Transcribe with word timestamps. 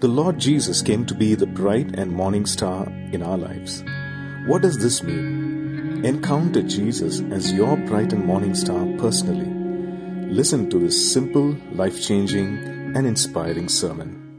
The 0.00 0.08
Lord 0.08 0.38
Jesus 0.38 0.80
came 0.80 1.04
to 1.04 1.14
be 1.14 1.34
the 1.34 1.46
bright 1.46 1.94
and 1.94 2.10
morning 2.10 2.46
star 2.46 2.86
in 3.12 3.22
our 3.22 3.36
lives. 3.36 3.84
What 4.46 4.62
does 4.62 4.78
this 4.78 5.02
mean? 5.02 6.02
Encounter 6.06 6.62
Jesus 6.62 7.20
as 7.30 7.52
your 7.52 7.76
bright 7.76 8.14
and 8.14 8.24
morning 8.24 8.54
star 8.54 8.86
personally. 8.96 9.44
Listen 10.32 10.70
to 10.70 10.78
this 10.78 11.12
simple, 11.12 11.54
life 11.72 12.00
changing, 12.00 12.64
and 12.96 13.06
inspiring 13.06 13.68
sermon. 13.68 14.29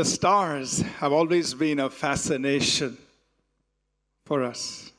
The 0.00 0.06
stars 0.06 0.80
have 1.00 1.12
always 1.12 1.52
been 1.52 1.78
a 1.78 1.90
fascination 1.90 2.96
for 4.24 4.42
us, 4.42 4.92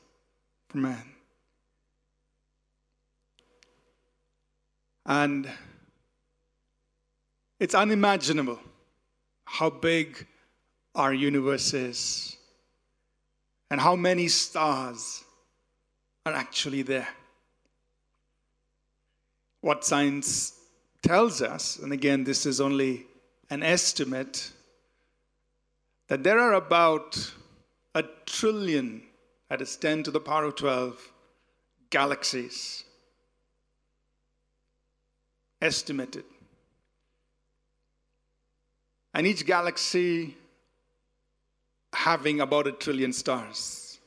for 0.68 0.78
man. 0.78 1.02
And 5.04 5.50
it's 7.58 7.74
unimaginable 7.74 8.60
how 9.44 9.70
big 9.70 10.24
our 10.94 11.12
universe 11.12 11.74
is 11.74 12.36
and 13.72 13.80
how 13.80 13.96
many 13.96 14.28
stars 14.28 15.24
are 16.24 16.32
actually 16.32 16.82
there. 16.82 17.08
What 19.62 19.84
science 19.84 20.52
tells 21.02 21.42
us, 21.42 21.80
and 21.80 21.92
again, 21.92 22.22
this 22.22 22.46
is 22.46 22.60
only 22.60 23.06
an 23.50 23.64
estimate, 23.64 24.52
that 26.12 26.24
there 26.24 26.38
are 26.38 26.52
about 26.52 27.32
a 27.94 28.02
trillion, 28.26 29.02
that 29.48 29.62
is 29.62 29.76
10 29.76 30.02
to 30.02 30.10
the 30.10 30.20
power 30.20 30.44
of 30.44 30.56
12, 30.56 31.10
galaxies 31.88 32.84
estimated. 35.62 36.24
And 39.14 39.26
each 39.26 39.46
galaxy 39.46 40.36
having 41.94 42.42
about 42.42 42.66
a 42.66 42.72
trillion 42.72 43.14
stars. 43.14 43.98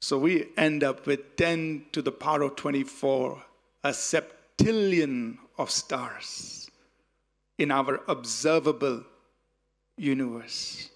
So 0.00 0.16
we 0.16 0.46
end 0.56 0.82
up 0.82 1.06
with 1.06 1.36
10 1.36 1.88
to 1.92 2.00
the 2.00 2.10
power 2.10 2.40
of 2.40 2.56
24, 2.56 3.42
a 3.84 3.90
septillion 3.90 5.36
of 5.58 5.70
stars 5.70 6.70
in 7.58 7.70
our 7.70 8.00
observable 8.08 9.04
universe. 9.96 10.90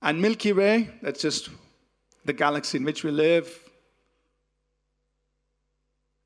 And 0.00 0.20
Milky 0.20 0.52
Way, 0.52 0.90
that's 1.00 1.22
just 1.22 1.48
the 2.24 2.32
galaxy 2.32 2.78
in 2.78 2.84
which 2.84 3.04
we 3.04 3.10
live. 3.10 3.48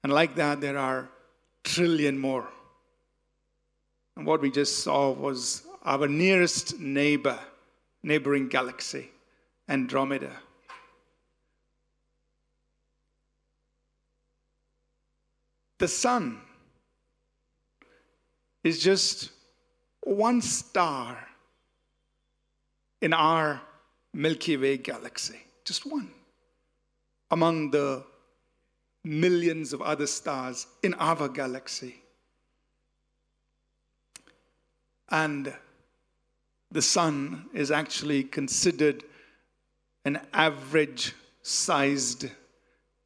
And 0.02 0.12
like 0.12 0.34
that, 0.36 0.60
there 0.60 0.78
are 0.78 1.08
trillion 1.64 2.18
more 2.18 2.48
And 4.16 4.26
what 4.26 4.40
we 4.40 4.50
just 4.50 4.82
saw 4.82 5.10
was 5.10 5.62
our 5.84 6.08
nearest 6.08 6.80
neighbor, 6.80 7.38
neighboring 8.02 8.48
galaxy, 8.48 9.10
Andromeda. 9.68 10.32
The 15.78 15.88
sun 15.88 16.40
is 18.66 18.80
just 18.80 19.30
one 20.00 20.42
star 20.42 21.16
in 23.00 23.12
our 23.12 23.60
Milky 24.12 24.56
Way 24.56 24.76
galaxy, 24.78 25.40
just 25.64 25.86
one. 25.86 26.10
Among 27.30 27.70
the 27.70 28.02
millions 29.04 29.72
of 29.72 29.82
other 29.82 30.08
stars 30.08 30.66
in 30.82 30.94
our 30.94 31.28
galaxy. 31.28 31.94
And 35.10 35.54
the 36.72 36.82
sun 36.82 37.46
is 37.54 37.70
actually 37.70 38.24
considered 38.24 39.04
an 40.04 40.18
average 40.32 41.14
sized 41.42 42.26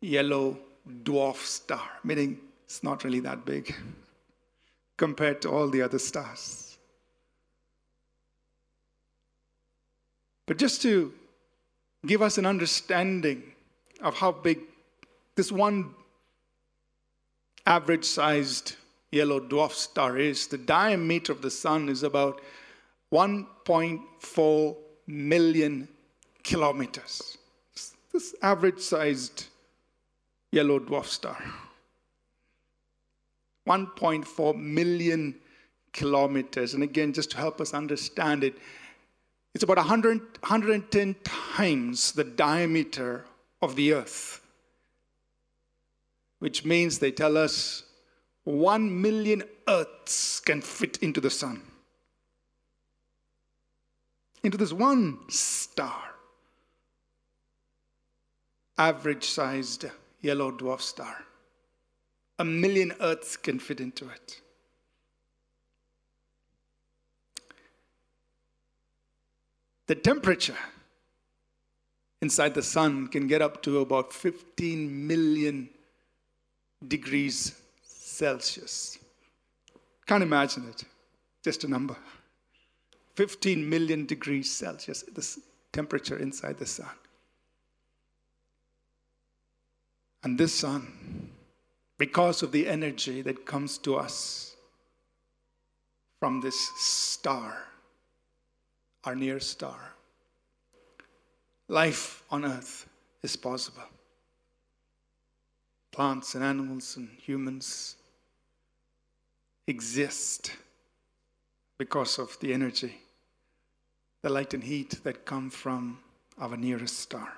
yellow 0.01 0.57
dwarf 1.03 1.37
star, 1.37 1.87
meaning 2.03 2.41
it's 2.65 2.83
not 2.83 3.05
really 3.05 3.21
that 3.21 3.45
big 3.45 3.75
compared 5.01 5.41
to 5.41 5.49
all 5.49 5.67
the 5.71 5.81
other 5.81 5.99
stars. 5.99 6.77
But 10.45 10.59
just 10.59 10.83
to 10.83 11.15
give 12.07 12.21
us 12.21 12.37
an 12.37 12.45
understanding 12.45 13.43
of 14.03 14.15
how 14.19 14.33
big 14.33 14.59
this 15.37 15.51
one 15.51 15.95
average 17.65 18.05
sized 18.05 18.77
yellow 19.11 19.41
dwarf 19.41 19.73
star 19.73 20.19
is, 20.19 20.47
the 20.49 20.59
diameter 20.59 21.33
of 21.33 21.41
the 21.41 21.51
sun 21.51 21.89
is 21.89 22.03
about 22.03 22.43
1.4 23.11 24.77
million 25.07 25.89
kilometers. 26.43 27.39
This 28.13 28.35
average 28.43 28.81
sized 28.81 29.47
yellow 30.53 30.79
dwarf 30.79 31.07
star. 31.07 31.43
1.4 33.67 34.57
million 34.57 35.35
kilometers. 35.93 36.75
And 36.75 36.83
again, 36.83 37.13
just 37.13 37.31
to 37.33 37.37
help 37.37 37.61
us 37.61 37.75
understand 37.75 38.45
it, 38.45 38.55
it's 39.55 39.65
about 39.65 39.79
100, 39.79 40.21
110 40.41 41.17
times 41.25 42.13
the 42.13 42.25
diameter 42.25 43.25
of 43.61 43.77
the 43.77 43.93
earth, 43.93 44.41
which 46.39 46.65
means 46.65 46.99
they 46.99 47.11
tell 47.11 47.37
us 47.37 47.83
1 48.45 49.03
million 49.03 49.43
earths 49.69 50.41
can 50.41 50.61
fit 50.63 50.99
into 50.99 51.21
the 51.21 51.31
sun. 51.31 51.63
Into 54.43 54.57
this 54.57 54.73
one 54.73 55.19
star, 55.29 56.15
average 58.79 59.25
sized 59.25 59.85
yellow 60.23 60.51
dwarf 60.51 60.81
star. 60.81 61.27
A 62.41 62.45
million 62.45 62.95
Earths 63.03 63.37
can 63.37 63.59
fit 63.59 63.81
into 63.81 64.09
it. 64.09 64.41
The 69.89 69.95
temperature 69.95 70.57
inside 72.23 72.55
the 72.55 72.63
sun 72.63 73.09
can 73.09 73.27
get 73.27 73.43
up 73.43 73.63
to 73.65 73.81
about 73.81 74.15
15 74.15 75.07
million 75.07 75.69
degrees 76.89 77.61
Celsius. 77.83 78.99
Can't 80.07 80.23
imagine 80.23 80.67
it. 80.71 80.85
Just 81.45 81.65
a 81.65 81.69
number. 81.69 81.97
15 83.17 83.69
million 83.69 84.07
degrees 84.07 84.51
Celsius, 84.51 85.03
the 85.03 85.43
temperature 85.73 86.17
inside 86.17 86.57
the 86.57 86.65
sun. 86.65 86.89
And 90.23 90.39
this 90.39 90.55
sun 90.55 91.31
because 92.01 92.43
of 92.43 92.51
the 92.51 92.67
energy 92.67 93.21
that 93.21 93.45
comes 93.45 93.77
to 93.77 93.95
us 93.95 94.57
from 96.19 96.41
this 96.41 96.59
star, 96.79 97.59
our 99.05 99.15
near 99.15 99.39
star. 99.39 99.93
Life 101.69 102.23
on 102.31 102.47
earth 102.47 102.89
is 103.23 103.37
possible. 103.37 103.83
Plants 105.93 106.35
and 106.35 106.43
animals 106.43 106.97
and 106.97 107.07
humans 107.19 107.97
exist 109.67 110.53
because 111.77 112.19
of 112.19 112.35
the 112.41 112.55
energy, 112.55 112.97
the 114.23 114.31
light 114.31 114.55
and 114.55 114.65
heat 114.65 115.05
that 115.05 115.27
come 115.27 115.51
from 115.51 115.99
our 116.39 116.57
nearest 116.57 116.99
star. 116.99 117.31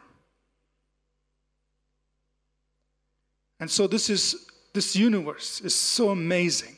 And 3.58 3.68
so 3.68 3.88
this 3.88 4.08
is 4.08 4.51
this 4.72 4.96
universe 4.96 5.60
is 5.60 5.74
so 5.74 6.10
amazing, 6.10 6.76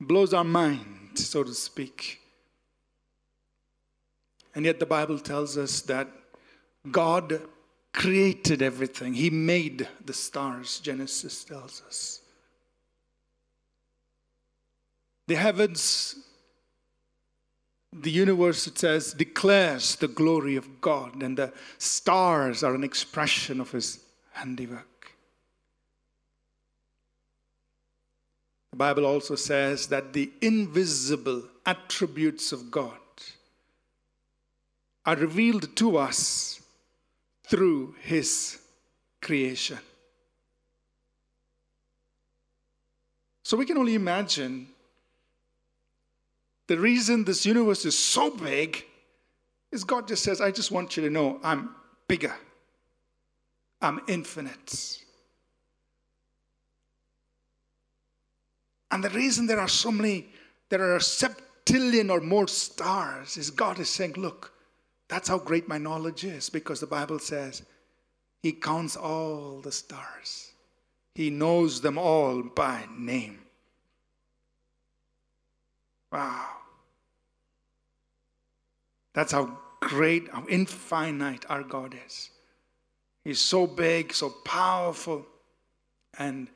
blows 0.00 0.34
our 0.34 0.44
mind, 0.44 1.10
so 1.14 1.44
to 1.44 1.54
speak. 1.54 2.20
And 4.54 4.64
yet 4.64 4.80
the 4.80 4.86
Bible 4.86 5.18
tells 5.18 5.56
us 5.56 5.80
that 5.82 6.08
God 6.90 7.40
created 7.92 8.62
everything. 8.62 9.14
He 9.14 9.30
made 9.30 9.88
the 10.04 10.12
stars, 10.12 10.80
Genesis 10.80 11.44
tells 11.44 11.82
us. 11.86 12.20
The 15.28 15.36
heavens, 15.36 16.16
the 17.92 18.10
universe, 18.10 18.66
it 18.66 18.78
says, 18.78 19.14
declares 19.14 19.96
the 19.96 20.08
glory 20.08 20.56
of 20.56 20.80
God, 20.80 21.22
and 21.22 21.38
the 21.38 21.52
stars 21.78 22.64
are 22.64 22.74
an 22.74 22.84
expression 22.84 23.60
of 23.60 23.70
His 23.70 24.00
handiwork. 24.32 24.88
The 28.72 28.76
Bible 28.76 29.04
also 29.04 29.36
says 29.36 29.86
that 29.88 30.14
the 30.14 30.30
invisible 30.40 31.44
attributes 31.64 32.52
of 32.52 32.70
God 32.70 32.98
are 35.04 35.16
revealed 35.16 35.76
to 35.76 35.98
us 35.98 36.60
through 37.44 37.94
His 38.00 38.58
creation. 39.20 39.78
So 43.42 43.58
we 43.58 43.66
can 43.66 43.76
only 43.76 43.94
imagine 43.94 44.68
the 46.66 46.78
reason 46.78 47.24
this 47.24 47.44
universe 47.44 47.84
is 47.84 47.98
so 47.98 48.30
big 48.30 48.82
is 49.70 49.84
God 49.84 50.08
just 50.08 50.22
says, 50.24 50.40
I 50.40 50.50
just 50.50 50.70
want 50.70 50.96
you 50.96 51.02
to 51.02 51.10
know 51.10 51.38
I'm 51.42 51.74
bigger, 52.08 52.34
I'm 53.82 54.00
infinite. 54.08 55.02
And 58.92 59.02
the 59.02 59.10
reason 59.10 59.46
there 59.46 59.58
are 59.58 59.68
so 59.68 59.90
many, 59.90 60.26
there 60.68 60.82
are 60.82 60.96
a 60.96 61.00
septillion 61.00 62.10
or 62.10 62.20
more 62.20 62.46
stars 62.46 63.38
is 63.38 63.50
God 63.50 63.80
is 63.80 63.88
saying, 63.88 64.12
look, 64.18 64.52
that's 65.08 65.28
how 65.28 65.38
great 65.38 65.66
my 65.66 65.78
knowledge 65.78 66.24
is 66.24 66.50
because 66.50 66.80
the 66.80 66.86
Bible 66.86 67.18
says 67.18 67.62
He 68.42 68.52
counts 68.52 68.96
all 68.96 69.60
the 69.62 69.72
stars, 69.72 70.52
He 71.14 71.30
knows 71.30 71.80
them 71.80 71.96
all 71.96 72.42
by 72.42 72.84
name. 72.96 73.38
Wow. 76.12 76.48
That's 79.14 79.32
how 79.32 79.58
great, 79.80 80.28
how 80.28 80.44
infinite 80.48 81.46
our 81.48 81.62
God 81.62 81.96
is. 82.06 82.28
He's 83.24 83.40
so 83.40 83.66
big, 83.66 84.12
so 84.12 84.28
powerful, 84.44 85.26
and 86.18 86.48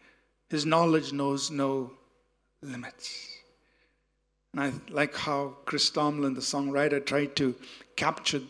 His 0.50 0.66
knowledge 0.66 1.14
knows 1.14 1.50
no 1.50 1.92
limits. 2.62 3.36
And 4.52 4.60
I 4.60 4.72
like 4.90 5.14
how 5.14 5.56
Chris 5.64 5.90
Tomlin, 5.90 6.34
the 6.34 6.40
songwriter, 6.40 7.04
tried 7.04 7.36
to 7.36 7.54
capture 7.94 8.40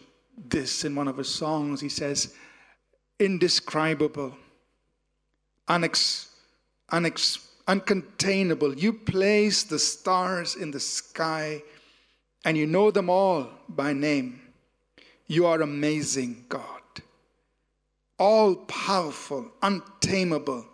this 0.48 0.84
in 0.84 0.94
one 0.94 1.08
of 1.08 1.16
his 1.16 1.28
songs. 1.28 1.80
He 1.80 1.88
says, 1.88 2.34
indescribable, 3.18 4.36
unex, 5.68 6.28
unex, 6.92 7.44
uncontainable. 7.66 8.80
You 8.80 8.92
place 8.92 9.64
the 9.64 9.78
stars 9.78 10.54
in 10.54 10.70
the 10.70 10.80
sky 10.80 11.62
and 12.44 12.56
you 12.56 12.66
know 12.66 12.90
them 12.90 13.10
all 13.10 13.48
by 13.68 13.92
name. 13.92 14.40
You 15.26 15.46
are 15.46 15.60
amazing, 15.60 16.44
God. 16.48 16.62
All 18.18 18.54
powerful, 18.54 19.50
untamable, 19.60 20.64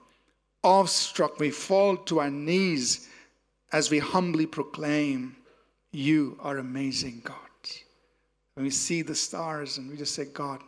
awestruck, 0.63 1.41
we 1.41 1.51
fall 1.51 1.97
to 1.97 2.21
our 2.21 2.31
knees 2.31 3.09
as 3.73 3.91
we 3.91 3.99
humbly 3.99 4.47
proclaim, 4.47 5.37
You 5.91 6.39
are 6.41 6.59
amazing, 6.59 7.23
God. 7.25 7.37
When 8.55 8.65
we 8.65 8.71
see 8.71 9.03
the 9.03 9.15
stars 9.15 9.79
and 9.79 9.91
we 9.91 9.97
just 9.97 10.15
say, 10.15 10.27
God, 10.27 10.61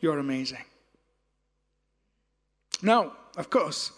you're 0.00 0.18
amazing. 0.18 0.64
Now, 2.82 3.12
of 3.36 3.48
course, 3.50 3.92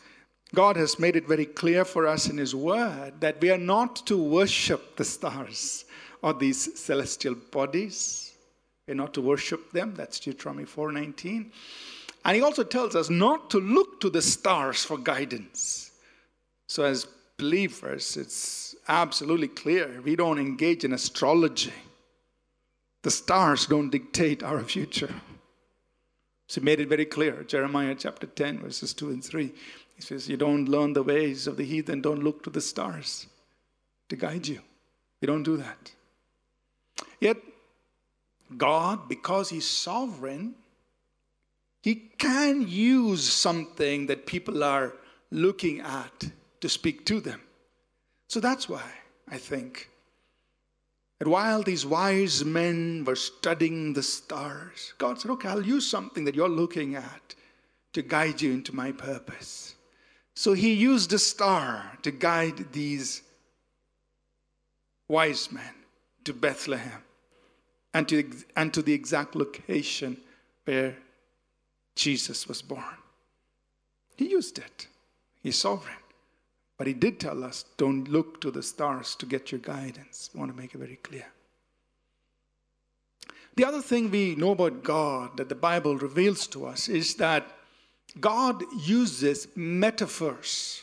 God 0.55 0.77
has 0.77 0.99
made 0.99 1.17
it 1.17 1.27
very 1.27 1.47
clear 1.47 1.85
for 1.85 2.07
us 2.07 2.29
in 2.29 2.37
His 2.37 2.55
Word 2.55 3.15
that 3.21 3.41
we 3.41 3.51
are 3.51 3.59
not 3.59 4.07
to 4.07 4.23
worship 4.23 4.97
the 4.97 5.05
stars 5.05 5.85
or 6.23 6.35
these 6.35 6.79
celestial 6.79 7.35
bodies. 7.35 8.33
We're 8.87 8.95
not 8.95 9.15
to 9.15 9.21
worship 9.21 9.73
them. 9.73 9.95
That's 9.95 10.21
Deuteronomy 10.21 10.67
4:19. 10.67 11.51
And 12.25 12.37
he 12.37 12.43
also 12.43 12.65
tells 12.65 12.95
us 12.97 13.11
not 13.11 13.51
to 13.51 13.61
look 13.61 14.01
to 14.01 14.11
the 14.11 14.23
stars 14.23 14.85
for 14.85 14.97
guidance. 14.97 15.91
So 16.67 16.85
as 16.85 17.07
believers, 17.37 18.17
it's 18.17 18.75
absolutely 18.89 19.49
clear 19.49 20.01
we 20.03 20.17
don't 20.17 20.39
engage 20.39 20.85
in 20.85 20.93
astrology. 20.93 21.73
The 23.03 23.11
stars 23.11 23.67
don't 23.67 23.91
dictate 23.91 24.43
our 24.43 24.63
future. 24.63 25.15
So 26.47 26.61
he 26.61 26.65
made 26.65 26.81
it 26.81 26.89
very 26.89 27.05
clear. 27.05 27.43
Jeremiah 27.45 27.95
chapter 27.95 28.27
10, 28.27 28.61
verses 28.61 28.95
2 28.95 29.11
and 29.11 29.25
3. 29.25 29.53
He 29.97 30.03
says, 30.03 30.29
You 30.29 30.37
don't 30.37 30.67
learn 30.69 30.93
the 30.93 31.03
ways 31.03 31.47
of 31.47 31.57
the 31.57 31.65
heathen, 31.65 32.01
don't 32.01 32.23
look 32.23 32.43
to 32.45 32.51
the 32.51 32.61
stars 32.61 33.27
to 34.09 34.17
guide 34.17 34.47
you. 34.47 34.61
You 35.21 35.27
don't 35.27 35.43
do 35.43 35.57
that. 35.57 35.93
Yet, 37.21 37.39
God, 38.57 39.09
because 39.09 39.51
He's 39.51 39.69
sovereign, 39.69 40.55
He 41.83 41.95
can 42.19 42.67
use 42.69 43.31
something 43.31 44.07
that 44.07 44.27
people 44.27 44.63
are 44.63 44.93
looking 45.31 45.81
at 45.81 46.31
to 46.65 46.69
speak 46.71 47.05
to 47.05 47.21
them. 47.21 47.43
So 48.27 48.41
that's 48.41 48.71
why 48.71 48.91
I 49.29 49.37
think 49.37 49.91
that 51.19 51.29
while 51.29 51.63
these 51.63 51.85
wise 51.85 52.43
men 52.43 53.05
were 53.07 53.17
studying 53.17 53.93
the 53.93 54.03
stars, 54.03 54.95
God 54.97 55.21
said, 55.21 55.31
Okay, 55.33 55.51
I'll 55.51 55.63
use 55.63 55.87
something 55.87 56.25
that 56.25 56.35
you're 56.35 56.49
looking 56.49 56.95
at 56.95 57.35
to 57.93 58.01
guide 58.01 58.41
you 58.41 58.55
into 58.55 58.75
my 58.75 58.93
purpose. 58.93 59.75
So 60.37 60.55
he 60.55 60.73
used 60.73 61.13
a 61.13 61.19
star 61.19 61.99
to 62.01 62.11
guide 62.11 62.73
these 62.73 63.21
wise 65.07 65.53
men 65.53 65.75
to 66.25 66.33
Bethlehem 66.33 67.03
and 67.93 68.09
to, 68.09 68.25
and 68.57 68.73
to 68.73 68.81
the 68.81 68.95
exact 68.95 69.37
location 69.37 70.17
where 70.65 70.97
Jesus 71.95 72.49
was 72.49 72.63
born. 72.63 72.97
He 74.17 74.31
used 74.31 74.57
it. 74.57 74.89
He's 75.43 75.59
sovereign. 75.59 75.99
But 76.77 76.87
he 76.87 76.93
did 76.93 77.21
tell 77.21 77.45
us 77.45 77.65
don't 77.77 78.09
look 78.09 78.41
to 78.41 78.51
the 78.51 78.63
stars 78.63 79.15
to 79.17 79.27
get 79.27 79.53
your 79.53 79.61
guidance. 79.61 80.31
I 80.35 80.39
want 80.39 80.51
to 80.51 80.61
make 80.61 80.75
it 80.75 80.79
very 80.79 80.97
clear. 80.97 81.27
The 83.57 83.65
other 83.65 83.81
thing 83.81 84.11
we 84.11 84.35
know 84.35 84.51
about 84.51 84.83
God 84.83 85.37
that 85.37 85.49
the 85.49 85.55
Bible 85.55 85.97
reveals 85.97 86.49
to 86.49 86.67
us 86.67 86.89
is 86.89 87.15
that 87.17 87.47
God 88.21 88.65
uses 88.85 89.47
metaphors. 89.55 90.83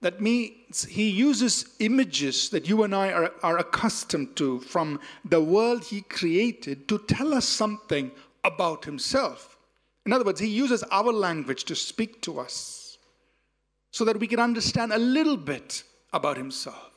That 0.00 0.20
means 0.20 0.84
he 0.84 1.08
uses 1.08 1.76
images 1.78 2.50
that 2.50 2.68
you 2.68 2.82
and 2.82 2.94
I 2.94 3.12
are, 3.12 3.32
are 3.42 3.58
accustomed 3.58 4.36
to 4.36 4.60
from 4.60 5.00
the 5.24 5.40
world 5.40 5.84
he 5.84 6.02
created 6.02 6.88
to 6.88 6.98
tell 6.98 7.32
us 7.32 7.46
something 7.46 8.10
about 8.44 8.84
himself. 8.84 9.56
In 10.04 10.12
other 10.12 10.24
words, 10.24 10.40
he 10.40 10.48
uses 10.48 10.82
our 10.90 11.12
language 11.12 11.64
to 11.64 11.74
speak 11.76 12.20
to 12.22 12.40
us 12.40 12.75
so 13.96 14.04
that 14.04 14.20
we 14.20 14.26
can 14.26 14.38
understand 14.38 14.92
a 14.92 14.98
little 14.98 15.38
bit 15.38 15.82
about 16.12 16.36
himself. 16.36 16.90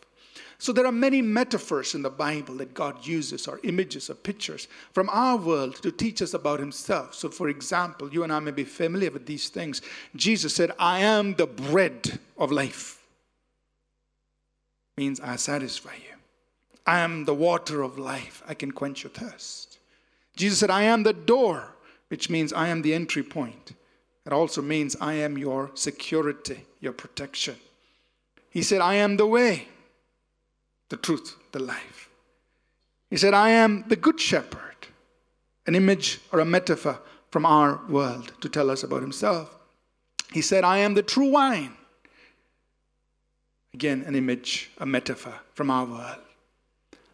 So 0.57 0.73
there 0.73 0.85
are 0.85 0.91
many 0.91 1.21
metaphors 1.21 1.95
in 1.95 2.01
the 2.01 2.09
Bible 2.09 2.55
that 2.55 2.73
God 2.73 3.07
uses, 3.07 3.47
or 3.47 3.61
images 3.63 4.09
or 4.09 4.15
pictures 4.15 4.67
from 4.91 5.09
our 5.09 5.37
world 5.37 5.81
to 5.81 5.93
teach 5.93 6.21
us 6.21 6.33
about 6.33 6.59
himself. 6.59 7.15
So, 7.15 7.29
for 7.29 7.47
example, 7.47 8.11
you 8.11 8.23
and 8.23 8.33
I 8.33 8.39
may 8.39 8.51
be 8.51 8.65
familiar 8.65 9.11
with 9.11 9.25
these 9.25 9.47
things. 9.47 9.81
Jesus 10.13 10.53
said, 10.53 10.71
I 10.77 10.99
am 10.99 11.35
the 11.35 11.47
bread 11.47 12.19
of 12.37 12.51
life. 12.51 13.01
Means 14.97 15.21
I 15.21 15.37
satisfy 15.37 15.93
you. 15.93 16.17
I 16.85 16.99
am 16.99 17.23
the 17.23 17.33
water 17.33 17.81
of 17.81 17.97
life. 17.97 18.43
I 18.45 18.53
can 18.55 18.73
quench 18.73 19.03
your 19.03 19.11
thirst. 19.11 19.79
Jesus 20.35 20.59
said, 20.59 20.69
I 20.69 20.83
am 20.83 21.03
the 21.03 21.13
door, 21.13 21.75
which 22.09 22.29
means 22.29 22.51
I 22.51 22.67
am 22.67 22.81
the 22.81 22.93
entry 22.93 23.23
point. 23.23 23.71
It 24.29 24.33
also 24.33 24.62
means 24.62 24.95
I 25.01 25.13
am 25.15 25.39
your 25.39 25.71
security, 25.74 26.63
your 26.81 26.93
protection. 26.93 27.55
He 28.51 28.62
said, 28.62 28.79
I 28.79 28.93
am 28.93 29.17
the 29.17 29.25
way 29.25 29.69
the 30.89 30.98
truth, 30.98 31.36
the 31.51 31.57
life. 31.57 32.12
He 33.09 33.17
said, 33.17 33.33
I 33.33 33.50
am 33.50 33.86
the 33.88 33.95
good 33.95 34.19
shepherd, 34.21 34.75
an 35.65 35.74
image 35.74 36.19
or 36.31 36.41
a 36.41 36.45
metaphor 36.45 37.00
from 37.31 37.43
our 37.43 37.81
world 37.89 38.33
to 38.41 38.50
tell 38.50 38.69
us 38.69 38.83
about 38.83 39.01
himself. 39.01 39.57
He 40.31 40.43
said, 40.43 40.63
I 40.63 40.77
am 40.77 40.93
the 40.93 41.01
true 41.01 41.31
wine. 41.31 41.74
Again, 43.74 44.03
an 44.05 44.15
image, 44.15 44.69
a 44.77 44.86
metaphor 44.86 45.39
from 45.55 45.71
our 45.71 45.86
world. 45.86 46.21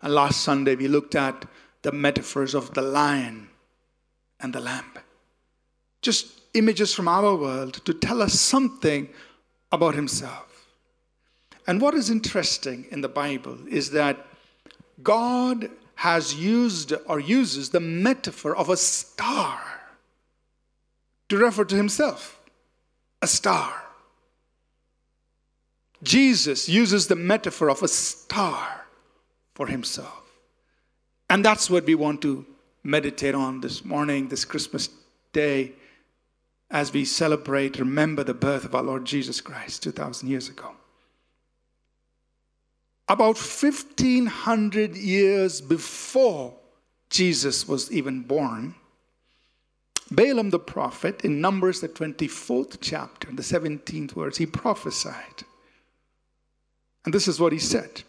And 0.02 0.14
last 0.14 0.42
Sunday, 0.42 0.76
we 0.76 0.90
looked 0.90 1.16
at 1.16 1.46
the 1.82 1.94
metaphors 1.94 2.54
of 2.54 2.74
the 2.74 2.82
lion 2.82 3.48
and 4.42 4.52
the 4.54 4.60
lamb. 4.60 4.92
Just 6.02 6.45
images 6.56 6.94
from 6.94 7.08
our 7.08 7.36
world 7.36 7.86
to 7.86 7.94
tell 7.94 8.22
us 8.22 8.40
something 8.40 9.10
about 9.72 9.96
himself. 9.96 10.68
And 11.68 11.82
what 11.82 11.94
is 11.94 12.10
interesting 12.10 12.86
in 12.92 13.02
the 13.02 13.10
Bible 13.10 13.58
is 13.68 13.92
that 13.92 14.26
God 15.02 15.70
has 15.96 16.36
used 16.36 16.94
or 17.08 17.20
uses 17.20 17.70
the 17.70 17.80
metaphor 17.80 18.56
of 18.56 18.70
a 18.70 18.78
star 18.78 19.60
to 21.30 21.38
refer 21.38 21.66
to 21.66 21.76
himself. 21.76 22.40
A 23.22 23.28
star. 23.28 23.82
Jesus 26.04 26.70
uses 26.70 27.08
the 27.08 27.16
metaphor 27.16 27.70
of 27.70 27.82
a 27.82 27.88
star 27.88 28.86
for 29.56 29.68
himself. 29.68 30.24
And 31.30 31.44
that's 31.44 31.70
what 31.70 31.86
we 31.86 31.96
want 31.96 32.22
to 32.22 32.46
meditate 32.84 33.34
on 33.34 33.62
this 33.62 33.84
morning, 33.84 34.28
this 34.28 34.46
Christmas 34.46 34.90
day, 35.34 35.72
as 36.76 36.92
we 36.92 37.06
celebrate, 37.06 37.80
remember 37.80 38.22
the 38.22 38.34
birth 38.34 38.66
of 38.66 38.76
our 38.76 38.84
Lord 38.84 39.06
Jesus 39.06 39.40
Christ 39.40 39.82
2,000 39.84 40.28
years 40.28 40.50
ago. 40.50 40.74
About 43.08 43.38
1500 43.38 44.98
years 44.98 45.62
before 45.62 46.54
Jesus 47.10 47.66
was 47.66 47.90
even 47.94 48.24
born, 48.24 48.76
Balaam 50.12 50.50
the 50.50 50.60
prophet, 50.60 51.24
in 51.24 51.40
Numbers, 51.40 51.80
the 51.80 51.88
24th 51.88 52.80
chapter, 52.82 53.32
the 53.32 53.42
17th 53.42 54.12
verse, 54.12 54.36
he 54.36 54.46
prophesied. 54.46 55.46
And 57.06 57.14
this 57.14 57.30
is 57.30 57.40
what 57.40 57.54
he 57.54 57.60
said. 57.60 58.04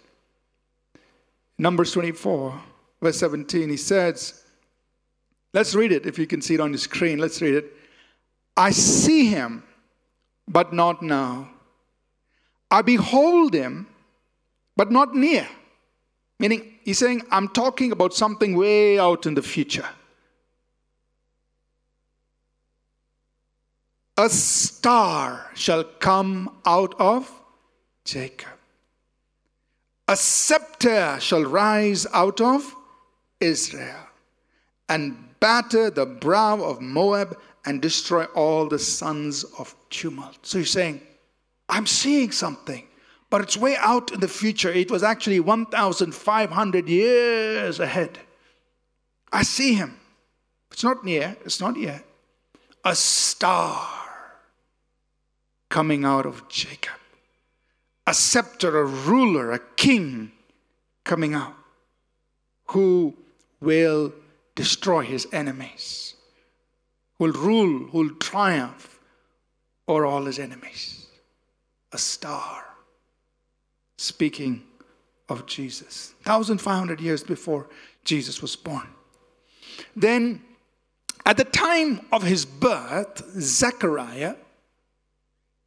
Numbers 1.57 1.93
24, 1.93 2.61
verse 3.01 3.19
17, 3.21 3.71
he 3.71 3.77
says, 3.77 4.43
Let's 5.55 5.77
read 5.77 5.93
it 5.93 6.05
if 6.05 6.19
you 6.19 6.27
can 6.27 6.43
see 6.43 6.55
it 6.55 6.61
on 6.61 6.73
the 6.73 6.79
screen. 6.79 7.21
Let's 7.21 7.41
read 7.41 7.55
it. 7.55 7.73
I 8.57 8.71
see 8.71 9.27
him, 9.27 9.63
but 10.49 10.73
not 10.73 11.03
now. 11.03 11.51
I 12.71 12.83
behold 12.83 13.55
him 13.55 13.87
but 14.77 14.93
not 14.93 15.15
near. 15.15 15.49
Meaning, 16.39 16.79
he's 16.85 16.99
saying, 16.99 17.23
I'm 17.31 17.49
talking 17.49 17.93
about 17.93 18.13
something 18.13 18.55
way 18.55 18.99
out 18.99 19.25
in 19.25 19.35
the 19.35 19.43
future. 19.43 19.89
A 24.19 24.29
star 24.29 25.51
shall 25.55 25.83
come 25.83 26.59
out 26.67 26.95
of 26.99 27.31
Jacob. 28.05 28.53
A 30.09 30.17
scepter 30.17 31.19
shall 31.21 31.43
rise 31.43 32.07
out 32.13 32.41
of 32.41 32.75
Israel 33.41 34.09
and 34.89 35.36
batter 35.47 35.91
the 35.91 36.07
brow 36.07 36.57
of 36.71 36.81
Moab 36.81 37.38
and 37.65 37.83
destroy 37.83 38.25
all 38.43 38.69
the 38.69 38.79
sons 38.79 39.45
of 39.59 39.75
tumult. 39.91 40.38
So 40.43 40.59
he's 40.59 40.71
saying, 40.71 41.00
I'm 41.69 41.87
seeing 41.87 42.33
something 42.33 42.85
but 43.31 43.41
it's 43.41 43.57
way 43.57 43.76
out 43.79 44.12
in 44.12 44.21
the 44.21 44.29
future. 44.29 44.71
It 44.73 44.91
was 44.91 45.03
actually 45.03 45.41
1,500 45.41 46.88
years 46.88 47.81
ahead. 47.81 48.19
I 49.33 49.43
see 49.43 49.75
him. 49.75 49.99
It's 50.71 50.85
not 50.85 51.05
near, 51.05 51.37
it's 51.45 51.61
not 51.61 51.76
yet. 51.76 52.05
A 52.85 52.95
star 52.95 53.88
coming 55.69 56.05
out 56.05 56.26
of 56.26 56.49
Jacob. 56.49 56.95
A 58.07 58.15
scepter, 58.15 58.79
a 58.79 58.85
ruler, 58.85 59.53
a 59.53 59.59
king 59.59 60.31
coming 61.05 61.35
out 61.35 61.57
who 62.69 63.15
will 63.61 64.12
destroy 64.57 65.03
his 65.05 65.29
enemies, 65.33 66.15
who 67.19 67.27
will 67.27 67.33
rule, 67.33 67.89
who 67.91 67.99
will 67.99 68.15
triumph 68.17 68.99
over 69.87 70.05
all 70.05 70.25
his 70.25 70.41
enemies. 70.41 71.07
A 71.93 71.99
star 71.99 72.65
speaking 73.97 74.63
of 75.29 75.47
Jesus, 75.47 76.15
1,500 76.25 77.01
years 77.01 77.23
before 77.23 77.69
Jesus 78.05 78.43
was 78.43 78.57
born. 78.57 78.87
Then, 79.95 80.43
at 81.25 81.37
the 81.37 81.45
time 81.45 82.01
of 82.13 82.23
his 82.23 82.45
birth, 82.45 83.23
Zechariah, 83.41 84.37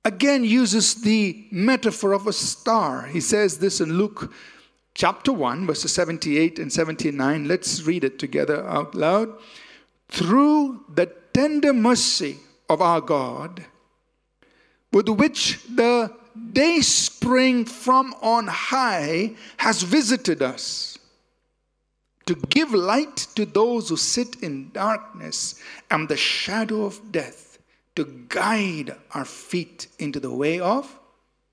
again 0.05 0.43
uses 0.43 1.01
the 1.01 1.47
metaphor 1.51 2.13
of 2.13 2.27
a 2.27 2.33
star. 2.33 3.07
He 3.07 3.21
says 3.21 3.57
this 3.57 3.81
in 3.81 3.97
Luke 3.97 4.31
chapter 4.99 5.31
1, 5.31 5.65
verses 5.65 5.93
78 5.93 6.59
and 6.59 6.73
79. 6.73 7.47
Let's 7.47 7.83
read 7.83 8.03
it 8.03 8.19
together 8.19 8.67
out 8.67 8.93
loud. 8.93 9.33
Through 10.09 10.83
the 10.93 11.05
tender 11.33 11.71
mercy 11.71 12.35
of 12.69 12.81
our 12.81 12.99
God, 12.99 13.63
with 14.91 15.07
which 15.07 15.63
the 15.73 16.13
day 16.51 16.81
spring 16.81 17.63
from 17.63 18.13
on 18.21 18.47
high 18.47 19.35
has 19.55 19.83
visited 19.83 20.41
us 20.41 20.97
to 22.25 22.35
give 22.35 22.73
light 22.73 23.15
to 23.35 23.45
those 23.45 23.87
who 23.87 23.95
sit 23.95 24.35
in 24.43 24.69
darkness 24.73 25.61
and 25.89 26.09
the 26.09 26.17
shadow 26.17 26.83
of 26.83 27.13
death, 27.13 27.57
to 27.95 28.03
guide 28.27 28.95
our 29.13 29.25
feet 29.25 29.87
into 29.97 30.19
the 30.19 30.33
way 30.33 30.59
of 30.59 30.99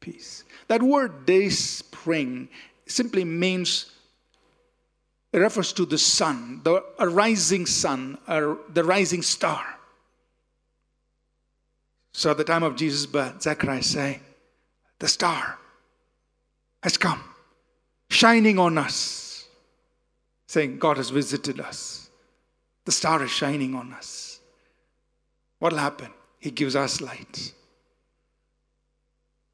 peace. 0.00 0.43
That 0.67 0.83
word 0.83 1.26
day 1.26 1.49
spring 1.49 2.49
simply 2.87 3.25
means 3.25 3.90
it 5.33 5.38
refers 5.38 5.73
to 5.75 5.85
the 5.85 5.99
sun, 5.99 6.61
the 6.64 6.83
a 6.99 7.09
rising 7.09 7.66
sun, 7.66 8.19
a, 8.26 8.57
the 8.73 8.85
rising 8.85 9.23
star. 9.23 9.64
So 12.12 12.31
at 12.31 12.38
the 12.38 12.45
time 12.45 12.62
of 12.62 12.76
Jesus' 12.76 13.05
birth, 13.05 13.43
Zechariah 13.43 13.83
say, 13.83 14.21
the 14.99 15.09
star 15.09 15.59
has 16.83 16.97
come, 16.97 17.23
shining 18.09 18.59
on 18.59 18.78
us, 18.78 19.47
saying, 20.47 20.78
God 20.78 20.97
has 20.97 21.11
visited 21.11 21.61
us. 21.61 22.09
The 22.87 22.93
star 22.93 23.23
is 23.23 23.31
shining 23.31 23.75
on 23.75 23.93
us. 23.93 24.40
What 25.59 25.73
will 25.73 25.81
happen? 25.81 26.11
He 26.38 26.50
gives 26.50 26.76
us 26.76 27.00
light. 27.00 27.52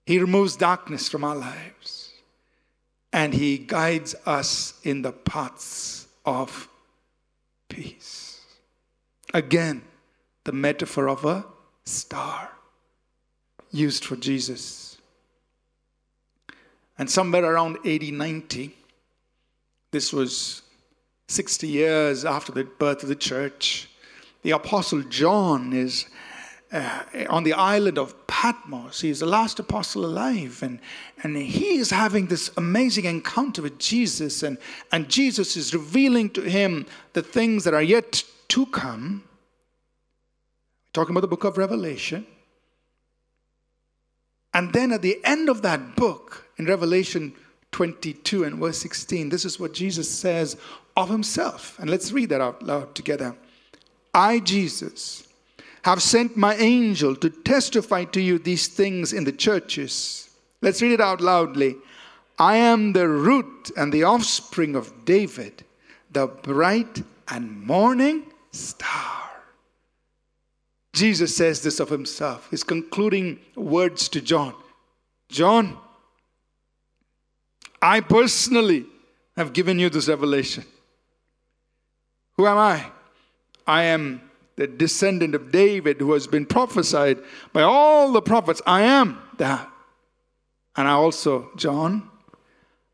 He 0.07 0.19
removes 0.19 0.55
darkness 0.57 1.09
from 1.09 1.25
our 1.25 1.37
lives. 1.37 1.92
And 3.13 3.35
He 3.35 3.59
guides 3.59 4.15
us 4.27 4.81
in 4.83 5.03
the 5.03 5.13
paths 5.13 6.07
of 6.25 6.69
peace. 7.69 8.41
Again, 9.35 9.83
the 10.45 10.53
metaphor 10.53 11.09
of 11.09 11.25
a 11.25 11.45
star 11.85 12.51
used 13.71 14.05
for 14.05 14.17
Jesus. 14.17 14.99
And 16.99 17.11
somewhere 17.11 17.45
around 17.45 17.79
80, 17.85 18.13
90, 18.13 18.77
this 19.91 20.13
was 20.13 20.63
60 21.29 21.67
years 21.67 22.25
after 22.25 22.53
the 22.53 22.65
birth 22.65 23.03
of 23.03 23.09
the 23.09 23.17
church, 23.17 23.89
the 24.43 24.51
Apostle 24.51 25.03
John 25.03 25.73
is 25.73 26.07
uh, 26.73 27.03
on 27.29 27.45
the 27.45 27.53
island 27.53 27.99
of 27.99 28.27
Patmos. 28.27 29.01
He's 29.01 29.21
the 29.21 29.27
last 29.27 29.59
apostle 29.59 30.05
alive, 30.05 30.63
and, 30.63 30.81
and 31.23 31.37
he 31.37 31.77
is 31.77 31.91
having 31.91 32.27
this 32.27 32.51
amazing 32.57 33.05
encounter 33.05 33.63
with 33.63 33.79
Jesus, 33.79 34.43
and, 34.43 34.59
and 34.91 35.09
Jesus 35.09 35.57
is 35.57 35.75
revealing 35.75 36.31
to 36.31 36.41
him 36.43 36.87
the 37.13 37.23
things 37.23 37.65
that 37.65 37.75
are 37.75 37.83
yet 37.83 38.25
to 38.49 38.67
come. 38.67 39.25
Talking 40.93 41.13
about 41.13 41.21
the 41.21 41.29
book 41.29 41.45
of 41.45 41.59
Revelation. 41.59 42.27
And 44.55 44.73
then 44.73 44.93
at 44.93 45.03
the 45.03 45.19
end 45.25 45.49
of 45.49 45.63
that 45.63 45.97
book, 45.97 46.47
in 46.59 46.67
Revelation 46.67 47.33
22 47.73 48.45
and 48.45 48.59
verse 48.59 48.79
16, 48.79 49.31
this 49.31 49.45
is 49.45 49.59
what 49.59 49.73
Jesus 49.73 50.11
says 50.11 50.57
of 50.97 51.09
himself. 51.09 51.79
And 51.79 51.89
let's 51.89 52.13
read 52.13 52.29
that 52.29 52.41
out 52.41 52.63
loud 52.63 52.95
together. 52.95 53.35
I, 54.15 54.41
Jesus, 54.41 55.27
have 55.85 56.03
sent 56.03 56.37
my 56.37 56.55
angel 56.57 57.17
to 57.17 57.31
testify 57.31 58.05
to 58.05 58.21
you 58.21 58.39
these 58.39 58.69
things 58.69 59.13
in 59.13 59.25
the 59.25 59.33
churches. 59.33 60.31
Let's 60.61 60.81
read 60.81 60.93
it 60.93 61.01
out 61.01 61.21
loudly. 61.21 61.77
I 62.39 62.57
am 62.57 62.93
the 62.93 63.09
root 63.09 63.71
and 63.77 63.93
the 63.93 64.05
offspring 64.05 64.77
of 64.77 65.05
David, 65.05 65.65
the 66.11 66.27
bright 66.27 67.03
and 67.29 67.63
morning 67.63 68.25
star. 68.53 69.31
Jesus 70.93 71.37
says 71.37 71.63
this 71.63 71.81
of 71.81 71.89
himself, 71.89 72.51
his 72.51 72.63
concluding 72.63 73.41
words 73.57 74.09
to 74.11 74.21
John 74.21 74.55
John, 75.33 75.79
I 77.81 78.01
personally 78.01 78.85
have 79.35 79.55
given 79.55 79.79
you 79.79 79.89
this 79.89 80.07
revelation. 80.09 80.65
Who 82.37 82.47
am 82.47 82.59
I? 82.59 82.85
I 83.67 83.85
am 83.85 84.21
the 84.57 84.67
descendant 84.67 85.35
of 85.35 85.51
David 85.51 85.99
who 86.01 86.13
has 86.13 86.27
been 86.27 86.47
prophesied 86.47 87.19
by 87.53 87.63
all 87.63 88.13
the 88.13 88.23
prophets. 88.23 88.63
I 88.67 88.83
am 88.83 89.19
that. 89.39 89.69
And 90.77 90.89
I 90.89 90.93
also, 90.93 91.51
John, 91.57 92.11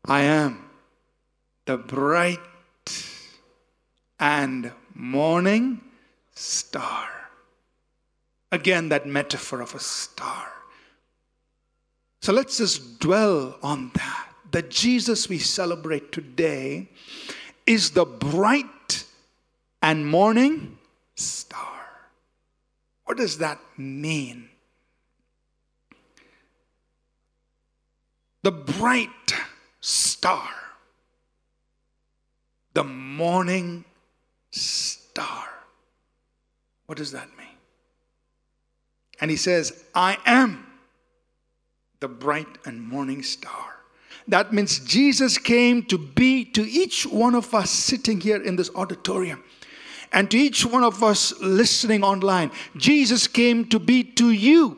I 0.05 0.21
am 0.21 0.69
the 1.65 1.77
bright 1.77 2.39
and 4.19 4.71
morning 4.93 5.81
star. 6.33 7.07
Again, 8.51 8.89
that 8.89 9.05
metaphor 9.05 9.61
of 9.61 9.75
a 9.75 9.79
star. 9.79 10.51
So 12.21 12.33
let's 12.33 12.57
just 12.57 12.99
dwell 12.99 13.57
on 13.61 13.91
that. 13.93 14.27
The 14.51 14.63
Jesus 14.63 15.29
we 15.29 15.37
celebrate 15.37 16.11
today 16.11 16.89
is 17.65 17.91
the 17.91 18.05
bright 18.05 19.05
and 19.81 20.07
morning 20.07 20.78
star. 21.19 21.81
What 23.05 23.17
does 23.17 23.39
that 23.39 23.59
mean? 23.77 24.49
The 28.43 28.51
bright 28.51 29.09
star, 29.81 30.49
the 32.73 32.83
morning 32.83 33.83
star. 34.51 35.49
What 36.85 36.97
does 36.97 37.11
that 37.11 37.27
mean? 37.37 37.47
And 39.19 39.29
he 39.29 39.37
says, 39.37 39.83
I 39.93 40.17
am 40.25 40.65
the 41.99 42.07
bright 42.07 42.47
and 42.65 42.81
morning 42.81 43.23
star. 43.23 43.75
That 44.27 44.53
means 44.53 44.79
Jesus 44.79 45.37
came 45.37 45.83
to 45.85 45.97
be 45.97 46.45
to 46.45 46.61
each 46.61 47.05
one 47.05 47.35
of 47.35 47.53
us 47.53 47.69
sitting 47.69 48.21
here 48.21 48.41
in 48.41 48.55
this 48.55 48.69
auditorium 48.75 49.43
and 50.11 50.29
to 50.31 50.37
each 50.37 50.65
one 50.65 50.83
of 50.83 51.03
us 51.03 51.39
listening 51.39 52.03
online. 52.03 52.51
Jesus 52.75 53.27
came 53.27 53.65
to 53.69 53.79
be 53.79 54.03
to 54.03 54.31
you 54.31 54.77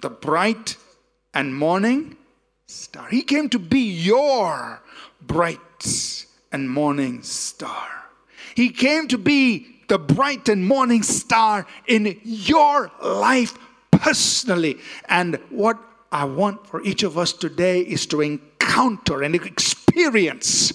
the 0.00 0.10
bright 0.10 0.76
and 1.34 1.54
morning 1.54 2.16
star. 2.66 3.08
He 3.08 3.22
came 3.22 3.48
to 3.50 3.58
be 3.58 3.90
your 3.90 4.82
bright 5.20 6.26
and 6.52 6.70
morning 6.70 7.22
star. 7.22 7.88
He 8.54 8.70
came 8.70 9.08
to 9.08 9.18
be 9.18 9.66
the 9.88 9.98
bright 9.98 10.48
and 10.48 10.66
morning 10.66 11.02
star 11.02 11.66
in 11.86 12.20
your 12.24 12.90
life 13.02 13.58
personally. 13.90 14.78
And 15.08 15.38
what 15.50 15.78
I 16.10 16.24
want 16.24 16.66
for 16.66 16.82
each 16.82 17.02
of 17.02 17.18
us 17.18 17.32
today 17.32 17.80
is 17.80 18.06
to 18.06 18.20
encounter 18.20 19.22
and 19.22 19.34
experience 19.34 20.72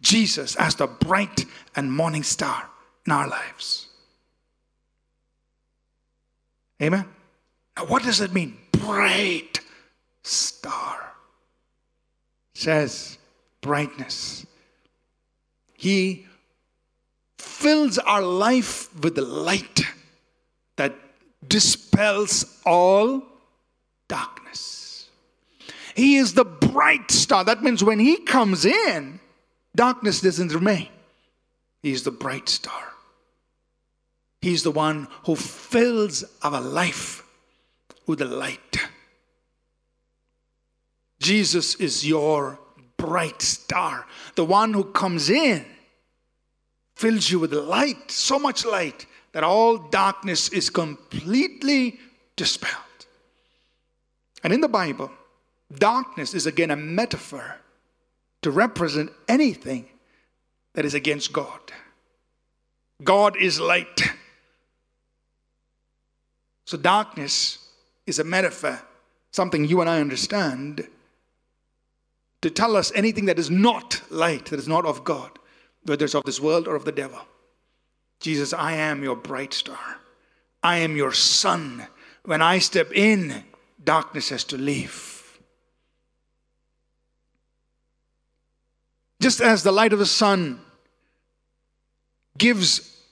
Jesus 0.00 0.56
as 0.56 0.76
the 0.76 0.86
bright 0.86 1.44
and 1.76 1.92
morning 1.92 2.22
star 2.22 2.68
in 3.06 3.12
our 3.12 3.28
lives. 3.28 3.88
Amen. 6.82 7.04
Now, 7.76 7.84
what 7.86 8.02
does 8.02 8.20
it 8.20 8.32
mean? 8.32 8.56
Bright 8.72 9.60
star. 10.22 11.12
says 12.54 13.18
brightness. 13.60 14.46
He 15.74 16.26
fills 17.38 17.98
our 17.98 18.22
life 18.22 18.94
with 19.02 19.14
the 19.14 19.22
light 19.22 19.82
that 20.76 20.94
dispels 21.46 22.60
all 22.66 23.22
darkness. 24.08 25.08
He 25.94 26.16
is 26.16 26.34
the 26.34 26.44
bright 26.44 27.10
star. 27.10 27.44
That 27.44 27.62
means 27.62 27.82
when 27.82 27.98
He 27.98 28.18
comes 28.18 28.64
in, 28.64 29.19
darkness 29.74 30.20
doesn't 30.20 30.52
remain. 30.52 30.88
He 31.82 31.92
is 31.92 32.02
the 32.02 32.10
bright 32.10 32.48
star. 32.48 32.82
He's 34.40 34.62
the 34.62 34.70
one 34.70 35.08
who 35.26 35.36
fills 35.36 36.24
our 36.42 36.60
life 36.60 37.22
with 38.06 38.20
the 38.20 38.24
light. 38.24 38.78
Jesus 41.20 41.74
is 41.76 42.06
your 42.06 42.58
bright 42.96 43.42
star, 43.42 44.06
the 44.34 44.44
one 44.44 44.72
who 44.72 44.84
comes 44.84 45.30
in 45.30 45.64
fills 47.00 47.30
you 47.30 47.38
with 47.38 47.52
light, 47.54 48.10
so 48.10 48.38
much 48.38 48.66
light 48.66 49.06
that 49.32 49.42
all 49.42 49.78
darkness 49.78 50.50
is 50.50 50.68
completely 50.68 51.98
dispelled. 52.36 53.06
And 54.44 54.52
in 54.52 54.60
the 54.60 54.68
Bible, 54.68 55.10
darkness 55.72 56.34
is 56.34 56.46
again 56.46 56.70
a 56.70 56.76
metaphor 56.76 57.56
to 58.42 58.50
represent 58.50 59.10
anything 59.28 59.88
that 60.74 60.84
is 60.84 60.94
against 60.94 61.32
God. 61.32 61.60
God 63.02 63.36
is 63.36 63.60
light. 63.60 64.02
So 66.64 66.76
darkness 66.76 67.58
is 68.06 68.18
a 68.18 68.24
metaphor, 68.24 68.80
something 69.32 69.64
you 69.64 69.80
and 69.80 69.90
I 69.90 70.00
understand, 70.00 70.86
to 72.42 72.50
tell 72.50 72.76
us 72.76 72.92
anything 72.94 73.26
that 73.26 73.38
is 73.38 73.50
not 73.50 74.00
light, 74.10 74.46
that 74.46 74.58
is 74.58 74.68
not 74.68 74.86
of 74.86 75.04
God, 75.04 75.38
whether 75.84 76.04
it's 76.04 76.14
of 76.14 76.24
this 76.24 76.40
world 76.40 76.66
or 76.66 76.76
of 76.76 76.84
the 76.84 76.92
devil. 76.92 77.20
Jesus, 78.20 78.52
I 78.52 78.72
am 78.72 79.02
your 79.02 79.16
bright 79.16 79.52
star. 79.52 79.98
I 80.62 80.78
am 80.78 80.96
your 80.96 81.12
sun. 81.12 81.86
When 82.24 82.42
I 82.42 82.58
step 82.58 82.92
in, 82.92 83.44
darkness 83.82 84.28
has 84.28 84.44
to 84.44 84.56
leave. 84.58 85.19
Just 89.20 89.42
as 89.42 89.62
the 89.62 89.72
light 89.72 89.92
of 89.92 89.98
the 89.98 90.06
sun 90.06 90.60
gives, 92.38 93.04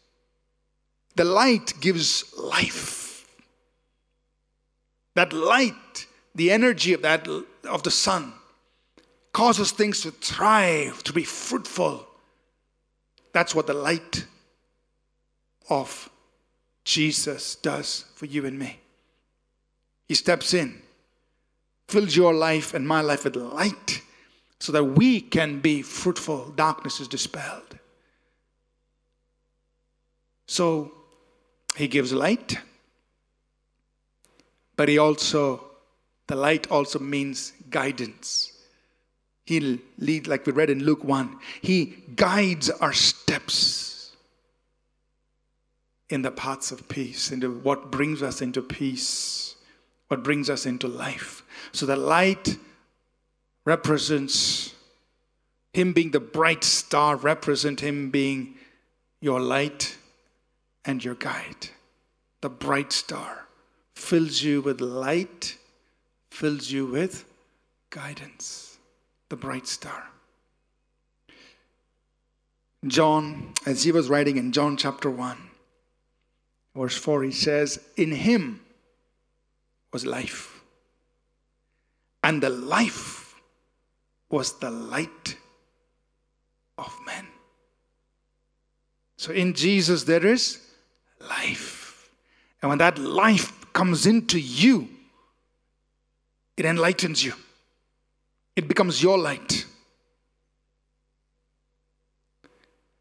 the 1.16 1.24
light 1.24 1.74
gives 1.80 2.34
life. 2.36 3.26
That 5.14 5.32
light, 5.32 6.06
the 6.34 6.50
energy 6.50 6.94
of 6.94 7.02
that 7.02 7.28
of 7.68 7.82
the 7.82 7.90
sun, 7.90 8.32
causes 9.32 9.70
things 9.70 10.00
to 10.00 10.10
thrive, 10.10 11.02
to 11.04 11.12
be 11.12 11.24
fruitful. 11.24 12.06
That's 13.32 13.54
what 13.54 13.66
the 13.66 13.74
light 13.74 14.24
of 15.68 16.08
Jesus 16.84 17.56
does 17.56 18.06
for 18.14 18.24
you 18.24 18.46
and 18.46 18.58
me. 18.58 18.80
He 20.06 20.14
steps 20.14 20.54
in, 20.54 20.80
fills 21.86 22.16
your 22.16 22.32
life 22.32 22.72
and 22.72 22.88
my 22.88 23.02
life 23.02 23.24
with 23.24 23.36
light 23.36 24.00
so 24.60 24.72
that 24.72 24.84
we 24.84 25.20
can 25.20 25.60
be 25.60 25.82
fruitful. 25.82 26.52
Darkness 26.56 27.00
is 27.00 27.08
dispelled. 27.08 27.78
So 30.46 30.92
he 31.76 31.88
gives 31.88 32.12
light, 32.12 32.58
but 34.76 34.88
he 34.88 34.98
also, 34.98 35.64
the 36.26 36.36
light 36.36 36.70
also 36.70 36.98
means 36.98 37.52
guidance. 37.70 38.52
He'll 39.44 39.78
lead, 39.98 40.26
like 40.26 40.46
we 40.46 40.52
read 40.52 40.70
in 40.70 40.84
Luke 40.84 41.04
1, 41.04 41.38
he 41.60 42.02
guides 42.16 42.70
our 42.70 42.92
steps 42.92 44.16
in 46.08 46.22
the 46.22 46.30
paths 46.30 46.72
of 46.72 46.88
peace, 46.88 47.30
into 47.30 47.50
what 47.50 47.90
brings 47.90 48.22
us 48.22 48.40
into 48.40 48.62
peace, 48.62 49.56
what 50.08 50.22
brings 50.22 50.48
us 50.48 50.64
into 50.64 50.88
life. 50.88 51.42
So 51.72 51.84
the 51.84 51.96
light 51.96 52.56
represents 53.68 54.72
him 55.74 55.92
being 55.92 56.10
the 56.10 56.20
bright 56.20 56.64
star, 56.64 57.16
represent 57.16 57.80
him 57.80 58.10
being 58.10 58.54
your 59.20 59.40
light 59.40 59.98
and 60.86 61.04
your 61.04 61.14
guide. 61.14 61.68
The 62.40 62.48
bright 62.48 62.92
star 62.92 63.44
fills 63.94 64.42
you 64.42 64.62
with 64.62 64.80
light, 64.80 65.58
fills 66.30 66.70
you 66.70 66.86
with 66.86 67.26
guidance. 67.90 68.78
The 69.28 69.36
bright 69.36 69.66
star. 69.66 70.02
John, 72.86 73.52
as 73.66 73.84
he 73.84 73.92
was 73.92 74.08
writing 74.08 74.38
in 74.38 74.52
John 74.52 74.78
chapter 74.78 75.10
1, 75.10 75.36
verse 76.74 76.96
4, 76.96 77.22
he 77.24 77.32
says, 77.32 77.84
In 77.98 78.12
him 78.12 78.60
was 79.92 80.06
life, 80.06 80.62
and 82.24 82.42
the 82.42 82.48
life 82.48 83.27
was 84.30 84.58
the 84.58 84.70
light 84.70 85.36
of 86.76 86.94
men. 87.06 87.26
So 89.16 89.32
in 89.32 89.54
Jesus, 89.54 90.04
there 90.04 90.24
is 90.24 90.60
life. 91.20 92.10
And 92.62 92.68
when 92.68 92.78
that 92.78 92.98
life 92.98 93.72
comes 93.72 94.06
into 94.06 94.38
you, 94.38 94.88
it 96.56 96.64
enlightens 96.64 97.24
you, 97.24 97.34
it 98.56 98.66
becomes 98.66 99.02
your 99.02 99.18
light. 99.18 99.64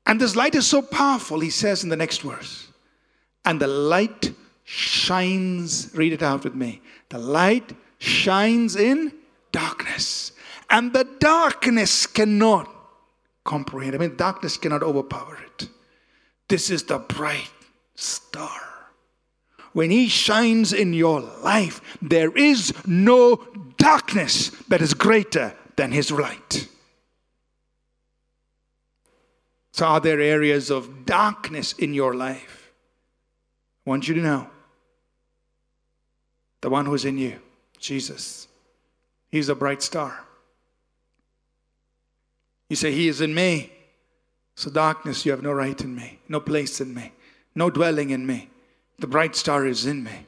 And 0.06 0.22
this 0.22 0.36
light 0.36 0.56
is 0.56 0.66
so 0.66 0.82
powerful, 0.82 1.40
he 1.42 1.50
says 1.50 1.84
in 1.84 1.90
the 1.90 1.98
next 1.98 2.22
verse. 2.22 2.68
And 3.44 3.60
the 3.60 3.68
light 3.68 4.34
shines, 4.64 5.92
read 5.94 6.14
it 6.14 6.24
out 6.24 6.44
with 6.44 6.56
me. 6.56 6.82
The 7.10 7.18
light 7.18 7.74
shines 7.98 8.76
in. 8.76 9.12
And 10.70 10.94
the 10.94 11.08
darkness 11.20 12.06
cannot 12.06 12.70
comprehend. 13.44 13.96
I 13.96 13.98
mean, 13.98 14.16
darkness 14.16 14.58
cannot 14.58 14.84
overpower 14.84 15.38
it. 15.46 15.70
This 16.50 16.70
is 16.70 16.84
the 16.84 17.00
bright 17.00 17.52
star. 17.96 18.62
When 19.74 19.92
He 19.92 20.08
shines 20.08 20.74
in 20.74 20.94
your 20.94 21.22
life, 21.22 21.82
there 22.02 22.36
is 22.36 22.74
no 22.86 23.38
darkness 23.78 24.50
that 24.68 24.82
is 24.82 24.94
greater 24.94 25.56
than 25.76 25.92
His 25.92 26.12
light. 26.12 26.68
So, 29.72 29.86
are 29.86 30.00
there 30.00 30.20
areas 30.20 30.72
of 30.72 31.06
darkness 31.06 31.74
in 31.74 31.94
your 31.94 32.16
life? 32.16 32.72
I 33.86 33.90
want 33.92 34.08
you 34.08 34.16
to 34.16 34.22
know 34.22 34.50
the 36.62 36.70
one 36.70 36.86
who's 36.86 37.06
in 37.06 37.18
you, 37.18 37.40
Jesus. 37.78 38.48
He's 39.30 39.50
a 39.50 39.56
bright 39.56 39.84
star. 39.84 40.27
You 42.70 42.76
say, 42.76 42.92
He 42.92 43.08
is 43.08 43.22
in 43.22 43.34
me. 43.34 43.72
So, 44.56 44.72
darkness, 44.72 45.26
you 45.26 45.32
have 45.32 45.44
no 45.44 45.52
right 45.52 45.80
in 45.80 45.96
me, 45.96 46.20
no 46.28 46.40
place 46.40 46.82
in 46.82 46.94
me 46.94 47.12
no 47.58 47.72
dwelling 47.72 48.12
in 48.12 48.26
me. 48.26 48.50
The 49.00 49.08
bright 49.08 49.36
star 49.36 49.66
is 49.66 49.86
in 49.86 50.04
me. 50.04 50.28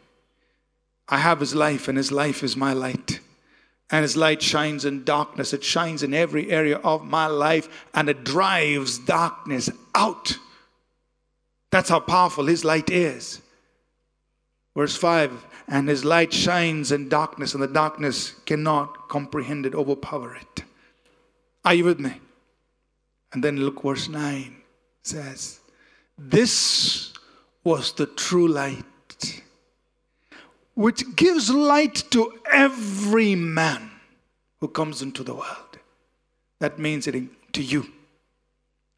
I 1.08 1.20
have 1.20 1.40
his 1.40 1.54
life, 1.54 1.88
and 1.88 1.98
his 1.98 2.12
life 2.12 2.44
is 2.44 2.58
my 2.58 2.74
light. 2.74 3.20
And 3.92 4.02
his 4.02 4.18
light 4.18 4.42
shines 4.42 4.84
in 4.84 5.04
darkness. 5.04 5.54
It 5.54 5.64
shines 5.64 6.02
in 6.02 6.14
every 6.14 6.52
area 6.52 6.78
of 6.78 7.06
my 7.06 7.28
life, 7.28 7.86
and 7.94 8.10
it 8.10 8.24
drives 8.24 8.98
darkness 8.98 9.70
out. 9.94 10.38
That's 11.72 11.90
how 11.90 12.00
powerful 12.00 12.48
his 12.48 12.66
light 12.66 12.90
is. 12.90 13.42
Verse 14.76 14.96
5 14.96 15.46
And 15.68 15.88
his 15.88 16.04
light 16.04 16.34
shines 16.34 16.92
in 16.92 17.10
darkness, 17.10 17.54
and 17.54 17.62
the 17.62 17.68
darkness 17.68 18.34
cannot 18.46 19.08
comprehend 19.08 19.68
it, 19.68 19.76
overpower 19.76 20.36
it. 20.36 20.64
Are 21.64 21.76
you 21.76 21.86
with 21.86 22.00
me? 22.00 22.20
And 23.32 23.44
then 23.44 23.58
look, 23.58 23.84
verse 23.84 24.10
9 24.10 24.56
says, 25.04 25.60
This 26.18 27.14
was 27.64 27.94
the 27.94 28.06
true 28.06 28.48
light, 28.48 29.44
which 30.74 31.16
gives 31.16 31.50
light 31.50 32.04
to 32.12 32.40
every 32.52 33.36
man 33.36 33.92
who 34.60 34.68
comes 34.68 35.02
into 35.02 35.24
the 35.24 35.34
world. 35.34 35.80
That 36.60 36.80
means 36.80 37.08
it 37.08 37.54
to 37.54 37.64
you. 37.64 37.92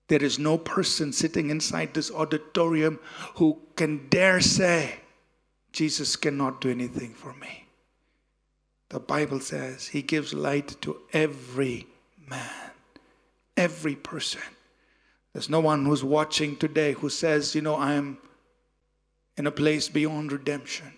There 0.07 0.23
is 0.23 0.39
no 0.39 0.57
person 0.57 1.13
sitting 1.13 1.49
inside 1.49 1.93
this 1.93 2.11
auditorium 2.11 2.99
who 3.35 3.59
can 3.75 4.09
dare 4.09 4.41
say, 4.41 4.99
Jesus 5.71 6.15
cannot 6.15 6.59
do 6.59 6.69
anything 6.69 7.13
for 7.13 7.33
me. 7.33 7.65
The 8.89 8.99
Bible 8.99 9.39
says 9.39 9.87
he 9.87 10.01
gives 10.01 10.33
light 10.33 10.81
to 10.81 10.97
every 11.13 11.87
man, 12.29 12.70
every 13.57 13.95
person. 13.95 14.41
There's 15.33 15.49
no 15.49 15.59
one 15.59 15.85
who's 15.85 16.03
watching 16.03 16.57
today 16.57 16.93
who 16.93 17.09
says, 17.09 17.55
you 17.55 17.61
know, 17.61 17.75
I 17.75 17.93
am 17.93 18.17
in 19.37 19.47
a 19.47 19.51
place 19.51 19.87
beyond 19.87 20.31
redemption. 20.31 20.91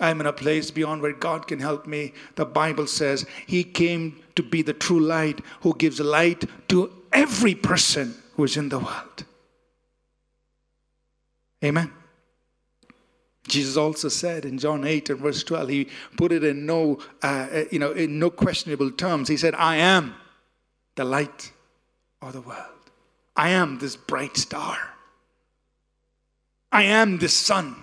I'm 0.00 0.20
in 0.20 0.26
a 0.26 0.32
place 0.32 0.70
beyond 0.70 1.02
where 1.02 1.12
God 1.12 1.46
can 1.46 1.58
help 1.58 1.86
me. 1.86 2.12
The 2.34 2.44
Bible 2.44 2.86
says 2.86 3.26
He 3.46 3.64
came 3.64 4.20
to 4.34 4.42
be 4.42 4.62
the 4.62 4.74
true 4.74 5.00
light 5.00 5.40
who 5.62 5.74
gives 5.74 6.00
light 6.00 6.44
to 6.68 6.92
every 7.12 7.54
person 7.54 8.14
who 8.34 8.44
is 8.44 8.56
in 8.56 8.68
the 8.68 8.78
world. 8.78 9.24
Amen. 11.64 11.90
Jesus 13.48 13.76
also 13.76 14.08
said 14.08 14.44
in 14.44 14.58
John 14.58 14.84
8 14.84 15.10
and 15.10 15.20
verse 15.20 15.42
12, 15.44 15.68
he 15.68 15.88
put 16.16 16.32
it 16.32 16.44
in 16.44 16.66
no, 16.66 16.98
uh, 17.22 17.62
you 17.70 17.78
know, 17.78 17.92
in 17.92 18.18
no 18.18 18.28
questionable 18.28 18.90
terms. 18.90 19.28
He 19.28 19.36
said, 19.36 19.54
I 19.54 19.76
am 19.76 20.14
the 20.96 21.04
light 21.04 21.52
of 22.20 22.32
the 22.32 22.40
world. 22.40 22.60
I 23.36 23.50
am 23.50 23.78
this 23.78 23.96
bright 23.96 24.36
star. 24.36 24.76
I 26.72 26.84
am 26.84 27.18
the 27.18 27.28
sun. 27.28 27.76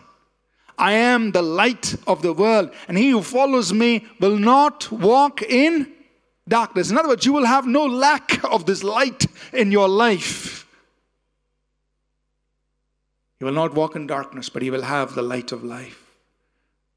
I 0.78 0.94
am 0.94 1.32
the 1.32 1.42
light 1.42 1.96
of 2.08 2.22
the 2.22 2.34
world. 2.34 2.72
And 2.88 2.98
he 2.98 3.12
who 3.12 3.22
follows 3.22 3.72
me 3.72 4.06
will 4.20 4.38
not 4.38 4.92
walk 4.92 5.42
in 5.44 5.92
darkness. 6.48 6.92
In 6.92 6.98
other 6.98 7.10
words, 7.10 7.26
you 7.26 7.34
will 7.34 7.46
have 7.46 7.66
no 7.66 7.86
lack 7.86 8.44
of 8.44 8.66
this 8.66 8.84
light 8.84 9.26
in 9.54 9.72
your 9.72 9.88
life. 9.88 10.68
He 13.40 13.46
will 13.46 13.54
not 13.54 13.76
walk 13.76 13.96
in 13.96 14.08
darkness, 14.08 14.50
but 14.50 14.62
he 14.62 14.72
will 14.72 14.84
have 14.84 15.16
the 15.16 15.22
light 15.22 15.52
of 15.52 15.64
life. 15.64 16.12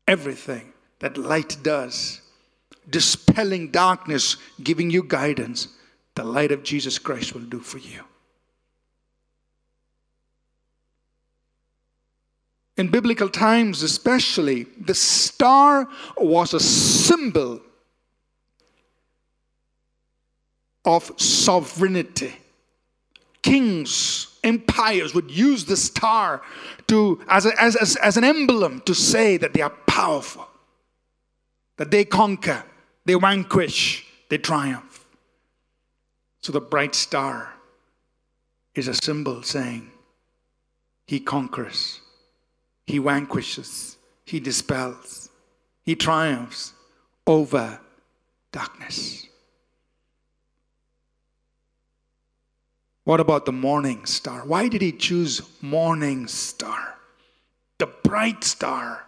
Everything 0.08 0.72
that 1.00 1.18
light 1.18 1.58
does, 1.62 2.22
dispelling 2.88 3.70
darkness, 3.70 4.36
giving 4.62 4.90
you 4.90 5.02
guidance, 5.02 5.68
the 6.16 6.24
light 6.24 6.50
of 6.50 6.62
Jesus 6.62 6.98
Christ 6.98 7.34
will 7.34 7.42
do 7.42 7.60
for 7.60 7.78
you. 7.78 8.02
in 12.76 12.88
biblical 12.88 13.28
times, 13.28 13.82
especially, 13.82 14.64
the 14.78 14.94
star 14.94 15.88
was 16.16 16.52
a 16.52 16.60
symbol 16.60 17.60
of 20.84 21.10
sovereignty. 21.16 22.34
Kings, 23.42 24.38
empires 24.44 25.14
would 25.14 25.30
use 25.30 25.64
the 25.64 25.76
star 25.76 26.42
to, 26.86 27.20
as, 27.28 27.46
a, 27.46 27.60
as, 27.60 27.76
as, 27.76 27.96
as 27.96 28.16
an 28.16 28.24
emblem 28.24 28.82
to 28.82 28.94
say 28.94 29.36
that 29.36 29.54
they 29.54 29.62
are 29.62 29.70
powerful, 29.70 30.46
that 31.78 31.90
they 31.90 32.04
conquer, 32.04 32.62
they 33.04 33.14
vanquish, 33.14 34.06
they 34.28 34.38
triumph. 34.38 34.85
So 36.46 36.52
the 36.52 36.60
bright 36.60 36.94
star 36.94 37.52
is 38.76 38.86
a 38.86 38.94
symbol 38.94 39.42
saying, 39.42 39.90
He 41.08 41.18
conquers, 41.18 42.00
He 42.86 42.98
vanquishes, 42.98 43.96
He 44.24 44.38
dispels, 44.38 45.28
He 45.82 45.96
triumphs 45.96 46.72
over 47.26 47.80
darkness. 48.52 49.26
What 53.02 53.18
about 53.18 53.44
the 53.44 53.50
morning 53.50 54.06
star? 54.06 54.46
Why 54.46 54.68
did 54.68 54.82
he 54.82 54.92
choose 54.92 55.42
morning 55.60 56.28
star? 56.28 56.94
The 57.78 57.88
bright 57.88 58.44
star. 58.44 59.04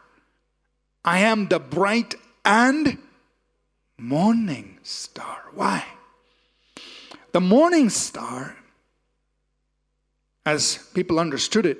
I 1.04 1.20
am 1.20 1.46
the 1.46 1.60
bright 1.60 2.16
and 2.44 2.98
morning 3.96 4.80
star. 4.82 5.44
Why? 5.54 5.84
The 7.32 7.40
morning 7.40 7.90
star, 7.90 8.56
as 10.46 10.88
people 10.94 11.18
understood 11.20 11.66
it, 11.66 11.78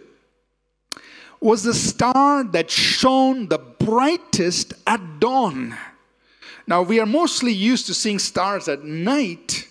was 1.40 1.62
the 1.62 1.74
star 1.74 2.44
that 2.44 2.70
shone 2.70 3.48
the 3.48 3.58
brightest 3.58 4.74
at 4.86 5.20
dawn. 5.20 5.76
Now, 6.66 6.82
we 6.82 7.00
are 7.00 7.06
mostly 7.06 7.52
used 7.52 7.86
to 7.86 7.94
seeing 7.94 8.18
stars 8.18 8.68
at 8.68 8.84
night 8.84 9.68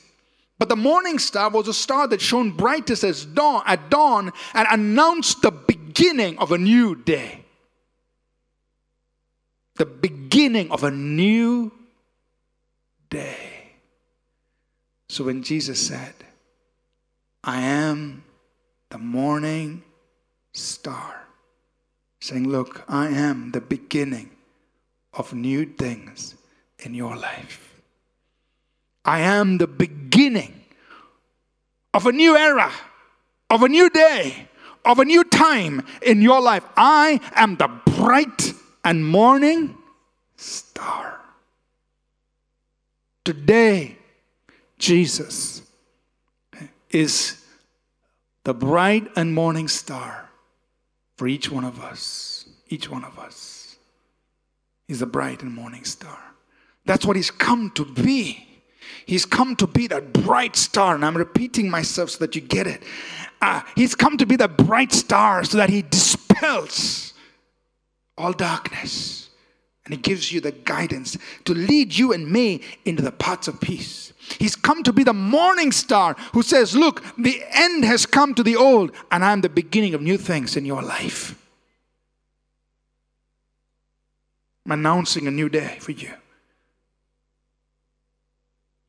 but 0.60 0.70
the 0.70 0.76
morning 0.76 1.20
star 1.20 1.50
was 1.50 1.68
a 1.68 1.74
star 1.74 2.08
that 2.08 2.22
shone 2.22 2.52
brightest 2.52 3.04
as 3.04 3.26
dawn 3.26 3.62
at 3.66 3.90
dawn 3.90 4.32
and 4.54 4.68
announced 4.72 5.42
the 5.42 5.52
beginning 5.52 6.38
of 6.40 6.52
a 6.52 6.58
new 6.58 6.96
day. 6.96 7.46
The 9.76 9.86
beginning 9.86 10.72
of 10.72 10.84
a 10.84 10.90
new 10.90 11.72
day. 13.10 13.74
So 15.18 15.24
when 15.24 15.42
Jesus 15.42 15.80
said, 15.80 16.14
I 17.44 17.60
am 17.62 18.24
the 18.92 19.00
morning 19.00 19.82
star, 20.54 21.26
saying, 22.22 22.48
Look, 22.48 22.84
I 22.88 23.08
am 23.08 23.50
the 23.50 23.60
beginning 23.60 24.30
of 25.14 25.34
new 25.34 25.66
things 25.66 26.36
in 26.78 26.94
your 26.94 27.16
life. 27.18 27.82
I 29.06 29.22
am 29.22 29.58
the 29.58 29.66
beginning 29.66 30.54
of 31.96 32.06
a 32.06 32.12
new 32.12 32.38
era, 32.38 32.72
of 33.50 33.64
a 33.64 33.70
new 33.70 33.90
day, 33.90 34.48
of 34.86 35.00
a 35.00 35.06
new 35.06 35.24
time 35.24 35.84
in 36.04 36.22
your 36.22 36.42
life. 36.42 36.64
I 36.78 37.20
am 37.34 37.56
the 37.56 37.70
bright 37.98 38.54
and 38.86 39.04
morning 39.04 39.80
star. 40.36 41.20
Today, 43.26 43.98
Jesus 44.78 45.62
is 46.90 47.44
the 48.44 48.54
bright 48.54 49.08
and 49.16 49.34
morning 49.34 49.68
star 49.68 50.30
for 51.18 51.28
each 51.28 51.52
one 51.52 51.66
of 51.66 51.80
us. 51.80 52.48
Each 52.70 52.90
one 52.90 53.04
of 53.04 53.18
us 53.18 53.78
is 54.88 55.00
the 55.00 55.06
bright 55.06 55.42
and 55.42 55.54
morning 55.54 55.84
star. 55.84 56.20
That's 56.86 57.06
what 57.06 57.16
He's 57.16 57.32
come 57.32 57.72
to 57.72 57.86
be. 57.86 58.48
He's 59.06 59.26
come 59.26 59.56
to 59.58 59.68
be 59.68 59.88
that 59.88 60.14
bright 60.14 60.56
star. 60.56 60.96
And 60.96 61.06
I'm 61.06 61.16
repeating 61.16 61.70
myself 61.70 62.12
so 62.12 62.20
that 62.20 62.36
you 62.36 62.42
get 62.42 62.68
it. 62.68 62.84
Uh, 63.42 63.62
he's 63.76 63.96
come 63.96 64.18
to 64.18 64.26
be 64.26 64.36
the 64.36 64.48
bright 64.48 64.92
star 64.92 65.44
so 65.44 65.58
that 65.58 65.70
he 65.70 65.82
dispels 65.82 67.14
all 68.18 68.34
darkness. 68.34 69.27
And 69.88 69.94
he 69.94 70.02
gives 70.02 70.34
you 70.34 70.42
the 70.42 70.52
guidance 70.52 71.18
to 71.46 71.54
lead 71.54 71.96
you 71.96 72.12
and 72.12 72.30
me 72.30 72.60
into 72.84 73.02
the 73.02 73.12
paths 73.12 73.48
of 73.48 73.62
peace. 73.62 74.12
He's 74.38 74.54
come 74.54 74.84
to 74.84 74.92
be 74.92 75.06
the 75.06 75.14
morning 75.14 75.72
star 75.72 76.18
who 76.34 76.44
says, 76.44 76.76
Look, 76.76 77.02
the 77.18 77.42
end 77.54 77.86
has 77.86 78.06
come 78.06 78.36
to 78.36 78.44
the 78.44 78.58
old, 78.58 78.92
and 79.14 79.24
I'm 79.24 79.40
the 79.40 79.48
beginning 79.48 79.94
of 79.94 80.02
new 80.02 80.18
things 80.18 80.58
in 80.58 80.66
your 80.66 80.82
life. 80.82 81.42
I'm 84.66 84.74
announcing 84.74 85.26
a 85.26 85.32
new 85.32 85.48
day 85.48 85.78
for 85.80 85.94
you. 85.94 86.12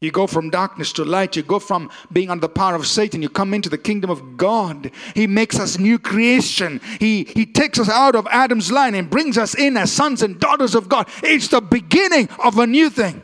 You 0.00 0.12
go 0.12 0.28
from 0.28 0.50
darkness 0.50 0.92
to 0.92 1.04
light. 1.04 1.34
You 1.34 1.42
go 1.42 1.58
from 1.58 1.90
being 2.12 2.30
under 2.30 2.42
the 2.42 2.48
power 2.48 2.76
of 2.76 2.86
Satan. 2.86 3.20
You 3.20 3.28
come 3.28 3.52
into 3.52 3.68
the 3.68 3.78
kingdom 3.78 4.10
of 4.10 4.36
God. 4.36 4.92
He 5.14 5.26
makes 5.26 5.58
us 5.58 5.78
new 5.78 5.98
creation. 5.98 6.80
He, 7.00 7.24
he 7.24 7.44
takes 7.44 7.80
us 7.80 7.88
out 7.88 8.14
of 8.14 8.26
Adam's 8.28 8.70
line 8.70 8.94
and 8.94 9.10
brings 9.10 9.36
us 9.36 9.56
in 9.56 9.76
as 9.76 9.90
sons 9.90 10.22
and 10.22 10.38
daughters 10.38 10.76
of 10.76 10.88
God. 10.88 11.08
It's 11.24 11.48
the 11.48 11.60
beginning 11.60 12.28
of 12.42 12.58
a 12.58 12.66
new 12.66 12.90
thing. 12.90 13.22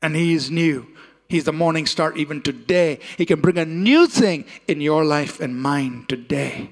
And 0.00 0.16
He 0.16 0.32
is 0.32 0.50
new. 0.50 0.86
He's 1.28 1.44
the 1.44 1.52
morning 1.52 1.84
star 1.84 2.14
even 2.16 2.40
today. 2.40 3.00
He 3.18 3.26
can 3.26 3.40
bring 3.40 3.58
a 3.58 3.64
new 3.66 4.06
thing 4.06 4.46
in 4.66 4.80
your 4.80 5.04
life 5.04 5.40
and 5.40 5.60
mine 5.60 6.06
today. 6.08 6.70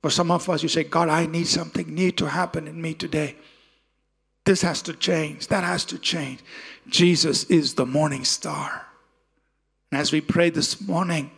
For 0.00 0.10
some 0.10 0.30
of 0.30 0.48
us, 0.48 0.62
you 0.62 0.68
say, 0.68 0.84
God, 0.84 1.08
I 1.08 1.26
need 1.26 1.46
something 1.46 1.94
new 1.94 2.10
to 2.12 2.26
happen 2.26 2.66
in 2.68 2.80
me 2.80 2.94
today. 2.94 3.36
This 4.44 4.62
has 4.62 4.82
to 4.82 4.94
change. 4.94 5.46
That 5.48 5.62
has 5.62 5.84
to 5.86 5.98
change. 5.98 6.40
Jesus 6.88 7.44
is 7.44 7.74
the 7.74 7.86
morning 7.86 8.24
star. 8.24 8.86
And 9.90 10.00
as 10.00 10.12
we 10.12 10.20
pray 10.20 10.50
this 10.50 10.80
morning, 10.80 11.30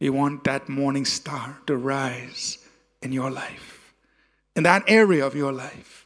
we 0.00 0.10
want 0.10 0.44
that 0.44 0.68
morning 0.68 1.04
star 1.04 1.58
to 1.66 1.76
rise 1.76 2.58
in 3.02 3.12
your 3.12 3.30
life, 3.30 3.92
in 4.54 4.62
that 4.64 4.84
area 4.86 5.26
of 5.26 5.34
your 5.34 5.52
life, 5.52 6.04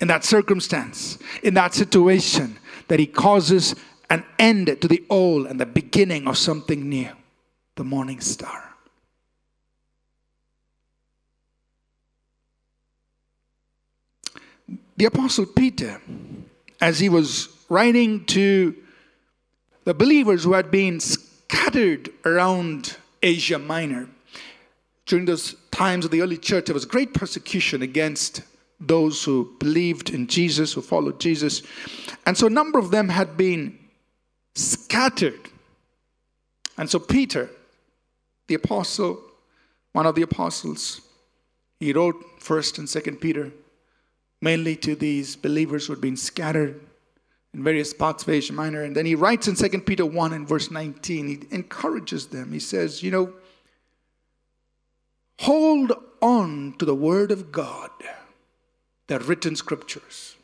in 0.00 0.08
that 0.08 0.24
circumstance, 0.24 1.18
in 1.42 1.54
that 1.54 1.74
situation, 1.74 2.58
that 2.88 2.98
He 2.98 3.06
causes 3.06 3.74
an 4.10 4.24
end 4.38 4.66
to 4.80 4.88
the 4.88 5.04
old 5.10 5.46
and 5.46 5.60
the 5.60 5.66
beginning 5.66 6.28
of 6.28 6.36
something 6.36 6.88
new, 6.88 7.10
the 7.76 7.84
morning 7.84 8.20
star. 8.20 8.74
The 14.96 15.06
Apostle 15.06 15.46
Peter 15.46 16.00
as 16.80 16.98
he 16.98 17.08
was 17.08 17.48
writing 17.68 18.24
to 18.26 18.74
the 19.84 19.94
believers 19.94 20.44
who 20.44 20.52
had 20.52 20.70
been 20.70 21.00
scattered 21.00 22.10
around 22.24 22.96
Asia 23.22 23.58
Minor. 23.58 24.08
During 25.06 25.26
those 25.26 25.54
times 25.70 26.04
of 26.04 26.10
the 26.10 26.22
early 26.22 26.38
church, 26.38 26.66
there 26.66 26.74
was 26.74 26.84
great 26.84 27.12
persecution 27.12 27.82
against 27.82 28.42
those 28.80 29.22
who 29.24 29.54
believed 29.58 30.10
in 30.10 30.26
Jesus, 30.26 30.72
who 30.72 30.82
followed 30.82 31.20
Jesus. 31.20 31.62
And 32.26 32.36
so 32.36 32.46
a 32.46 32.50
number 32.50 32.78
of 32.78 32.90
them 32.90 33.08
had 33.08 33.36
been 33.36 33.78
scattered. 34.54 35.50
And 36.76 36.88
so 36.88 36.98
Peter, 36.98 37.50
the 38.48 38.54
apostle, 38.54 39.20
one 39.92 40.06
of 40.06 40.14
the 40.14 40.22
apostles, 40.22 41.00
he 41.78 41.92
wrote 41.92 42.40
1st 42.40 42.78
and 42.78 42.88
2nd 42.88 43.20
Peter 43.20 43.52
mainly 44.44 44.76
to 44.76 44.94
these 44.94 45.36
believers 45.36 45.86
who 45.86 45.94
had 45.94 46.02
been 46.02 46.18
scattered 46.18 46.78
in 47.54 47.64
various 47.64 47.94
parts 47.94 48.22
of 48.22 48.28
Asia 48.28 48.52
Minor. 48.52 48.82
And 48.82 48.94
then 48.94 49.06
he 49.06 49.14
writes 49.14 49.48
in 49.48 49.54
2 49.54 49.80
Peter 49.80 50.04
1 50.04 50.34
and 50.34 50.46
verse 50.46 50.70
19, 50.70 51.28
he 51.28 51.40
encourages 51.50 52.26
them. 52.26 52.52
He 52.52 52.60
says, 52.60 53.02
You 53.02 53.10
know, 53.10 53.32
hold 55.40 55.92
on 56.20 56.74
to 56.78 56.84
the 56.84 56.94
word 56.94 57.30
of 57.30 57.52
God, 57.52 57.90
the 59.06 59.18
written 59.18 59.56
scriptures. 59.56 60.36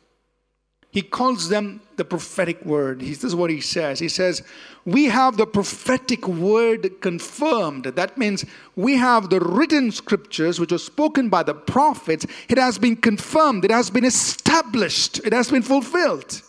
He 0.91 1.01
calls 1.01 1.47
them 1.47 1.81
the 1.95 2.03
prophetic 2.03 2.65
word. 2.65 3.01
He, 3.01 3.09
this 3.09 3.23
is 3.23 3.33
what 3.33 3.49
he 3.49 3.61
says. 3.61 3.99
He 3.99 4.09
says, 4.09 4.43
We 4.83 5.05
have 5.05 5.37
the 5.37 5.47
prophetic 5.47 6.27
word 6.27 6.99
confirmed. 6.99 7.85
That 7.85 8.17
means 8.17 8.43
we 8.75 8.97
have 8.97 9.29
the 9.29 9.39
written 9.39 9.91
scriptures 9.91 10.59
which 10.59 10.73
were 10.73 10.77
spoken 10.77 11.29
by 11.29 11.43
the 11.43 11.53
prophets. 11.53 12.25
It 12.49 12.57
has 12.57 12.77
been 12.77 12.97
confirmed, 12.97 13.63
it 13.63 13.71
has 13.71 13.89
been 13.89 14.03
established, 14.03 15.19
it 15.25 15.31
has 15.31 15.49
been 15.49 15.61
fulfilled. 15.61 16.41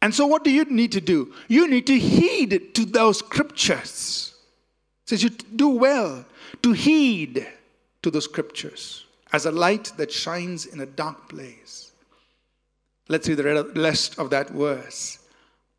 And 0.00 0.14
so, 0.14 0.26
what 0.26 0.44
do 0.44 0.50
you 0.50 0.64
need 0.64 0.92
to 0.92 1.00
do? 1.00 1.34
You 1.48 1.68
need 1.68 1.86
to 1.88 1.98
heed 1.98 2.74
to 2.74 2.84
those 2.86 3.18
scriptures. 3.18 4.34
It 5.04 5.10
says 5.10 5.22
you 5.22 5.30
do 5.30 5.68
well 5.68 6.24
to 6.62 6.72
heed 6.72 7.46
to 8.02 8.10
the 8.10 8.22
scriptures 8.22 9.04
as 9.32 9.46
a 9.46 9.50
light 9.50 9.92
that 9.96 10.10
shines 10.10 10.64
in 10.64 10.80
a 10.80 10.86
dark 10.86 11.28
place. 11.28 11.85
Let's 13.08 13.28
read 13.28 13.38
the 13.38 13.72
rest 13.76 14.18
of 14.18 14.30
that 14.30 14.50
verse. 14.50 15.18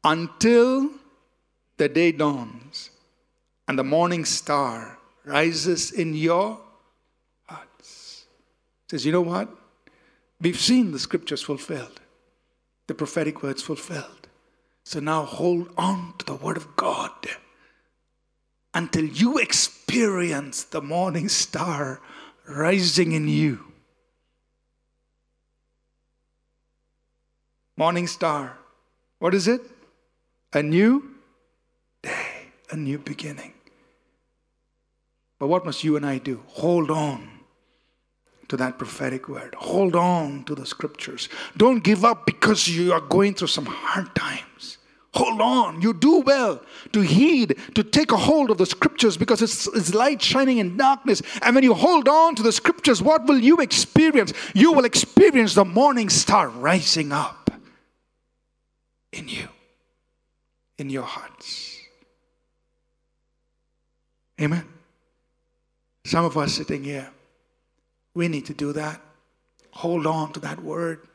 Until 0.03 0.89
the 1.77 1.89
day 1.89 2.11
dawns 2.11 2.89
and 3.67 3.77
the 3.77 3.83
morning 3.83 4.25
star 4.25 4.97
rises 5.25 5.91
in 5.91 6.13
your 6.13 6.59
hearts. 7.45 8.25
Says, 8.89 9.05
you 9.05 9.11
know 9.11 9.21
what? 9.21 9.49
We've 10.39 10.59
seen 10.59 10.91
the 10.91 10.99
scriptures 10.99 11.41
fulfilled, 11.41 11.99
the 12.87 12.93
prophetic 12.93 13.43
words 13.43 13.61
fulfilled. 13.61 14.27
So 14.83 14.99
now 14.99 15.23
hold 15.23 15.69
on 15.77 16.13
to 16.19 16.25
the 16.25 16.35
word 16.35 16.55
of 16.55 16.75
God 16.77 17.11
until 18.73 19.05
you 19.05 19.37
experience 19.37 20.63
the 20.63 20.81
morning 20.81 21.27
star 21.27 21.99
rising 22.47 23.11
in 23.11 23.27
you. 23.27 23.65
Morning 27.77 28.07
star. 28.07 28.57
What 29.19 29.35
is 29.35 29.47
it? 29.47 29.61
A 30.53 30.63
new 30.63 31.11
day, 32.01 32.49
a 32.71 32.75
new 32.75 32.97
beginning. 32.97 33.53
But 35.37 35.47
what 35.47 35.63
must 35.63 35.83
you 35.83 35.95
and 35.95 36.03
I 36.03 36.17
do? 36.17 36.41
Hold 36.47 36.89
on 36.89 37.29
to 38.47 38.57
that 38.57 38.79
prophetic 38.79 39.29
word. 39.29 39.53
Hold 39.59 39.95
on 39.95 40.43
to 40.45 40.55
the 40.55 40.65
scriptures. 40.65 41.29
Don't 41.55 41.83
give 41.83 42.03
up 42.03 42.25
because 42.25 42.67
you 42.67 42.93
are 42.93 43.01
going 43.01 43.35
through 43.35 43.49
some 43.49 43.67
hard 43.67 44.15
times. 44.15 44.79
Hold 45.13 45.39
on. 45.39 45.81
You 45.81 45.93
do 45.93 46.21
well 46.21 46.61
to 46.93 47.01
heed, 47.01 47.59
to 47.75 47.83
take 47.83 48.11
a 48.11 48.17
hold 48.17 48.49
of 48.49 48.57
the 48.57 48.65
scriptures 48.65 49.17
because 49.17 49.43
it's, 49.43 49.67
it's 49.67 49.93
light 49.93 50.21
shining 50.21 50.57
in 50.57 50.77
darkness. 50.77 51.21
And 51.43 51.53
when 51.53 51.63
you 51.63 51.75
hold 51.75 52.07
on 52.07 52.33
to 52.35 52.43
the 52.43 52.51
scriptures, 52.51 53.03
what 53.03 53.25
will 53.25 53.39
you 53.39 53.57
experience? 53.57 54.33
You 54.55 54.73
will 54.73 54.85
experience 54.85 55.53
the 55.53 55.65
morning 55.65 56.09
star 56.09 56.49
rising 56.49 57.11
up 57.11 57.36
in 59.11 59.27
you, 59.27 59.47
in 60.77 60.89
your 60.89 61.03
hearts. 61.03 61.79
Amen. 64.39 64.65
Some 66.05 66.25
of 66.25 66.37
us 66.37 66.55
sitting 66.55 66.83
here, 66.83 67.09
we 68.13 68.27
need 68.27 68.45
to 68.45 68.53
do 68.53 68.73
that. 68.73 69.01
Hold 69.71 70.07
on 70.07 70.31
to 70.33 70.39
that 70.41 70.61
word. 70.63 71.07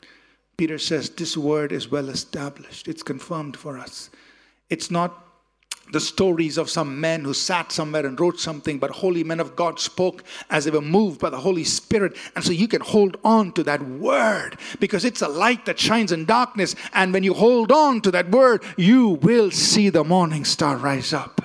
Peter 0.57 0.79
says 0.79 1.11
this 1.11 1.37
word 1.37 1.73
is 1.73 1.91
well 1.91 2.09
established, 2.09 2.89
it's 2.89 3.03
confirmed 3.03 3.57
for 3.57 3.79
us. 3.79 4.11
It's 4.71 4.91
not 4.91 5.32
the 5.93 6.01
stories 6.01 6.57
of 6.57 6.71
some 6.71 7.01
men 7.01 7.23
who 7.23 7.35
sat 7.35 7.71
somewhere 7.71 8.07
and 8.07 8.19
wrote 8.19 8.41
something, 8.41 8.79
but 8.79 8.91
holy 8.91 9.23
men 9.23 9.41
of 9.41 9.55
God 9.55 9.79
spoke 9.79 10.25
as 10.51 10.65
they 10.65 10.71
were 10.71 10.81
moved 10.81 11.21
by 11.21 11.29
the 11.29 11.39
Holy 11.39 11.65
Spirit. 11.65 12.17
And 12.35 12.43
so 12.43 12.51
you 12.51 12.67
can 12.67 12.81
hold 12.81 13.19
on 13.23 13.53
to 13.53 13.63
that 13.65 13.83
word 13.83 14.59
because 14.81 15.05
it's 15.05 15.21
a 15.21 15.29
light 15.29 15.67
that 15.67 15.79
shines 15.79 16.11
in 16.11 16.25
darkness. 16.25 16.75
And 16.95 17.13
when 17.13 17.23
you 17.23 17.35
hold 17.35 17.71
on 17.71 18.01
to 18.03 18.11
that 18.11 18.31
word, 18.31 18.65
you 18.77 19.11
will 19.11 19.51
see 19.51 19.91
the 19.91 20.03
morning 20.03 20.45
star 20.47 20.79
rise 20.79 21.13
up 21.13 21.43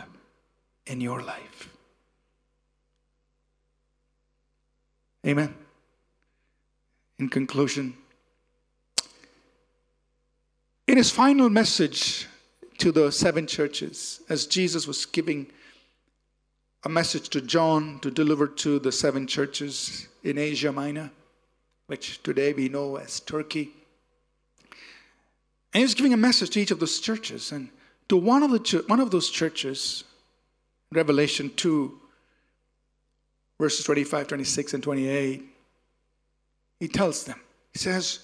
in 0.86 1.01
your 1.01 1.21
life. 1.21 1.69
Amen. 5.25 5.53
In 7.19 7.27
conclusion, 7.27 7.97
in 10.88 10.95
his 10.95 11.12
final 11.12 11.49
message 11.49 12.27
to 12.78 12.92
the 12.92 13.12
seven 13.12 13.48
churches, 13.48 14.22
as 14.30 14.46
Jesus 14.46 14.88
was 14.88 15.06
giving 15.06 15.48
a 16.84 16.90
message 16.90 17.30
to 17.30 17.42
John 17.42 18.00
to 18.02 18.12
deliver 18.12 18.48
to 18.48 18.80
the 18.80 18.92
seven 18.92 19.28
churches 19.28 20.08
in 20.24 20.38
Asia 20.38 20.72
Minor, 20.72 21.12
which 21.88 22.22
today 22.24 22.54
we 22.54 22.70
know 22.70 22.98
as 22.98 23.20
Turkey. 23.20 23.72
And 25.74 25.80
he 25.80 25.84
was 25.84 25.96
giving 25.96 26.13
a 26.13 26.18
message 26.18 26.52
to 26.52 26.60
each 26.60 26.72
of 26.72 26.80
those 26.80 27.00
churches. 27.00 27.52
And 27.52 27.70
to 28.10 28.18
one 28.18 28.44
of, 28.44 28.52
the, 28.52 28.84
one 28.88 29.00
of 29.00 29.12
those 29.12 29.30
churches, 29.30 30.04
Revelation 30.92 31.52
2, 31.56 32.00
verses 33.60 33.86
25, 33.86 34.28
26, 34.28 34.74
and 34.76 34.84
28, 34.84 35.44
he 36.80 36.88
tells 36.88 37.24
them, 37.24 37.40
he 37.74 37.80
says, 37.80 38.20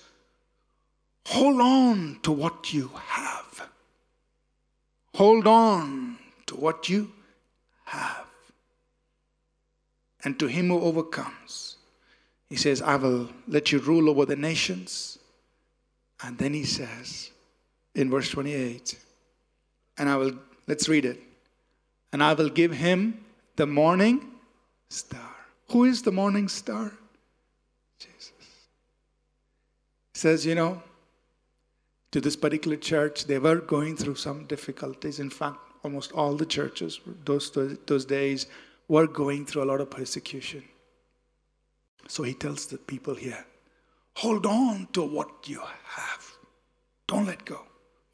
Hold 1.28 1.62
on 1.62 2.20
to 2.24 2.32
what 2.32 2.74
you 2.74 2.92
have. 2.96 3.70
Hold 5.16 5.48
on 5.48 6.18
to 6.48 6.56
what 6.56 6.90
you 6.90 7.12
have. 7.86 8.26
And 10.24 10.40
to 10.40 10.48
him 10.48 10.70
who 10.70 10.80
overcomes, 10.82 11.78
he 12.50 12.56
says, 12.56 12.82
I 12.82 12.96
will 12.96 13.30
let 13.48 13.72
you 13.72 13.80
rule 13.80 14.10
over 14.10 14.26
the 14.26 14.36
nations. 14.36 15.20
And 16.24 16.38
then 16.38 16.54
he 16.54 16.64
says 16.64 17.32
in 17.94 18.10
verse 18.10 18.30
28, 18.30 18.98
and 19.98 20.10
I 20.10 20.16
will, 20.18 20.34
let's 20.68 20.88
read 20.88 21.06
it. 21.06 21.20
And 22.12 22.24
I 22.24 22.34
will 22.34 22.50
give 22.50 22.72
him 22.72 23.26
the 23.56 23.68
morning 23.68 24.26
star. 24.90 25.36
Who 25.72 25.86
is 25.86 26.02
the 26.04 26.12
morning 26.12 26.48
star? 26.48 26.92
Jesus. 28.00 28.32
He 30.14 30.20
says, 30.20 30.46
you 30.46 30.56
know, 30.56 30.82
to 32.14 32.22
this 32.22 32.36
particular 32.36 32.78
church, 32.78 33.26
they 33.26 33.40
were 33.40 33.56
going 33.56 33.98
through 33.98 34.16
some 34.16 34.46
difficulties. 34.46 35.20
In 35.20 35.32
fact, 35.32 35.58
almost 35.84 36.12
all 36.12 36.36
the 36.36 36.46
churches 36.46 37.00
those, 37.26 37.52
those 37.88 38.06
days 38.06 38.46
were 38.88 39.08
going 39.08 39.48
through 39.48 39.64
a 39.64 39.66
lot 39.66 39.82
of 39.82 39.90
persecution. 39.90 40.64
So 42.08 42.22
he 42.22 42.36
tells 42.36 42.68
the 42.68 42.78
people 42.78 43.16
here 43.16 43.46
hold 44.16 44.46
on 44.46 44.88
to 44.94 45.02
what 45.02 45.50
you 45.50 45.60
have, 45.60 46.38
don't 47.08 47.26
let 47.26 47.44
go. 47.46 47.62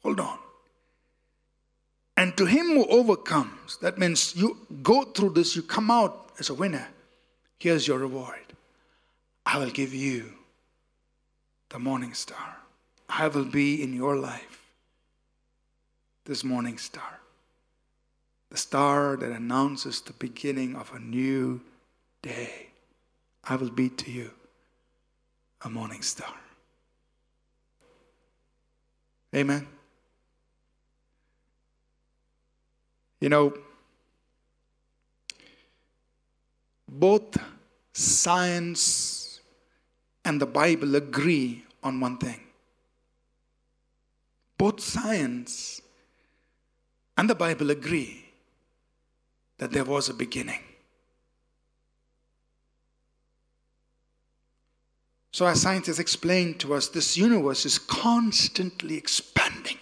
Hold 0.02 0.18
on. 0.18 0.38
And 2.16 2.34
to 2.38 2.46
him 2.46 2.68
who 2.68 2.86
overcomes, 2.86 3.76
that 3.82 3.98
means 3.98 4.34
you 4.34 4.56
go 4.82 5.04
through 5.04 5.30
this, 5.30 5.54
you 5.54 5.62
come 5.62 5.90
out 5.90 6.30
as 6.38 6.48
a 6.48 6.54
winner. 6.54 6.88
Here's 7.58 7.86
your 7.86 7.98
reward 7.98 8.46
I 9.44 9.58
will 9.58 9.70
give 9.70 9.92
you 9.92 10.32
the 11.68 11.78
morning 11.78 12.14
star. 12.14 12.59
I 13.10 13.26
will 13.26 13.44
be 13.44 13.82
in 13.82 13.92
your 13.92 14.16
life 14.16 14.62
this 16.24 16.44
morning 16.44 16.78
star. 16.78 17.18
The 18.50 18.56
star 18.56 19.16
that 19.16 19.32
announces 19.32 20.00
the 20.00 20.12
beginning 20.12 20.76
of 20.76 20.92
a 20.94 21.00
new 21.00 21.60
day. 22.22 22.68
I 23.44 23.56
will 23.56 23.70
be 23.70 23.88
to 23.88 24.10
you 24.10 24.30
a 25.62 25.68
morning 25.68 26.02
star. 26.02 26.34
Amen. 29.34 29.66
You 33.20 33.28
know, 33.28 33.54
both 36.88 37.36
science 37.92 39.40
and 40.24 40.40
the 40.40 40.46
Bible 40.46 40.94
agree 40.94 41.64
on 41.82 42.00
one 42.00 42.16
thing 42.18 42.40
both 44.60 44.78
science 44.78 45.80
and 47.16 47.30
the 47.30 47.34
Bible 47.34 47.70
agree 47.70 48.26
that 49.56 49.72
there 49.72 49.84
was 49.84 50.10
a 50.10 50.12
beginning. 50.12 50.60
So, 55.32 55.46
as 55.46 55.62
science 55.62 55.86
has 55.86 55.98
explained 55.98 56.60
to 56.60 56.74
us, 56.74 56.88
this 56.88 57.16
universe 57.16 57.64
is 57.64 57.78
constantly 57.78 58.98
expanding. 58.98 59.78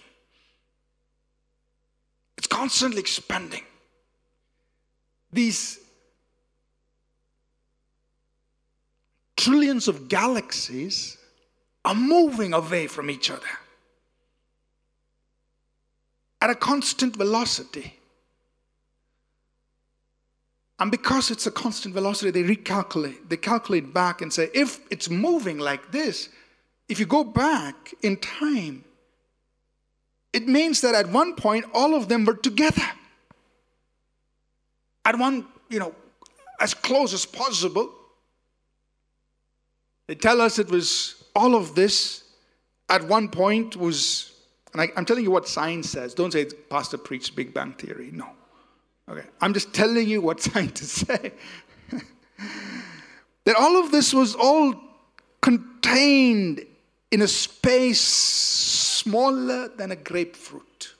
It's 2.37 2.47
constantly 2.47 3.01
expanding. 3.01 3.63
These 5.33 5.77
trillions 9.35 9.89
of 9.89 10.07
galaxies 10.07 11.17
are 11.83 11.95
moving 11.95 12.53
away 12.53 12.87
from 12.87 13.09
each 13.09 13.29
other 13.29 13.59
at 16.41 16.49
a 16.49 16.55
constant 16.55 17.15
velocity. 17.15 17.95
And 20.79 20.89
because 20.89 21.29
it's 21.29 21.45
a 21.45 21.51
constant 21.51 21.93
velocity, 21.93 22.31
they 22.31 22.55
recalculate. 22.55 23.27
They 23.27 23.35
calculate 23.37 23.93
back 23.93 24.21
and 24.21 24.31
say, 24.31 24.49
if 24.53 24.79
it's 24.89 25.09
moving 25.09 25.59
like 25.59 25.91
this, 25.91 26.29
if 26.87 26.99
you 26.99 27.05
go 27.05 27.23
back 27.23 27.93
in 28.01 28.17
time, 28.17 28.85
it 30.31 30.47
means 30.47 30.81
that 30.81 30.95
at 30.95 31.09
one 31.09 31.35
point 31.35 31.65
all 31.73 31.95
of 31.95 32.07
them 32.07 32.23
were 32.23 32.35
together. 32.35 32.87
At 35.03 35.17
one, 35.17 35.45
you 35.69 35.79
know, 35.79 35.93
as 36.59 36.73
close 36.73 37.13
as 37.13 37.25
possible. 37.25 37.89
They 40.07 40.15
tell 40.15 40.41
us 40.41 40.59
it 40.59 40.69
was 40.69 41.23
all 41.35 41.55
of 41.55 41.75
this 41.75 42.23
at 42.89 43.03
one 43.07 43.29
point 43.29 43.75
was 43.75 44.28
and 44.73 44.81
I, 44.81 44.89
am 44.95 45.05
telling 45.05 45.23
you 45.23 45.31
what 45.31 45.47
science 45.47 45.89
says. 45.89 46.13
Don't 46.13 46.31
say 46.31 46.45
pastor 46.69 46.97
preached 46.97 47.35
Big 47.35 47.53
Bang 47.53 47.73
Theory. 47.73 48.11
No. 48.13 48.27
Okay. 49.09 49.25
I'm 49.41 49.53
just 49.53 49.73
telling 49.73 50.07
you 50.07 50.21
what 50.21 50.39
scientists 50.41 51.07
say. 51.07 51.31
that 53.45 53.55
all 53.55 53.83
of 53.83 53.91
this 53.91 54.13
was 54.13 54.35
all 54.35 54.75
contained 55.41 56.65
in 57.11 57.21
a 57.21 57.27
space 57.27 58.01
smaller 58.01 59.69
than 59.69 59.91
a 59.91 59.95
grapefruit. 59.95 60.93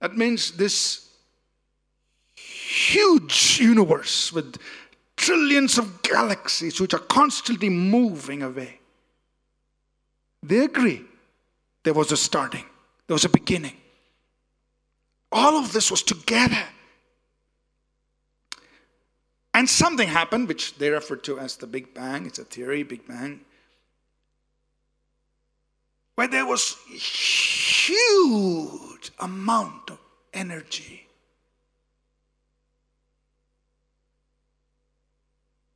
That 0.00 0.16
means 0.16 0.52
this 0.52 1.08
huge 2.34 3.58
universe 3.60 4.32
with 4.32 4.56
trillions 5.16 5.78
of 5.78 6.02
galaxies 6.02 6.80
which 6.80 6.92
are 6.92 6.98
constantly 6.98 7.70
moving 7.70 8.42
away. 8.42 8.80
They 10.46 10.60
agree 10.60 11.02
there 11.82 11.94
was 11.94 12.12
a 12.12 12.16
starting, 12.16 12.64
there 13.06 13.14
was 13.14 13.24
a 13.24 13.28
beginning. 13.28 13.76
All 15.32 15.58
of 15.58 15.72
this 15.72 15.90
was 15.90 16.04
together. 16.04 16.62
And 19.52 19.68
something 19.68 20.06
happened, 20.06 20.46
which 20.48 20.76
they 20.76 20.90
refer 20.90 21.16
to 21.16 21.40
as 21.40 21.56
the 21.56 21.66
Big 21.66 21.92
Bang. 21.94 22.26
It's 22.26 22.38
a 22.38 22.44
theory, 22.44 22.84
Big 22.84 23.08
Bang. 23.08 23.40
Where 26.14 26.28
there 26.28 26.46
was 26.46 26.76
huge 26.88 27.96
amount 29.18 29.90
of 29.90 29.98
energy 30.32 31.08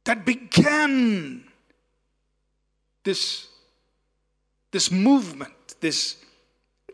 that 0.05 0.25
began 0.25 1.45
this, 3.05 3.49
this 4.71 4.91
movement, 4.91 5.75
this 5.81 6.17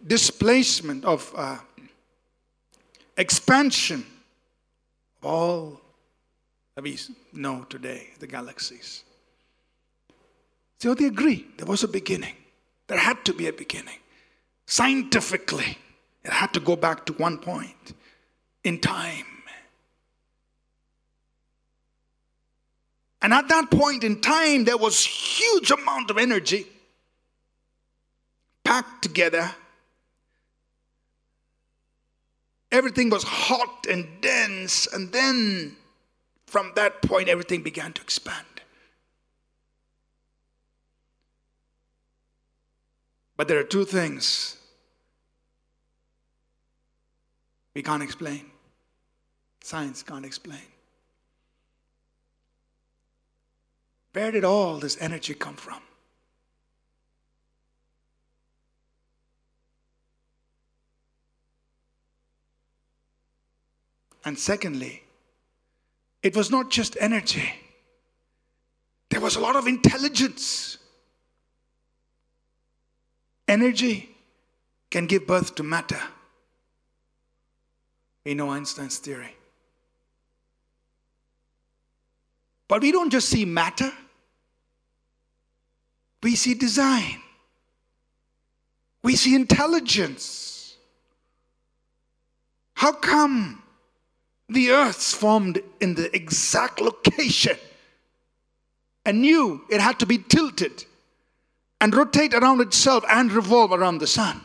displacement 0.06 1.04
of 1.04 1.32
uh, 1.36 1.58
expansion 3.16 4.04
of 5.20 5.26
all 5.26 5.80
that 6.74 6.84
we 6.84 6.98
know 7.32 7.64
today, 7.68 8.08
the 8.18 8.26
galaxies. 8.26 9.02
So 10.78 10.94
they 10.94 11.06
agree 11.06 11.46
there 11.56 11.66
was 11.66 11.82
a 11.82 11.88
beginning. 11.88 12.34
There 12.86 12.98
had 12.98 13.24
to 13.24 13.32
be 13.32 13.48
a 13.48 13.52
beginning. 13.52 13.98
Scientifically, 14.66 15.78
it 16.24 16.32
had 16.32 16.52
to 16.54 16.60
go 16.60 16.76
back 16.76 17.06
to 17.06 17.12
one 17.14 17.38
point 17.38 17.94
in 18.62 18.80
time. 18.80 19.24
And 23.22 23.32
at 23.32 23.48
that 23.48 23.70
point 23.70 24.04
in 24.04 24.20
time, 24.20 24.64
there 24.64 24.76
was 24.76 25.04
huge 25.04 25.70
amount 25.70 26.10
of 26.10 26.18
energy 26.18 26.66
packed 28.66 29.02
together. 29.02 29.54
Everything 32.72 33.10
was 33.10 33.22
hot 33.22 33.86
and 33.88 34.06
dense, 34.20 34.86
and 34.92 35.12
then 35.12 35.76
from 36.46 36.72
that 36.74 37.00
point, 37.00 37.28
everything 37.28 37.62
began 37.62 37.92
to 37.92 38.02
expand. 38.02 38.46
But 43.36 43.46
there 43.48 43.58
are 43.58 43.64
two 43.64 43.84
things 43.84 44.56
we 47.74 47.82
can't 47.82 48.02
explain, 48.02 48.46
science 49.62 50.02
can't 50.02 50.24
explain. 50.24 50.68
Where 54.12 54.32
did 54.32 54.44
all 54.44 54.78
this 54.78 54.96
energy 55.00 55.34
come 55.34 55.56
from? 55.56 55.82
And 64.26 64.36
secondly, 64.36 65.04
it 66.20 66.34
was 66.34 66.50
not 66.50 66.68
just 66.68 66.96
energy, 67.00 67.48
there 69.08 69.20
was 69.20 69.36
a 69.36 69.40
lot 69.40 69.54
of 69.56 69.68
intelligence. 69.68 70.78
Energy 73.48 74.10
can 74.90 75.06
give 75.06 75.24
birth 75.24 75.54
to 75.54 75.62
matter. 75.62 76.00
We 78.24 78.34
know 78.34 78.50
Einstein's 78.50 78.98
theory. 78.98 79.36
But 82.66 82.82
we 82.82 82.90
don't 82.90 83.10
just 83.10 83.28
see 83.28 83.44
matter, 83.44 83.92
we 86.24 86.34
see 86.34 86.54
design, 86.54 87.22
we 89.04 89.14
see 89.14 89.36
intelligence. 89.36 90.76
How 92.74 92.90
come 92.90 93.62
the 94.48 94.70
earth's 94.70 95.12
formed 95.12 95.60
in 95.80 95.94
the 95.94 96.14
exact 96.14 96.80
location 96.80 97.56
and 99.04 99.20
knew 99.20 99.62
it 99.70 99.80
had 99.80 99.98
to 100.00 100.06
be 100.06 100.18
tilted 100.18 100.84
and 101.80 101.94
rotate 101.94 102.34
around 102.34 102.60
itself 102.60 103.04
and 103.08 103.32
revolve 103.32 103.72
around 103.72 103.98
the 103.98 104.06
sun. 104.06 104.40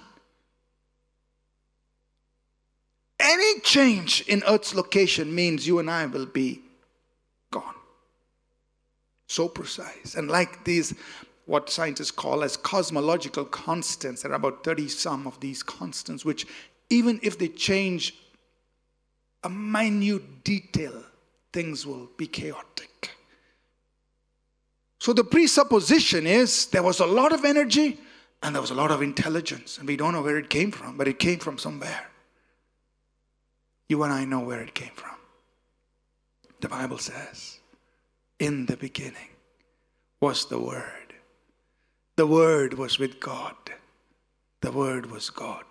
Any 3.19 3.59
change 3.59 4.21
in 4.27 4.43
Earth's 4.47 4.73
location 4.73 5.33
means 5.33 5.67
you 5.67 5.77
and 5.79 5.89
I 5.89 6.05
will 6.07 6.25
be 6.25 6.61
gone. 7.51 7.75
So 9.27 9.47
precise. 9.47 10.15
And 10.15 10.29
like 10.29 10.63
these, 10.65 10.95
what 11.45 11.69
scientists 11.69 12.11
call 12.11 12.43
as 12.43 12.57
cosmological 12.57 13.45
constants, 13.45 14.23
there 14.23 14.31
are 14.31 14.35
about 14.35 14.63
30 14.63 14.87
some 14.89 15.27
of 15.27 15.39
these 15.39 15.61
constants, 15.61 16.25
which 16.25 16.47
even 16.89 17.19
if 17.21 17.37
they 17.37 17.47
change 17.47 18.15
a 19.43 19.49
minute 19.49 20.43
detail, 20.43 21.03
things 21.51 21.85
will 21.85 22.09
be 22.17 22.27
chaotic. 22.27 23.11
So 24.99 25.13
the 25.13 25.23
presupposition 25.23 26.27
is 26.27 26.67
there 26.67 26.83
was 26.83 26.99
a 26.99 27.05
lot 27.05 27.33
of 27.33 27.43
energy 27.43 27.99
and 28.43 28.55
there 28.55 28.61
was 28.61 28.71
a 28.71 28.75
lot 28.75 28.91
of 28.91 29.01
intelligence, 29.01 29.77
and 29.77 29.87
we 29.87 29.95
don't 29.95 30.13
know 30.13 30.21
where 30.21 30.37
it 30.37 30.49
came 30.49 30.71
from, 30.71 30.97
but 30.97 31.07
it 31.07 31.19
came 31.19 31.37
from 31.39 31.57
somewhere. 31.57 32.09
You 33.87 34.01
and 34.03 34.11
I 34.11 34.25
know 34.25 34.39
where 34.39 34.61
it 34.61 34.73
came 34.73 34.93
from. 34.95 35.15
The 36.59 36.69
Bible 36.69 36.97
says, 36.97 37.59
In 38.39 38.65
the 38.65 38.77
beginning 38.77 39.29
was 40.21 40.45
the 40.45 40.59
Word. 40.59 41.13
The 42.15 42.25
Word 42.25 42.75
was 42.75 42.97
with 42.97 43.19
God. 43.19 43.55
The 44.61 44.71
Word 44.71 45.11
was 45.11 45.29
God. 45.29 45.65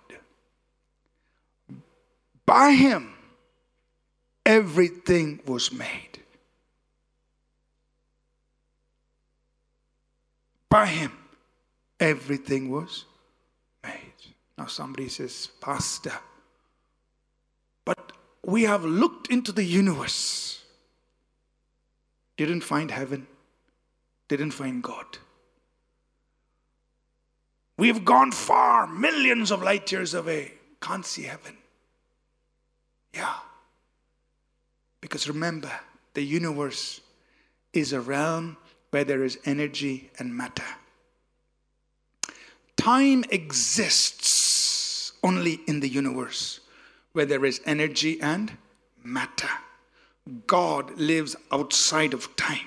By 2.46 2.72
Him, 2.72 3.14
everything 4.50 5.40
was 5.46 5.70
made. 5.72 6.18
By 10.68 10.86
him, 10.86 11.12
everything 12.00 12.68
was 12.68 13.04
made. 13.84 14.20
Now, 14.58 14.66
somebody 14.66 15.08
says, 15.08 15.50
Pastor, 15.60 16.18
but 17.84 18.12
we 18.44 18.64
have 18.64 18.84
looked 18.84 19.28
into 19.28 19.52
the 19.52 19.64
universe, 19.64 20.64
didn't 22.36 22.62
find 22.62 22.90
heaven, 22.90 23.28
didn't 24.26 24.50
find 24.50 24.82
God. 24.82 25.18
We've 27.78 28.04
gone 28.04 28.32
far, 28.32 28.88
millions 28.88 29.52
of 29.52 29.62
light 29.62 29.92
years 29.92 30.12
away, 30.12 30.54
can't 30.80 31.06
see 31.06 31.22
heaven. 31.22 31.56
Yeah. 33.14 33.34
Because 35.00 35.28
remember, 35.28 35.70
the 36.14 36.22
universe 36.22 37.00
is 37.72 37.92
a 37.92 38.00
realm 38.00 38.56
where 38.90 39.04
there 39.04 39.24
is 39.24 39.38
energy 39.44 40.10
and 40.18 40.36
matter. 40.36 40.64
Time 42.76 43.24
exists 43.30 45.12
only 45.22 45.60
in 45.66 45.80
the 45.80 45.88
universe 45.88 46.60
where 47.12 47.26
there 47.26 47.44
is 47.44 47.60
energy 47.66 48.20
and 48.20 48.56
matter. 49.02 49.48
God 50.46 50.98
lives 50.98 51.36
outside 51.50 52.14
of 52.14 52.34
time. 52.36 52.66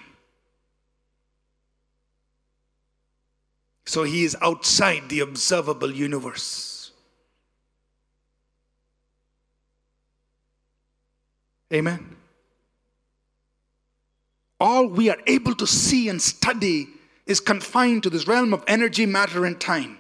So 3.86 4.04
he 4.04 4.24
is 4.24 4.36
outside 4.42 5.10
the 5.10 5.20
observable 5.20 5.92
universe. 5.92 6.92
Amen 11.72 12.13
all 14.64 14.88
we 14.88 15.10
are 15.10 15.18
able 15.28 15.54
to 15.54 15.68
see 15.68 16.08
and 16.08 16.22
study 16.22 16.88
is 17.26 17.42
confined 17.42 18.02
to 18.04 18.10
this 18.10 18.28
realm 18.28 18.54
of 18.54 18.64
energy, 18.66 19.06
matter, 19.06 19.44
and 19.44 19.60
time. 19.60 19.98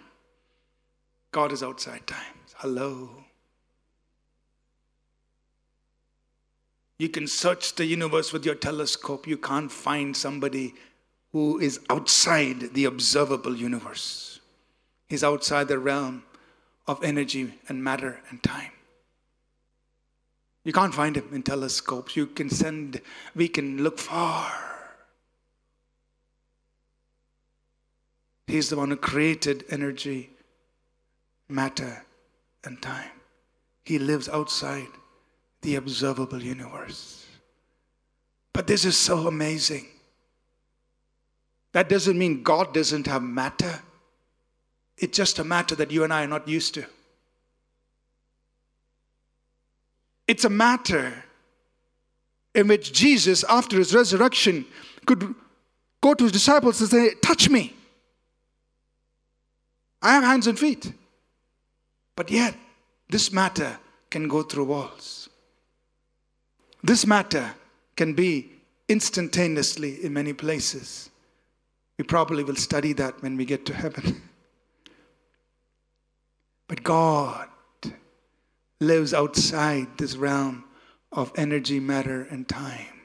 God 1.31 1.51
is 1.51 1.61
outside 1.61 2.07
time. 2.07 2.37
Hello. 2.55 3.09
You 6.97 7.09
can 7.09 7.27
search 7.27 7.75
the 7.75 7.85
universe 7.85 8.31
with 8.31 8.45
your 8.45 8.55
telescope. 8.55 9.27
You 9.27 9.35
can't 9.35 9.69
find 9.69 10.15
somebody 10.15 10.73
who 11.33 11.59
is 11.59 11.81
outside 11.89 12.73
the 12.73 12.85
observable 12.85 13.57
universe. 13.57 14.39
He's 15.09 15.25
outside 15.25 15.67
the 15.67 15.79
realm 15.79 16.23
of 16.87 17.03
energy 17.03 17.53
and 17.67 17.83
matter 17.83 18.21
and 18.29 18.41
time. 18.41 18.71
You 20.63 20.71
can't 20.71 20.93
find 20.93 21.17
him 21.17 21.29
in 21.33 21.43
telescopes. 21.43 22.15
You 22.15 22.27
can 22.27 22.49
send, 22.49 23.01
we 23.35 23.47
can 23.47 23.83
look 23.83 23.99
far. 23.99 24.51
He's 28.47 28.69
the 28.69 28.77
one 28.77 28.89
who 28.89 28.95
created 28.95 29.65
energy, 29.69 30.29
matter, 31.49 32.05
and 32.63 32.81
time. 32.81 33.09
He 33.83 33.99
lives 33.99 34.29
outside 34.29 34.87
the 35.61 35.75
observable 35.75 36.41
universe. 36.41 37.25
But 38.53 38.67
this 38.67 38.85
is 38.85 38.95
so 38.95 39.27
amazing. 39.27 39.87
That 41.73 41.89
doesn't 41.89 42.17
mean 42.17 42.43
God 42.43 42.73
doesn't 42.73 43.07
have 43.07 43.23
matter. 43.23 43.81
It's 44.97 45.17
just 45.17 45.39
a 45.39 45.43
matter 45.43 45.75
that 45.75 45.91
you 45.91 46.03
and 46.03 46.13
I 46.13 46.23
are 46.23 46.27
not 46.27 46.47
used 46.47 46.75
to. 46.75 46.85
It's 50.27 50.45
a 50.45 50.49
matter 50.49 51.23
in 52.55 52.67
which 52.67 52.93
Jesus, 52.93 53.43
after 53.45 53.77
his 53.77 53.93
resurrection, 53.93 54.65
could 55.05 55.33
go 56.01 56.13
to 56.13 56.23
his 56.23 56.31
disciples 56.31 56.79
and 56.81 56.89
say, 56.89 57.13
Touch 57.21 57.49
me. 57.49 57.73
I 60.01 60.13
have 60.13 60.23
hands 60.23 60.47
and 60.47 60.59
feet. 60.59 60.91
But 62.15 62.29
yet, 62.29 62.55
this 63.09 63.31
matter 63.31 63.79
can 64.09 64.27
go 64.27 64.43
through 64.43 64.65
walls. 64.65 65.29
This 66.83 67.07
matter 67.07 67.55
can 67.95 68.13
be 68.13 68.51
instantaneously 68.89 70.03
in 70.03 70.13
many 70.13 70.33
places. 70.33 71.09
We 71.97 72.03
probably 72.03 72.43
will 72.43 72.55
study 72.55 72.93
that 72.93 73.21
when 73.21 73.37
we 73.37 73.45
get 73.45 73.65
to 73.67 73.73
heaven. 73.73 74.21
but 76.67 76.83
God 76.83 77.47
lives 78.79 79.13
outside 79.13 79.97
this 79.97 80.15
realm 80.15 80.63
of 81.11 81.31
energy, 81.35 81.79
matter, 81.79 82.23
and 82.23 82.47
time. 82.47 83.01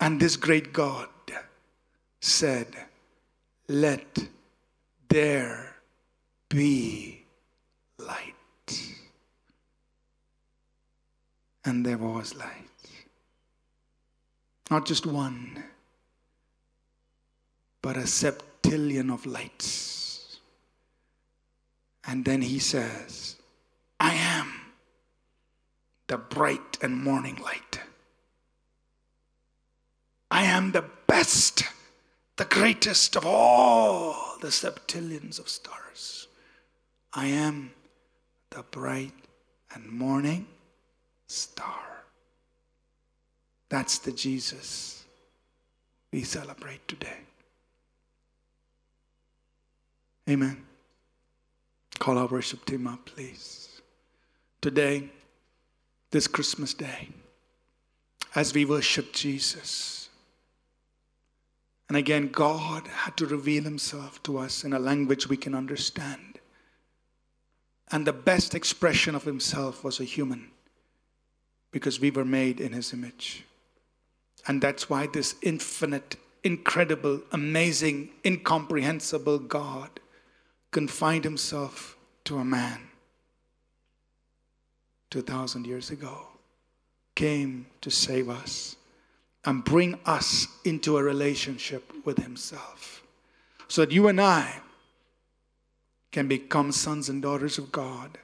And 0.00 0.20
this 0.20 0.36
great 0.36 0.72
God 0.72 1.08
said, 2.20 2.66
Let 3.68 4.28
there 5.08 5.76
be 6.48 7.24
light. 7.98 8.32
And 11.64 11.84
there 11.84 11.98
was 11.98 12.34
light. 12.34 12.50
Not 14.70 14.86
just 14.86 15.06
one, 15.06 15.62
but 17.82 17.96
a 17.96 18.06
septillion 18.06 19.12
of 19.12 19.26
lights. 19.26 20.05
And 22.06 22.24
then 22.24 22.42
he 22.42 22.58
says, 22.58 23.36
I 23.98 24.14
am 24.14 24.52
the 26.06 26.16
bright 26.16 26.78
and 26.80 26.96
morning 27.02 27.36
light. 27.36 27.80
I 30.30 30.44
am 30.44 30.72
the 30.72 30.84
best, 31.06 31.64
the 32.36 32.44
greatest 32.44 33.16
of 33.16 33.26
all 33.26 34.36
the 34.40 34.52
septillions 34.52 35.38
of 35.38 35.48
stars. 35.48 36.28
I 37.12 37.26
am 37.26 37.72
the 38.50 38.62
bright 38.62 39.14
and 39.74 39.88
morning 39.90 40.46
star. 41.26 42.04
That's 43.68 43.98
the 43.98 44.12
Jesus 44.12 45.04
we 46.12 46.22
celebrate 46.22 46.86
today. 46.86 47.18
Amen. 50.28 50.64
Call 51.98 52.18
our 52.18 52.26
worship 52.26 52.64
team 52.64 52.86
up, 52.86 53.04
please. 53.06 53.80
Today, 54.60 55.08
this 56.10 56.26
Christmas 56.26 56.74
day, 56.74 57.08
as 58.34 58.52
we 58.52 58.64
worship 58.64 59.12
Jesus, 59.12 60.08
and 61.88 61.96
again, 61.96 62.28
God 62.28 62.86
had 62.88 63.16
to 63.18 63.26
reveal 63.26 63.62
Himself 63.62 64.22
to 64.24 64.38
us 64.38 64.64
in 64.64 64.72
a 64.72 64.78
language 64.78 65.28
we 65.28 65.36
can 65.36 65.54
understand. 65.54 66.40
And 67.92 68.06
the 68.06 68.12
best 68.12 68.54
expression 68.54 69.14
of 69.14 69.22
Himself 69.22 69.84
was 69.84 70.00
a 70.00 70.04
human 70.04 70.50
because 71.70 72.00
we 72.00 72.10
were 72.10 72.24
made 72.24 72.60
in 72.60 72.72
His 72.72 72.92
image. 72.92 73.44
And 74.48 74.60
that's 74.60 74.90
why 74.90 75.06
this 75.06 75.36
infinite, 75.42 76.16
incredible, 76.42 77.20
amazing, 77.30 78.10
incomprehensible 78.24 79.38
God 79.38 80.00
confined 80.70 81.24
Himself 81.24 81.96
to 82.24 82.38
a 82.38 82.44
man 82.44 82.80
2,000 85.10 85.66
years 85.66 85.90
ago, 85.90 86.26
came 87.14 87.66
to 87.80 87.90
save 87.90 88.28
us 88.28 88.76
and 89.44 89.64
bring 89.64 89.98
us 90.04 90.48
into 90.64 90.98
a 90.98 91.02
relationship 91.02 91.92
with 92.04 92.18
Himself. 92.18 93.02
So 93.68 93.82
that 93.82 93.92
you 93.92 94.08
and 94.08 94.20
I 94.20 94.60
can 96.12 96.28
become 96.28 96.72
sons 96.72 97.08
and 97.08 97.22
daughters 97.22 97.58
of 97.58 97.70
God. 97.72 98.18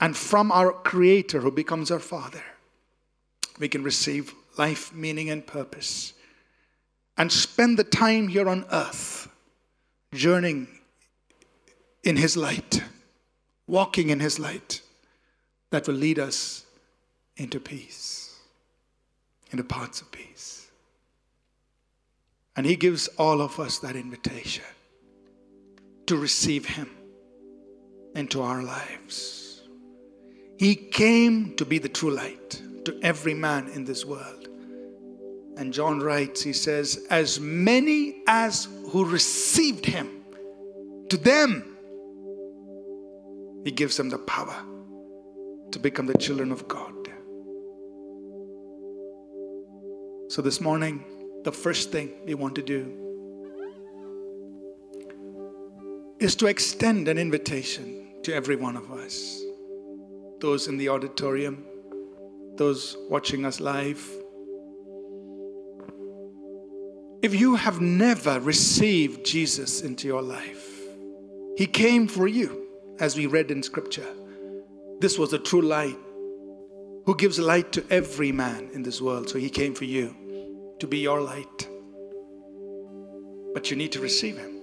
And 0.00 0.16
from 0.16 0.50
our 0.52 0.72
Creator, 0.72 1.40
who 1.40 1.50
becomes 1.50 1.90
our 1.90 1.98
Father, 1.98 2.42
we 3.58 3.68
can 3.68 3.82
receive 3.82 4.34
life, 4.58 4.92
meaning, 4.94 5.30
and 5.30 5.46
purpose. 5.46 6.12
And 7.16 7.30
spend 7.30 7.78
the 7.78 7.84
time 7.84 8.28
here 8.28 8.48
on 8.48 8.64
earth, 8.72 9.28
journeying 10.14 10.68
in 12.02 12.16
His 12.16 12.36
light, 12.36 12.82
walking 13.66 14.10
in 14.10 14.20
His 14.20 14.38
light, 14.38 14.82
that 15.70 15.86
will 15.86 15.94
lead 15.94 16.18
us 16.18 16.64
into 17.36 17.58
peace, 17.58 18.38
into 19.50 19.64
paths 19.64 20.00
of 20.00 20.10
peace. 20.12 20.70
And 22.56 22.66
He 22.66 22.76
gives 22.76 23.08
all 23.18 23.40
of 23.40 23.58
us 23.58 23.78
that 23.78 23.96
invitation 23.96 24.64
to 26.06 26.16
receive 26.16 26.66
Him 26.66 26.90
into 28.14 28.42
our 28.42 28.62
lives. 28.62 29.62
He 30.58 30.74
came 30.74 31.56
to 31.56 31.64
be 31.64 31.78
the 31.78 31.88
true 31.88 32.10
light 32.10 32.62
to 32.84 32.98
every 33.02 33.34
man 33.34 33.68
in 33.68 33.84
this 33.84 34.04
world. 34.04 34.48
And 35.56 35.72
John 35.72 36.00
writes, 36.00 36.42
he 36.42 36.52
says, 36.52 37.06
As 37.10 37.40
many 37.40 38.22
as 38.26 38.68
who 38.88 39.04
received 39.04 39.86
Him, 39.86 40.08
to 41.08 41.16
them, 41.16 41.71
He 43.64 43.70
gives 43.70 43.96
them 43.96 44.08
the 44.10 44.18
power 44.18 44.56
to 45.70 45.78
become 45.78 46.06
the 46.06 46.18
children 46.18 46.52
of 46.52 46.68
God. 46.68 46.92
So 50.28 50.40
this 50.40 50.60
morning, 50.60 51.04
the 51.44 51.52
first 51.52 51.92
thing 51.92 52.10
we 52.24 52.34
want 52.34 52.54
to 52.54 52.62
do 52.62 53.02
is 56.18 56.34
to 56.36 56.46
extend 56.46 57.08
an 57.08 57.18
invitation 57.18 58.14
to 58.22 58.32
every 58.32 58.56
one 58.56 58.76
of 58.76 58.90
us. 58.92 59.42
Those 60.40 60.68
in 60.68 60.78
the 60.78 60.88
auditorium, 60.88 61.64
those 62.54 62.96
watching 63.10 63.44
us 63.44 63.60
live. 63.60 64.02
If 67.22 67.34
you 67.34 67.56
have 67.56 67.80
never 67.80 68.40
received 68.40 69.26
Jesus 69.26 69.82
into 69.82 70.06
your 70.06 70.22
life, 70.22 70.80
He 71.56 71.66
came 71.66 72.08
for 72.08 72.26
you, 72.26 72.61
as 72.98 73.16
we 73.16 73.26
read 73.26 73.50
in 73.50 73.62
Scripture. 73.62 74.06
This 75.00 75.18
was 75.18 75.30
the 75.30 75.38
true 75.38 75.62
light 75.62 75.98
who 77.06 77.16
gives 77.16 77.38
light 77.38 77.72
to 77.72 77.84
every 77.90 78.32
man 78.32 78.70
in 78.72 78.82
this 78.82 79.00
world. 79.00 79.28
So 79.28 79.38
He 79.38 79.50
came 79.50 79.74
for 79.74 79.84
you 79.84 80.14
to 80.78 80.86
be 80.86 80.98
your 80.98 81.20
light. 81.20 81.68
But 83.54 83.70
you 83.70 83.76
need 83.76 83.92
to 83.92 84.00
receive 84.00 84.38
Him. 84.38 84.60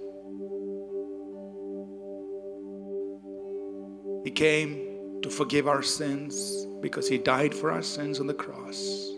He 4.24 4.30
came 4.30 5.20
to 5.22 5.30
forgive 5.30 5.68
our 5.68 5.82
sins 5.82 6.66
because 6.80 7.08
He 7.08 7.18
died 7.18 7.54
for 7.54 7.70
our 7.70 7.82
sins 7.82 8.20
on 8.20 8.26
the 8.26 8.34
cross. 8.34 9.10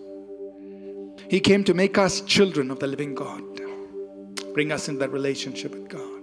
He 1.29 1.41
came 1.41 1.65
to 1.65 1.75
make 1.75 1.97
us 1.99 2.21
children 2.23 2.71
of 2.71 2.79
the 2.79 2.87
living 2.87 3.15
God, 3.15 3.43
bring 4.53 4.73
us 4.73 4.89
in 4.89 4.99
that 4.99 5.13
relationship 5.13 5.73
with 5.73 5.89
God. 5.89 6.23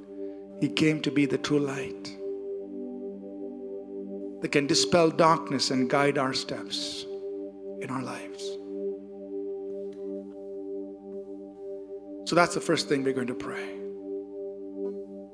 He 0.59 0.69
came 0.69 1.01
to 1.01 1.11
be 1.11 1.25
the 1.25 1.37
true 1.37 1.59
light 1.59 2.18
that 4.41 4.51
can 4.51 4.67
dispel 4.67 5.09
darkness 5.09 5.71
and 5.71 5.89
guide 5.89 6.17
our 6.17 6.33
steps 6.33 7.05
in 7.81 7.89
our 7.89 8.01
lives. 8.01 8.43
So 12.29 12.35
that's 12.35 12.53
the 12.53 12.61
first 12.61 12.87
thing 12.87 13.03
we're 13.03 13.13
going 13.13 13.27
to 13.27 13.33
pray 13.33 13.79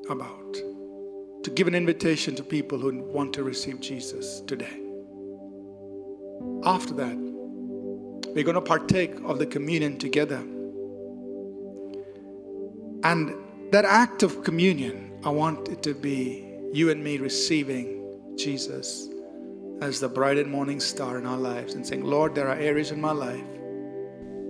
about. 0.09 0.53
To 1.43 1.51
give 1.51 1.67
an 1.67 1.75
invitation 1.75 2.35
to 2.35 2.43
people 2.43 2.79
who 2.79 3.03
want 3.03 3.33
to 3.33 3.43
receive 3.43 3.79
Jesus 3.81 4.41
today. 4.41 4.79
After 6.63 6.93
that, 6.95 7.15
we're 8.33 8.43
going 8.43 8.55
to 8.55 8.61
partake 8.61 9.13
of 9.23 9.39
the 9.39 9.45
communion 9.45 9.97
together. 9.97 10.43
And 13.03 13.35
that 13.71 13.85
act 13.85 14.23
of 14.23 14.43
communion, 14.43 15.19
I 15.23 15.29
want 15.29 15.67
it 15.67 15.83
to 15.83 15.93
be 15.93 16.43
you 16.73 16.89
and 16.91 17.03
me 17.03 17.17
receiving 17.17 18.04
Jesus 18.38 19.09
as 19.81 19.99
the 19.99 20.07
bright 20.07 20.38
and 20.38 20.49
morning 20.49 20.79
star 20.79 21.17
in 21.17 21.25
our 21.25 21.38
lives 21.38 21.73
and 21.73 21.86
saying, 21.86 22.03
Lord, 22.03 22.33
there 22.36 22.47
are 22.47 22.55
areas 22.55 22.91
in 22.91 23.01
my 23.01 23.11
life 23.11 23.43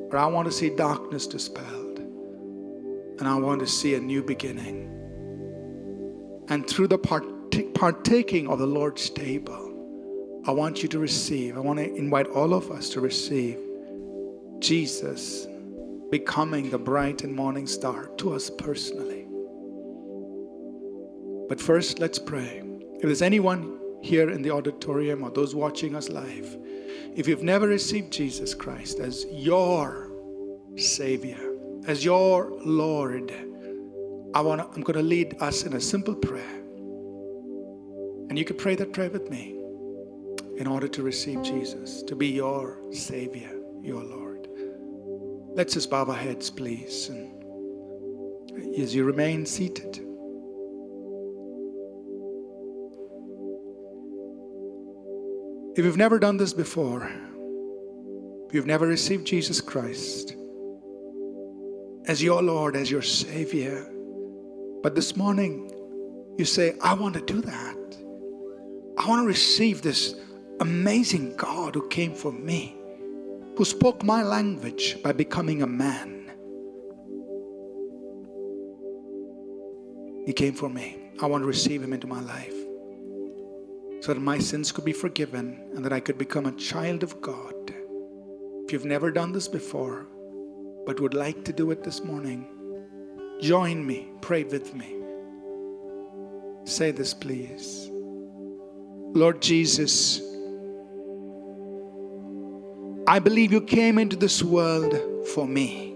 where 0.09 0.19
I 0.19 0.27
want 0.27 0.45
to 0.47 0.51
see 0.51 0.69
darkness 0.69 1.27
dispelled 1.27 1.99
and 1.99 3.27
I 3.27 3.35
want 3.35 3.61
to 3.61 3.67
see 3.67 3.95
a 3.95 3.99
new 3.99 4.21
beginning. 4.21 4.91
And 6.47 6.67
through 6.69 6.89
the 6.89 6.97
partaking 6.97 8.47
of 8.47 8.59
the 8.59 8.67
Lord's 8.67 9.09
table, 9.09 10.43
I 10.45 10.51
want 10.51 10.83
you 10.83 10.89
to 10.89 10.99
receive, 10.99 11.57
I 11.57 11.59
want 11.61 11.79
to 11.79 11.95
invite 11.95 12.27
all 12.27 12.53
of 12.53 12.69
us 12.69 12.89
to 12.89 13.01
receive 13.01 13.57
Jesus 14.59 15.47
becoming 16.11 16.69
the 16.69 16.77
bright 16.77 17.23
and 17.23 17.35
morning 17.35 17.65
star 17.65 18.07
to 18.17 18.33
us 18.33 18.49
personally. 18.49 19.25
But 21.49 21.59
first, 21.59 21.99
let's 21.99 22.19
pray. 22.19 22.64
If 22.95 23.01
there's 23.01 23.21
anyone 23.21 23.79
here 24.01 24.29
in 24.29 24.41
the 24.41 24.51
auditorium 24.51 25.23
or 25.23 25.29
those 25.31 25.53
watching 25.53 25.95
us 25.95 26.09
live, 26.09 26.57
if 27.15 27.27
you've 27.27 27.43
never 27.43 27.67
received 27.67 28.11
Jesus 28.11 28.53
Christ 28.53 28.99
as 28.99 29.25
your 29.31 30.11
Savior, 30.77 31.55
as 31.87 32.03
your 32.03 32.51
Lord, 32.63 33.33
I 34.33 34.41
want 34.41 34.61
I'm 34.61 34.81
going 34.81 34.97
to 34.97 35.01
lead 35.01 35.35
us 35.41 35.63
in 35.63 35.73
a 35.73 35.81
simple 35.81 36.15
prayer. 36.15 36.61
And 38.29 38.37
you 38.37 38.45
can 38.45 38.57
pray 38.57 38.75
that 38.75 38.91
prayer 38.91 39.09
with 39.09 39.29
me 39.29 39.55
in 40.57 40.67
order 40.67 40.87
to 40.87 41.03
receive 41.03 41.41
Jesus, 41.43 42.01
to 42.03 42.15
be 42.15 42.27
your 42.27 42.77
Savior, 42.91 43.51
your 43.81 44.03
Lord. 44.03 44.47
Let's 45.55 45.73
just 45.73 45.89
bow 45.89 46.05
our 46.05 46.13
heads, 46.13 46.49
please. 46.49 47.09
And 47.09 47.31
as 48.77 48.93
you 48.93 49.05
remain 49.05 49.45
seated, 49.45 50.04
if 55.75 55.83
you've 55.83 55.97
never 55.97 56.19
done 56.19 56.37
this 56.37 56.53
before, 56.53 57.03
if 58.47 58.53
you've 58.53 58.65
never 58.65 58.87
received 58.87 59.27
Jesus 59.27 59.59
Christ 59.59 60.35
as 62.07 62.23
your 62.23 62.41
Lord, 62.41 62.77
as 62.77 62.89
your 62.89 63.01
Savior, 63.01 63.85
but 64.81 64.95
this 64.95 65.17
morning 65.17 65.69
you 66.37 66.45
say, 66.45 66.75
I 66.81 66.93
want 66.93 67.15
to 67.15 67.21
do 67.21 67.41
that. 67.41 67.97
I 68.97 69.09
want 69.09 69.23
to 69.23 69.27
receive 69.27 69.81
this 69.81 70.15
amazing 70.61 71.35
God 71.35 71.75
who 71.75 71.85
came 71.89 72.13
for 72.13 72.31
me, 72.31 72.77
who 73.57 73.65
spoke 73.65 74.01
my 74.01 74.23
language 74.23 75.03
by 75.03 75.11
becoming 75.11 75.61
a 75.61 75.67
man. 75.67 76.31
He 80.25 80.31
came 80.31 80.53
for 80.53 80.69
me. 80.69 81.11
I 81.21 81.25
want 81.25 81.43
to 81.43 81.47
receive 81.47 81.83
him 81.83 81.91
into 81.91 82.07
my 82.07 82.21
life 82.21 82.64
so 84.05 84.13
that 84.13 84.19
my 84.19 84.37
sins 84.37 84.71
could 84.71 84.85
be 84.85 84.93
forgiven 84.93 85.59
and 85.73 85.83
that 85.83 85.91
I 85.91 85.99
could 85.99 86.19
become 86.19 86.45
a 86.45 86.51
child 86.51 87.01
of 87.01 87.19
God. 87.21 87.73
If 88.63 88.71
you've 88.71 88.85
never 88.85 89.09
done 89.09 89.31
this 89.31 89.47
before, 89.47 90.05
but 90.85 90.99
would 90.99 91.15
like 91.15 91.43
to 91.45 91.51
do 91.51 91.71
it 91.71 91.83
this 91.83 92.03
morning, 92.03 92.45
join 93.41 93.83
me, 93.83 94.09
pray 94.21 94.43
with 94.43 94.75
me. 94.75 94.97
Say 96.65 96.91
this, 96.91 97.15
please. 97.15 97.89
Lord 97.89 99.41
Jesus, 99.41 100.21
I 103.07 103.17
believe 103.17 103.51
you 103.51 103.61
came 103.61 103.97
into 103.97 104.15
this 104.15 104.43
world 104.43 104.93
for 105.29 105.47
me. 105.47 105.95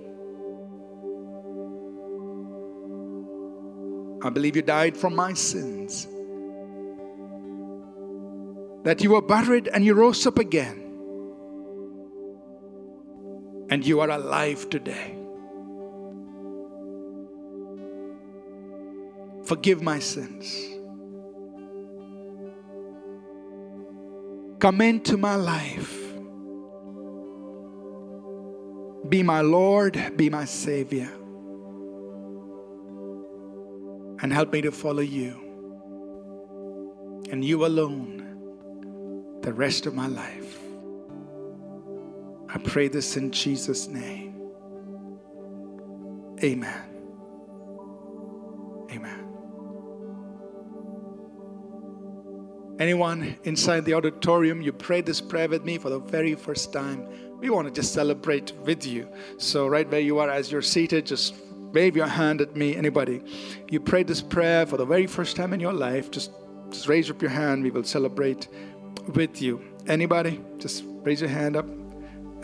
I 4.24 4.32
believe 4.32 4.55
you 4.55 4.64
died 4.64 4.97
for 4.97 5.12
my 5.12 5.34
sins. 5.34 6.07
That 8.84 9.02
you 9.02 9.12
were 9.12 9.22
buried 9.22 9.68
and 9.68 9.84
you 9.84 9.94
rose 9.94 10.26
up 10.26 10.40
again. 10.40 10.86
And 13.70 13.86
you 13.86 14.00
are 14.00 14.10
alive 14.10 14.70
today. 14.70 15.16
Forgive 19.46 19.82
my 19.82 20.00
sins. 20.00 20.56
Come 24.60 24.82
into 24.82 25.18
my 25.18 25.36
life. 25.36 25.96
Be 29.08 29.24
my 29.24 29.42
Lord, 29.42 30.18
be 30.18 30.30
my 30.30 30.46
Savior. 30.46 31.10
And 34.22 34.34
help 34.34 34.52
me 34.52 34.62
to 34.62 34.72
follow 34.72 35.02
you. 35.02 35.34
And 37.32 37.44
you 37.44 37.66
alone 37.66 38.19
the 39.42 39.54
rest 39.54 39.86
of 39.86 39.94
my 39.94 40.08
life. 40.08 40.60
I 42.50 42.58
pray 42.58 42.88
this 42.88 43.16
in 43.16 43.32
Jesus' 43.32 43.88
name. 43.88 44.36
Amen. 46.44 46.84
Amen. 48.92 49.26
Anyone 52.80 53.38
inside 53.44 53.86
the 53.86 53.94
auditorium, 53.94 54.62
you 54.62 54.72
prayed 54.72 55.06
this 55.06 55.20
prayer 55.20 55.50
with 55.50 55.66
me 55.66 55.78
for 55.78 55.90
the 55.90 56.00
very 56.00 56.34
first 56.34 56.72
time. 56.72 57.08
We 57.40 57.50
want 57.50 57.68
to 57.68 57.74
just 57.74 57.94
celebrate 57.94 58.54
with 58.64 58.86
you. 58.86 59.08
So, 59.38 59.68
right 59.68 59.90
where 59.90 60.00
you 60.00 60.20
are, 60.20 60.30
as 60.30 60.52
you're 60.52 60.62
seated, 60.62 61.06
just 61.06 61.36
wave 61.74 61.96
your 61.96 62.08
hand 62.08 62.42
at 62.42 62.56
me. 62.56 62.76
Anybody, 62.76 63.22
you 63.70 63.80
prayed 63.80 64.08
this 64.08 64.22
prayer 64.22 64.66
for 64.66 64.78
the 64.78 64.86
very 64.86 65.08
first 65.08 65.36
time 65.36 65.54
in 65.54 65.60
your 65.60 65.74
life, 65.74 66.10
just, 66.10 66.32
just 66.70 66.88
raise 66.88 67.12
up 67.12 67.22
your 67.22 67.32
hand. 67.32 67.64
We 67.64 67.72
will 67.72 67.84
celebrate 67.84 68.48
with 69.16 69.42
you. 69.42 69.62
Anybody, 69.88 70.42
just 70.58 70.84
raise 71.04 71.22
your 71.22 71.30
hand 71.30 71.56
up. 71.56 71.68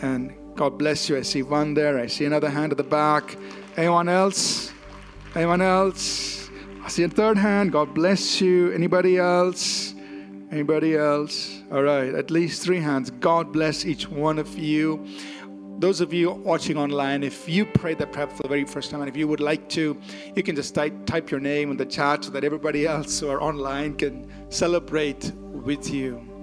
And 0.00 0.34
God 0.54 0.78
bless 0.78 1.08
you. 1.08 1.16
I 1.16 1.22
see 1.22 1.42
one 1.42 1.74
there. 1.74 1.98
I 1.98 2.06
see 2.06 2.24
another 2.24 2.50
hand 2.50 2.72
at 2.72 2.78
the 2.78 2.84
back. 2.84 3.36
Anyone 3.76 4.08
else? 4.08 4.72
Anyone 5.34 5.60
else? 5.60 6.48
I 6.82 6.88
see 6.88 7.02
a 7.02 7.08
third 7.08 7.36
hand. 7.36 7.72
God 7.72 7.94
bless 7.94 8.40
you. 8.40 8.72
Anybody 8.72 9.18
else? 9.18 9.94
Anybody 10.50 10.96
else? 10.96 11.60
All 11.72 11.82
right, 11.82 12.14
at 12.14 12.30
least 12.30 12.62
three 12.62 12.80
hands. 12.80 13.10
God 13.10 13.52
bless 13.52 13.84
each 13.84 14.08
one 14.08 14.38
of 14.38 14.56
you. 14.56 15.04
Those 15.78 16.00
of 16.00 16.12
you 16.12 16.30
watching 16.30 16.78
online, 16.78 17.22
if 17.22 17.48
you 17.48 17.66
prayed 17.66 17.98
that 17.98 18.12
prayer 18.12 18.28
for 18.28 18.42
the 18.44 18.48
very 18.48 18.64
first 18.64 18.90
time, 18.90 19.00
and 19.00 19.10
if 19.10 19.16
you 19.16 19.28
would 19.28 19.40
like 19.40 19.68
to, 19.70 20.00
you 20.34 20.42
can 20.42 20.56
just 20.56 20.74
type, 20.74 20.94
type 21.04 21.30
your 21.30 21.40
name 21.40 21.70
in 21.70 21.76
the 21.76 21.84
chat 21.84 22.24
so 22.24 22.30
that 22.30 22.44
everybody 22.44 22.86
else 22.86 23.20
who 23.20 23.28
are 23.28 23.42
online 23.42 23.94
can 23.96 24.30
celebrate 24.48 25.32
with 25.34 25.90
you. 25.90 26.35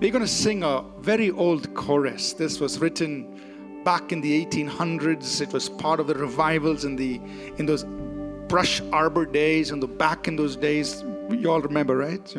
We're 0.00 0.10
going 0.10 0.24
to 0.24 0.28
sing 0.28 0.64
a 0.64 0.84
very 0.98 1.30
old 1.30 1.72
chorus. 1.74 2.32
This 2.32 2.58
was 2.58 2.80
written 2.80 3.82
back 3.84 4.10
in 4.10 4.20
the 4.20 4.44
1800s. 4.44 5.40
It 5.40 5.52
was 5.52 5.68
part 5.68 6.00
of 6.00 6.08
the 6.08 6.14
revivals 6.14 6.84
in 6.84 6.96
the 6.96 7.20
in 7.58 7.66
those 7.66 7.84
brush 8.48 8.80
arbor 8.92 9.24
days 9.24 9.70
and 9.70 9.82
the 9.82 9.86
back 9.86 10.26
in 10.26 10.36
those 10.36 10.56
days. 10.56 11.04
You 11.30 11.50
all 11.50 11.60
remember, 11.60 11.96
right? 11.96 12.36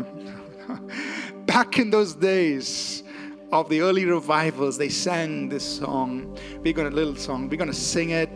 Back 1.45 1.79
in 1.79 1.89
those 1.89 2.13
days 2.13 3.03
of 3.51 3.69
the 3.69 3.81
early 3.81 4.05
revivals, 4.05 4.77
they 4.77 4.89
sang 4.89 5.49
this 5.49 5.63
song. 5.63 6.37
We're 6.61 6.73
going 6.73 6.89
to, 6.89 6.95
little 6.95 7.15
song, 7.15 7.49
we're 7.49 7.57
going 7.57 7.69
to 7.69 7.73
sing 7.73 8.09
it. 8.09 8.29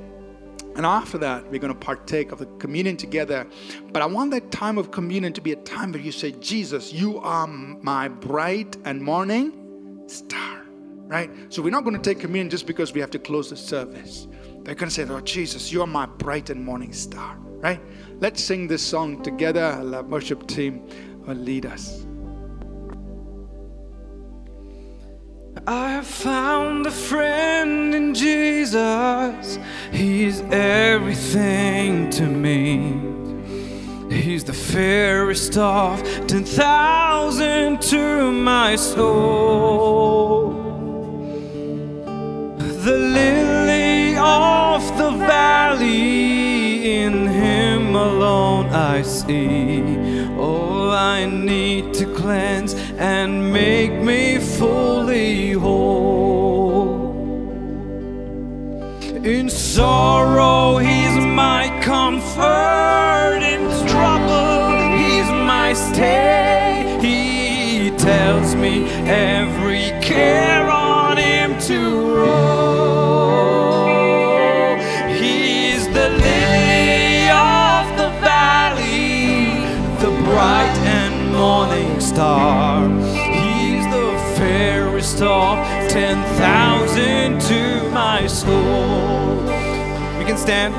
And 0.80 0.86
after 0.86 1.17
that, 1.17 1.43
we're 1.51 1.59
going 1.59 1.73
to 1.73 1.77
partake 1.77 2.32
of 2.32 2.39
the 2.39 2.45
communion 2.57 2.95
together. 2.95 3.45
But 3.91 4.01
I 4.01 4.05
want 4.05 4.32
that 4.32 4.49
time 4.49 4.77
of 4.77 4.91
communion 4.91 5.34
to 5.34 5.41
be 5.41 5.51
a 5.51 5.57
time 5.57 5.91
where 5.91 6.01
you 6.01 6.13
say, 6.13 6.32
Jesus, 6.32 6.93
you 6.93 7.19
are 7.19 7.47
my 7.47 8.07
bright 8.07 8.77
and 8.86 9.01
morning 9.01 10.07
star. 10.07 10.63
Right? 10.99 11.30
So 11.49 11.61
we're 11.61 11.69
not 11.71 11.84
going 11.84 11.97
to 11.97 12.01
take 12.01 12.21
communion 12.21 12.49
just 12.49 12.65
because 12.65 12.93
we 12.93 13.01
have 13.01 13.11
to 13.11 13.19
close 13.19 13.49
the 13.49 13.57
service. 13.57 14.30
They're 14.63 14.73
going 14.73 14.88
to 14.88 14.95
say, 14.95 15.03
Lord 15.03 15.25
Jesus, 15.25 15.69
you 15.69 15.82
are 15.82 15.88
my 15.88 16.05
bright 16.05 16.49
and 16.49 16.63
morning 16.63 16.93
star. 16.93 17.36
Right? 17.39 17.82
Let's 18.21 18.41
sing 18.41 18.69
this 18.69 18.82
song 18.82 19.21
together. 19.21 19.84
The 19.84 20.01
worship 20.03 20.47
team 20.47 20.88
will 21.27 21.36
lead 21.36 21.65
us. 21.65 22.05
I 25.68 25.91
have 25.91 26.07
found 26.07 26.86
a 26.88 26.91
friend 26.91 27.93
in 27.93 28.14
Jesus. 28.14 29.60
He's 29.91 30.41
everything 30.51 32.10
to 32.12 32.24
me. 32.24 32.95
He's 34.10 34.43
the 34.43 34.53
fairest 34.53 35.57
of 35.57 36.01
ten 36.28 36.43
thousand 36.43 37.82
to 37.84 38.32
my 38.32 38.76
soul. 38.76 40.53
The 42.86 42.97
lily 42.97 44.16
of 44.18 44.97
the 44.97 45.12
valley, 45.12 47.01
in 47.01 47.28
Him 47.28 47.95
alone 47.95 48.68
I 48.68 49.01
see 49.01 50.09
I 50.91 51.25
need 51.25 51.93
to 51.95 52.05
cleanse 52.13 52.73
and 52.97 53.53
make 53.53 53.91
me 53.91 54.39
fully 54.39 55.51
whole. 55.53 57.09
In 59.23 59.49
sorrow, 59.49 60.77
He's 60.77 61.15
my 61.25 61.69
comfort. 61.83 63.41
In 63.43 63.63
trouble, 63.87 64.97
He's 64.97 65.29
my 65.53 65.73
stay. 65.73 66.97
He 67.01 67.91
tells 67.97 68.55
me 68.55 68.89
every 69.05 69.89
care 70.01 70.69
on 70.69 71.17
Him 71.17 71.59
to 71.67 72.15
roll. 72.15 72.49
star. 82.20 82.89
He's 83.32 83.86
the 83.95 84.09
fairest 84.36 85.22
of 85.22 85.55
10,000 85.89 87.39
to 87.39 87.89
my 87.91 88.28
soul. 88.28 89.38
We 90.17 90.26
can 90.26 90.38
stand. 90.38 90.74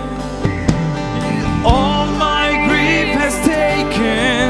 All 1.65 2.05
my 2.29 2.47
grief 2.69 3.09
has 3.23 3.35
taken, 3.47 4.49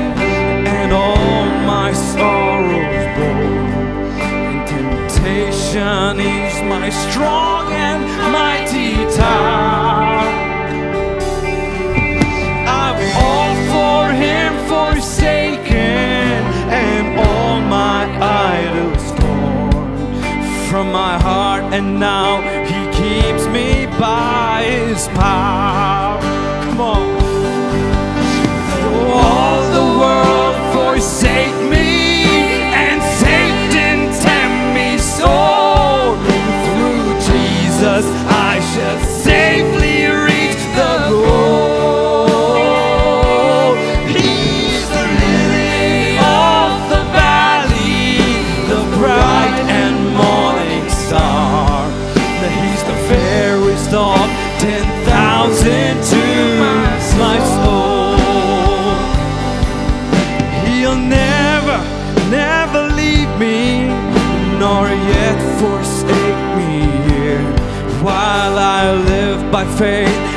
and 0.79 0.93
all 0.93 1.45
my 1.75 1.93
sorrows 1.93 3.07
borne. 3.17 3.71
And 4.21 4.69
temptation 4.69 6.19
is 6.19 6.55
my 6.75 6.91
strong 6.91 7.73
and 7.73 8.03
mighty 8.33 8.95
tower. 9.17 9.90
and 21.81 21.99
now 21.99 22.43
he 22.69 22.81
keeps 22.99 23.47
me 23.47 23.87
by 23.99 24.63
his 24.65 25.09
power. 25.09 26.00
faith. 69.81 70.30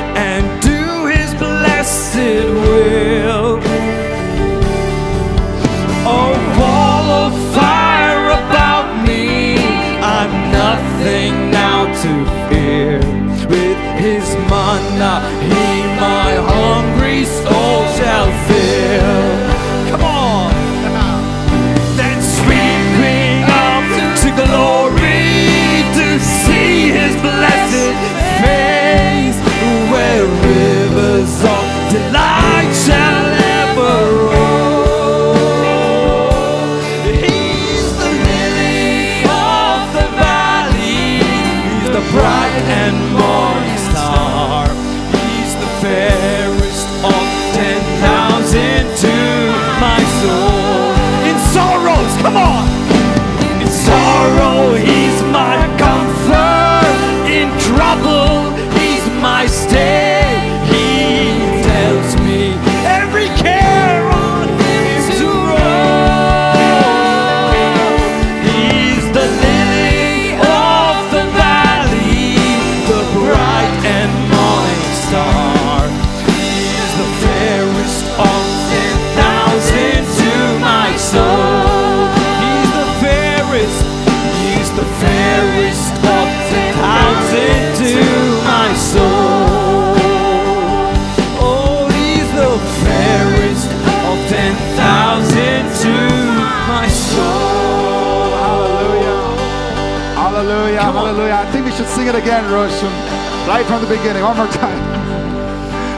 Right 103.54 103.68
from 103.68 103.82
the 103.84 103.88
beginning. 103.88 104.24
One 104.24 104.36
more 104.36 104.47
time. 104.47 104.80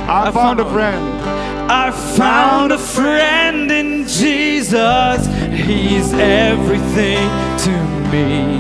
I, 0.09 0.27
I 0.27 0.31
found, 0.31 0.35
found 0.35 0.59
a 0.59 0.69
friend. 0.73 1.21
I 1.71 1.89
found 2.17 2.73
a 2.73 2.77
friend 2.77 3.71
in 3.71 4.05
Jesus. 4.05 5.25
He's 5.65 6.11
everything 6.15 7.29
to 7.59 7.71
me. 8.11 8.59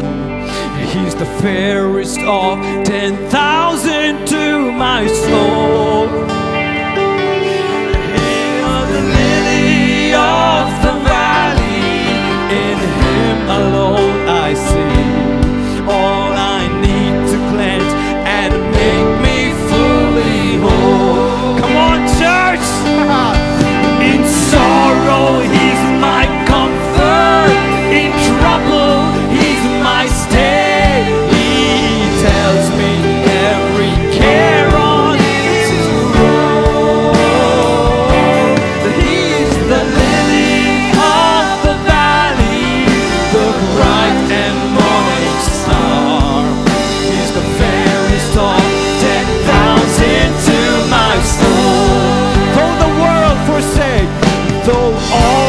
He's 0.93 1.13
the 1.13 1.25
fairest 1.41 2.19
of 2.19 2.57
10,000 2.85 4.27
to 4.27 4.71
my 4.71 5.07
soul. 5.07 6.07
He 8.15 8.47
the 8.93 9.01
lily 9.11 10.13
of 10.13 10.71
the 10.85 10.95
valley. 11.03 11.83
In 12.63 12.77
him 12.79 13.49
alone 13.49 14.24
In 22.85 24.23
sorrow, 24.25 25.41
he's 25.41 25.83
my 25.99 26.25
comfort. 26.45 27.51
In 28.01 28.11
trouble, 28.27 29.04
though 54.65 54.97
all 55.13 55.44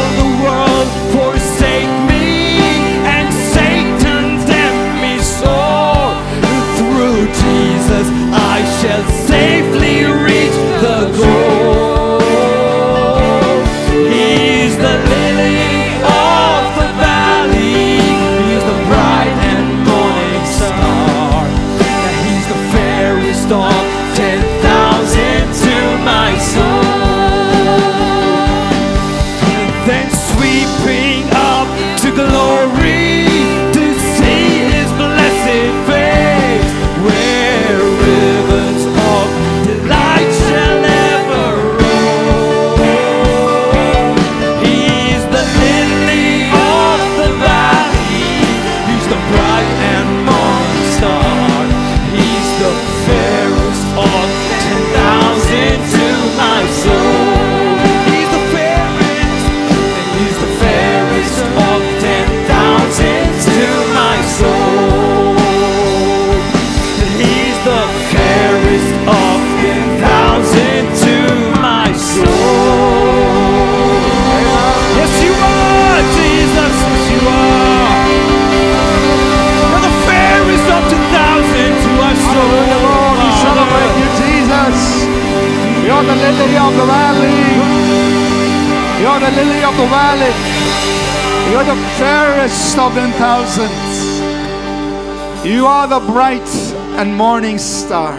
bright 96.17 96.49
and 96.97 97.15
morning 97.15 97.59
star. 97.59 98.17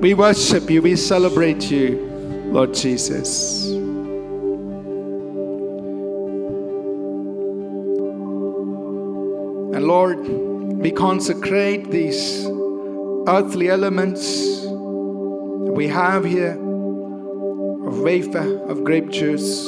We 0.00 0.12
worship 0.12 0.68
you, 0.68 0.82
we 0.82 0.96
celebrate 0.96 1.70
you, 1.70 2.04
Lord 2.46 2.74
Jesus. 2.74 3.68
And 9.76 9.84
Lord, 9.84 10.18
we 10.18 10.90
consecrate 10.90 11.92
these 11.92 12.44
earthly 13.28 13.68
elements 13.68 14.62
that 14.62 15.74
we 15.76 15.86
have 15.86 16.24
here 16.24 16.58
of 17.86 18.00
wafer, 18.00 18.64
of 18.64 18.82
grape 18.82 19.10
juice. 19.10 19.64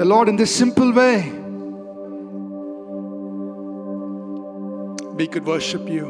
The 0.00 0.04
Lord, 0.04 0.28
in 0.28 0.36
this 0.36 0.54
simple 0.54 0.92
way, 0.92 1.35
we 5.16 5.26
could 5.26 5.46
worship 5.46 5.88
you, 5.88 6.06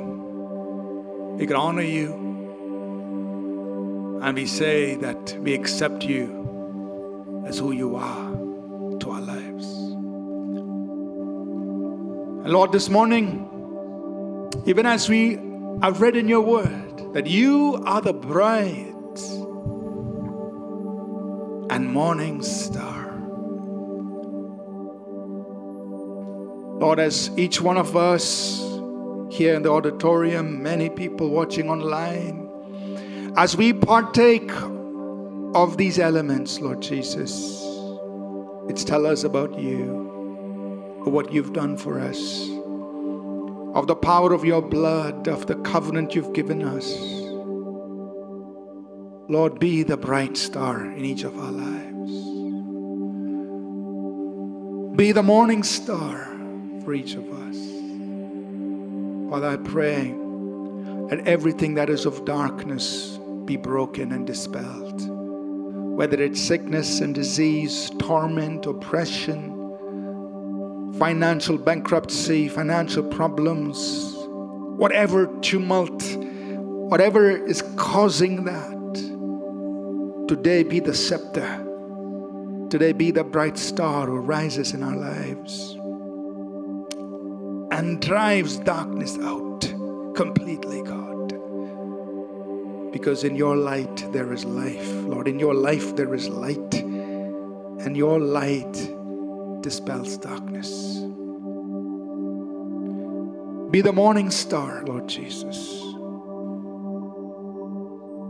we 1.39 1.47
could 1.47 1.55
honor 1.55 1.83
you, 1.83 2.13
and 4.21 4.37
we 4.37 4.47
say 4.47 4.97
that 4.97 5.37
we 5.41 5.55
accept 5.55 6.03
you 6.03 7.45
as 7.47 7.57
who 7.59 7.71
you 7.71 7.95
are 7.95 8.33
to 8.99 9.11
our 9.11 9.21
lives. 9.21 9.67
And 12.45 12.53
Lord, 12.53 12.73
this 12.73 12.89
morning, 12.89 13.49
even 14.67 14.87
as 14.87 15.09
we 15.09 15.35
have 15.83 16.01
read 16.01 16.17
in 16.17 16.27
your 16.27 16.41
word 16.41 17.15
that 17.15 17.29
you 17.29 17.81
are 17.87 18.01
the 18.01 18.13
bright 18.13 18.93
and 21.71 21.89
morning 21.89 22.43
star. 22.43 23.13
Lord, 26.81 26.99
as 26.99 27.31
each 27.37 27.61
one 27.61 27.79
of 27.79 27.97
us 27.97 28.76
here 29.31 29.55
in 29.55 29.63
the 29.63 29.71
auditorium, 29.71 30.63
many 30.63 30.89
people 30.89 31.31
watching 31.31 31.69
online, 31.69 32.49
as 33.37 33.57
we 33.57 33.73
partake 33.73 34.51
of 35.55 35.77
these 35.77 35.99
elements, 35.99 36.61
Lord 36.61 36.81
Jesus, 36.81 37.63
it's 38.69 38.85
tell 38.85 39.07
us 39.07 39.25
about 39.25 39.59
you, 39.59 40.05
what 41.05 41.33
you've 41.33 41.53
done 41.53 41.77
for 41.77 42.01
us, 42.01 42.49
of 43.75 43.87
the 43.87 43.95
power 43.95 44.33
of 44.33 44.45
your 44.45 44.63
blood, 44.63 45.29
of 45.29 45.47
the 45.47 45.57
covenant 45.57 46.15
you've 46.15 46.33
given 46.33 46.63
us. 46.63 46.97
Lord, 49.29 49.59
be 49.59 49.83
the 49.83 49.97
bright 49.97 50.37
star 50.37 50.85
in 50.85 51.05
each 51.05 51.25
of 51.25 51.39
our 51.39 51.51
lives. 51.51 52.13
Be 54.97 55.13
the 55.13 55.23
morning 55.23 55.63
star 55.63 56.25
for 56.85 56.95
each 56.95 57.15
of 57.15 57.31
us. 57.31 57.76
Father, 59.29 59.49
I 59.49 59.57
pray 59.57 60.15
that 61.09 61.23
everything 61.27 61.75
that 61.75 61.91
is 61.91 62.07
of 62.07 62.25
darkness 62.25 63.19
be 63.45 63.57
broken 63.57 64.13
and 64.13 64.25
dispelled. 64.25 65.03
Whether 65.97 66.23
it's 66.23 66.41
sickness 66.41 67.01
and 67.01 67.13
disease, 67.13 67.91
torment, 67.99 68.67
oppression, 68.67 69.53
financial 71.01 71.59
bankruptcy, 71.59 72.49
financial 72.49 73.03
problems, 73.03 74.15
whatever 74.79 75.27
tumult, 75.41 76.05
whatever 76.89 77.29
is 77.29 77.63
causing 77.75 78.45
that, 78.45 78.95
today 80.29 80.63
be 80.63 80.79
the 80.79 80.95
scepter. 80.95 81.65
Today 82.71 82.93
be 82.93 83.11
the 83.11 83.25
bright 83.25 83.59
star 83.59 84.07
who 84.07 84.19
rises 84.19 84.73
in 84.73 84.85
our 84.85 84.95
lives 84.97 85.77
and 87.77 88.01
drives 88.01 88.57
darkness 88.61 89.19
out 89.19 89.61
completely, 90.15 90.81
God. 90.81 91.29
Because 92.91 93.23
in 93.23 93.37
your 93.37 93.55
light 93.55 94.11
there 94.15 94.33
is 94.33 94.47
life, 94.47 94.91
Lord. 95.05 95.29
In 95.29 95.39
your 95.39 95.53
life 95.53 95.95
there 95.95 96.15
is 96.15 96.27
light, 96.27 96.75
and 96.75 97.95
your 97.95 98.19
light 98.19 98.73
dispels 99.61 100.17
darkness. 100.17 101.01
Be 103.71 103.83
the 103.83 103.93
morning 103.93 104.31
star, 104.31 104.83
Lord 104.87 105.07
Jesus. 105.07 105.83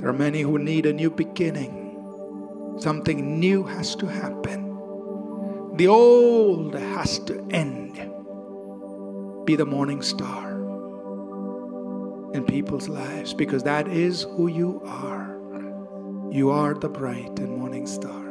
There 0.00 0.08
are 0.08 0.18
many 0.18 0.40
who 0.40 0.58
need 0.58 0.86
a 0.86 0.92
new 0.92 1.10
beginning. 1.10 2.74
Something 2.80 3.38
new 3.38 3.62
has 3.62 3.94
to 3.96 4.06
happen. 4.06 5.76
The 5.76 5.86
old 5.86 6.74
has 6.74 7.20
to 7.20 7.46
end. 7.52 8.15
Be 9.46 9.54
the 9.54 9.64
morning 9.64 10.02
star 10.02 10.50
in 12.34 12.44
people's 12.44 12.88
lives 12.88 13.32
because 13.32 13.62
that 13.62 13.86
is 13.86 14.22
who 14.22 14.48
you 14.48 14.82
are. 14.84 15.38
You 16.32 16.50
are 16.50 16.74
the 16.74 16.88
bright 16.88 17.38
and 17.38 17.56
morning 17.56 17.86
star. 17.86 18.24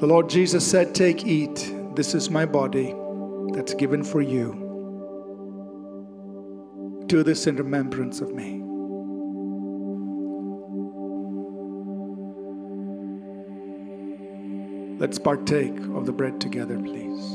The 0.00 0.06
Lord 0.08 0.28
Jesus 0.28 0.68
said, 0.68 0.92
Take, 0.92 1.24
eat. 1.24 1.72
This 1.94 2.12
is 2.12 2.30
my 2.30 2.46
body 2.46 2.92
that's 3.52 3.74
given 3.74 4.02
for 4.02 4.20
you. 4.20 4.50
Do 7.06 7.22
this 7.22 7.46
in 7.46 7.54
remembrance 7.54 8.20
of 8.20 8.34
me. 8.34 8.73
Let's 15.04 15.18
partake 15.18 15.78
of 15.94 16.06
the 16.06 16.12
bread 16.12 16.40
together, 16.40 16.78
please. 16.78 17.28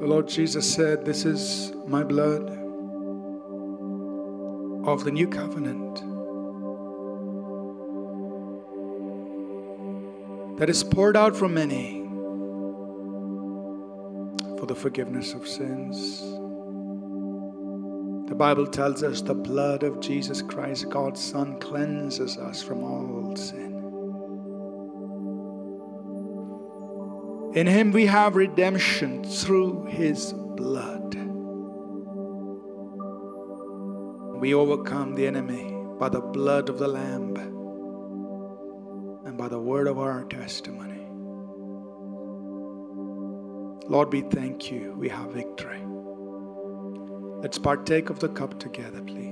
The 0.00 0.06
Lord 0.06 0.28
Jesus 0.28 0.70
said, 0.70 1.06
This 1.06 1.24
is 1.24 1.72
my 1.86 2.04
blood 2.04 2.63
of 4.86 5.04
the 5.04 5.10
new 5.10 5.26
covenant 5.26 5.96
that 10.58 10.68
is 10.68 10.84
poured 10.84 11.16
out 11.16 11.34
for 11.34 11.48
many 11.48 12.02
for 14.58 14.66
the 14.66 14.74
forgiveness 14.74 15.32
of 15.32 15.48
sins. 15.48 16.20
The 18.28 18.34
Bible 18.34 18.66
tells 18.66 19.02
us 19.02 19.20
the 19.20 19.34
blood 19.34 19.82
of 19.82 20.00
Jesus 20.00 20.42
Christ, 20.42 20.88
God's 20.90 21.22
Son, 21.22 21.58
cleanses 21.60 22.38
us 22.38 22.62
from 22.62 22.82
all 22.82 23.36
sin. 23.36 23.72
In 27.54 27.66
Him 27.66 27.92
we 27.92 28.06
have 28.06 28.36
redemption 28.36 29.24
through 29.24 29.84
His 29.86 30.32
blood. 30.32 31.23
We 34.44 34.52
overcome 34.52 35.14
the 35.14 35.26
enemy 35.26 35.74
by 35.98 36.10
the 36.10 36.20
blood 36.20 36.68
of 36.68 36.78
the 36.78 36.86
Lamb 36.86 37.34
and 39.24 39.38
by 39.38 39.48
the 39.48 39.58
word 39.58 39.86
of 39.86 39.98
our 39.98 40.24
testimony. 40.24 41.06
Lord, 43.88 44.12
we 44.12 44.20
thank 44.20 44.70
you. 44.70 44.92
We 44.98 45.08
have 45.08 45.30
victory. 45.30 45.80
Let's 47.40 47.58
partake 47.58 48.10
of 48.10 48.18
the 48.18 48.28
cup 48.28 48.60
together, 48.60 49.00
please. 49.00 49.23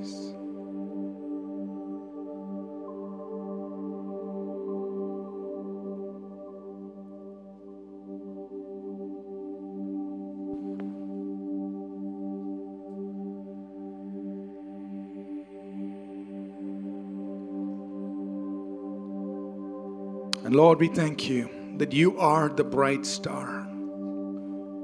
And 20.52 20.58
Lord, 20.58 20.80
we 20.80 20.88
thank 20.88 21.30
you 21.30 21.48
that 21.78 21.94
you 21.94 22.18
are 22.18 22.50
the 22.50 22.62
bright 22.62 23.06
star 23.06 23.66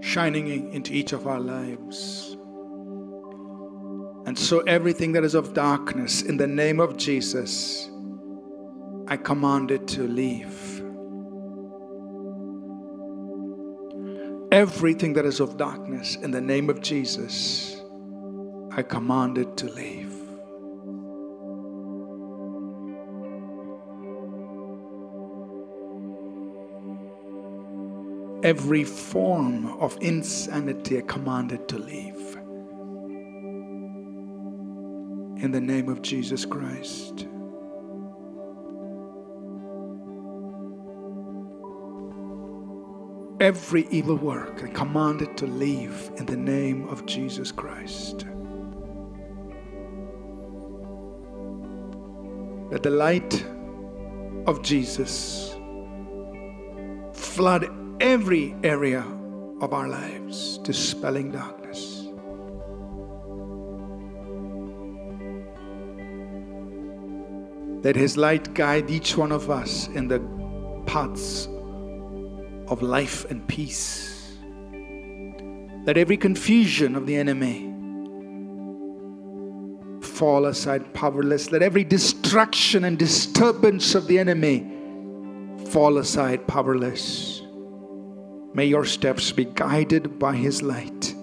shining 0.01 0.73
into 0.73 0.95
each 0.95 1.13
of 1.13 1.27
our 1.27 1.39
lives. 1.39 2.39
And 4.25 4.39
so, 4.39 4.61
everything 4.61 5.13
that 5.13 5.25
is 5.25 5.35
of 5.35 5.53
darkness, 5.53 6.23
in 6.23 6.39
the 6.39 6.47
name 6.47 6.81
of 6.81 6.97
Jesus, 6.97 7.91
I 9.09 9.19
command 9.19 9.71
it 9.71 9.87
to 9.89 10.09
leave. 10.09 10.81
Everything 14.51 15.13
that 15.13 15.27
is 15.27 15.39
of 15.39 15.59
darkness, 15.59 16.17
in 16.17 16.31
the 16.31 16.41
name 16.41 16.71
of 16.71 16.81
Jesus, 16.81 17.79
I 18.71 18.81
command 18.81 19.37
it 19.37 19.59
to 19.59 19.67
leave. 19.67 20.18
Every 28.49 28.83
form 28.83 29.67
of 29.79 29.99
insanity, 30.01 30.97
I 30.97 31.03
command 31.03 31.53
it 31.53 31.69
to 31.69 31.79
leave. 31.79 32.37
In 35.45 35.51
the 35.53 35.61
name 35.61 35.91
of 35.91 36.01
Jesus 36.01 36.47
Christ. 36.47 37.27
every 43.41 43.87
evil 43.91 44.17
work 44.17 44.63
and 44.63 44.75
command 44.75 45.23
it 45.23 45.37
to 45.37 45.47
leave 45.47 46.11
in 46.17 46.27
the 46.27 46.37
name 46.37 46.89
of 46.89 47.07
Jesus 47.07 47.53
Christ. 47.53 48.27
Let 52.73 52.83
the 52.83 52.91
light 52.91 53.47
of 54.47 54.63
Jesus 54.63 55.55
flood 57.13 57.78
every 58.01 58.55
area 58.63 59.05
of 59.61 59.73
our 59.73 59.89
lives, 59.89 60.59
dispelling 60.59 61.33
darkness. 61.33 62.05
Let 67.83 67.97
His 67.97 68.17
light 68.17 68.55
guide 68.55 68.91
each 68.91 69.17
one 69.17 69.33
of 69.33 69.51
us 69.51 69.89
in 69.89 70.09
the 70.09 70.21
paths 70.87 71.47
of 72.69 72.83
life 72.83 73.25
and 73.31 73.47
peace. 73.47 74.37
Let 75.85 75.97
every 75.97 76.17
confusion 76.17 76.97
of 76.97 77.07
the 77.07 77.17
enemy 77.17 77.69
fall 80.03 80.47
aside 80.47 80.93
powerless. 80.93 81.51
Let 81.53 81.63
every 81.63 81.85
destruction 81.85 82.85
and 82.85 82.99
disturbance 82.99 83.95
of 83.95 84.07
the 84.07 84.19
enemy 84.19 84.67
fall 85.71 85.99
aside 85.99 86.47
powerless. 86.47 87.38
May 88.55 88.67
your 88.67 88.85
steps 88.85 89.33
be 89.33 89.45
guided 89.45 90.19
by 90.19 90.35
his 90.35 90.63
light, 90.63 91.15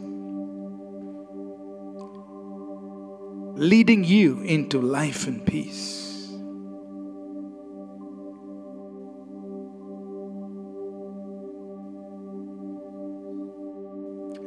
leading 3.58 4.04
you 4.04 4.42
into 4.42 4.82
life 4.82 5.28
and 5.28 5.46
peace. 5.46 6.06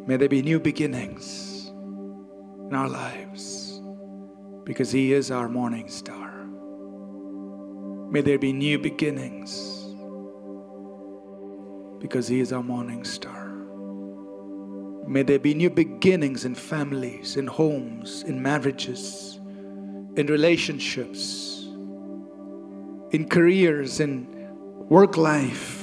May 0.08 0.16
there 0.16 0.30
be 0.30 0.40
new 0.40 0.58
beginnings 0.58 1.66
in 1.68 2.74
our 2.74 2.88
lives 2.88 3.82
because 4.64 4.90
He 4.90 5.12
is 5.12 5.30
our 5.30 5.50
morning 5.50 5.86
star. 5.88 6.46
May 8.10 8.22
there 8.22 8.38
be 8.38 8.54
new 8.54 8.78
beginnings 8.78 9.77
because 11.98 12.28
He 12.28 12.40
is 12.40 12.52
our 12.52 12.62
morning 12.62 13.04
star. 13.04 13.48
May 15.06 15.22
there 15.22 15.38
be 15.38 15.54
new 15.54 15.70
beginnings 15.70 16.44
in 16.44 16.54
families, 16.54 17.36
in 17.36 17.46
homes, 17.46 18.22
in 18.24 18.42
marriages, 18.42 19.40
in 20.16 20.26
relationships, 20.28 21.64
in 23.10 23.26
careers, 23.28 24.00
in 24.00 24.26
work 24.88 25.16
life 25.16 25.78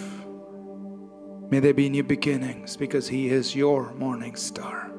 May 1.52 1.60
there 1.60 1.74
be 1.74 1.90
new 1.90 2.04
beginnings 2.04 2.76
because 2.76 3.08
He 3.08 3.30
is 3.30 3.56
your 3.56 3.94
morning 3.94 4.36
star. 4.36 4.92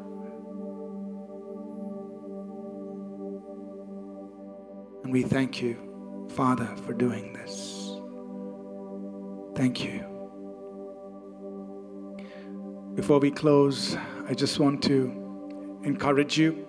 And 5.02 5.12
we 5.12 5.22
thank 5.22 5.60
you, 5.60 6.26
Father, 6.34 6.68
for 6.84 6.92
doing 6.92 7.32
this. 7.32 7.90
Thank 9.56 9.82
you. 9.82 10.15
Before 12.96 13.18
we 13.18 13.30
close, 13.30 13.94
I 14.26 14.32
just 14.32 14.58
want 14.58 14.82
to 14.84 15.80
encourage 15.84 16.38
you 16.38 16.66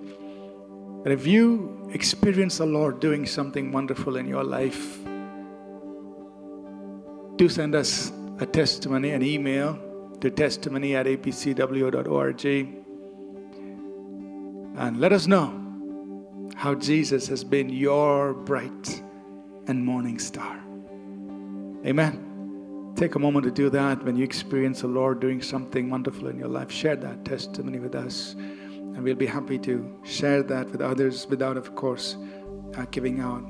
that 1.03 1.13
if 1.13 1.25
you 1.25 1.89
experience 1.93 2.57
the 2.57 2.65
Lord 2.65 2.99
doing 2.99 3.25
something 3.25 3.71
wonderful 3.71 4.17
in 4.17 4.27
your 4.27 4.43
life, 4.43 4.99
do 7.37 7.47
send 7.47 7.75
us 7.75 8.11
a 8.39 8.45
testimony, 8.45 9.11
an 9.11 9.23
email 9.23 9.79
to 10.19 10.29
testimony 10.29 10.97
at 10.97 11.05
apcwo.org 11.05 12.45
and 14.77 14.99
let 14.99 15.13
us 15.13 15.27
know 15.27 15.63
how 16.55 16.75
Jesus 16.75 17.27
has 17.27 17.45
been 17.45 17.69
your 17.69 18.33
bright 18.33 19.01
and 19.67 19.85
morning 19.85 20.19
star. 20.19 20.59
Amen. 21.85 22.26
Take 22.97 23.13
a 23.13 23.19
moment 23.19 23.43
to 23.43 23.51
do 23.51 23.69
that 23.69 24.03
when 24.03 24.15
you 24.17 24.23
experience 24.23 24.81
the 24.81 24.87
Lord 24.87 25.19
doing 25.19 25.39
something 25.39 25.87
wonderful 25.87 26.29
in 26.29 26.39
your 26.39 26.47
life. 26.47 26.71
Share 26.71 26.95
that 26.95 27.25
testimony 27.25 27.77
with 27.77 27.93
us, 27.93 28.33
and 28.33 29.03
we'll 29.03 29.13
be 29.13 29.27
happy 29.27 29.59
to 29.59 29.99
share 30.03 30.41
that 30.41 30.71
with 30.71 30.81
others 30.81 31.27
without, 31.27 31.57
of 31.57 31.75
course, 31.75 32.17
uh, 32.75 32.85
giving 32.89 33.19
out 33.19 33.43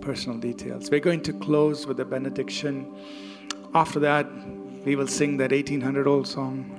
personal 0.00 0.38
details. 0.38 0.92
We're 0.92 1.00
going 1.00 1.22
to 1.22 1.32
close 1.32 1.88
with 1.88 1.98
a 1.98 2.04
benediction. 2.04 2.94
After 3.74 3.98
that, 3.98 4.28
we 4.84 4.94
will 4.94 5.08
sing 5.08 5.38
that 5.38 5.50
1800 5.50 6.06
old 6.06 6.28
song. 6.28 6.70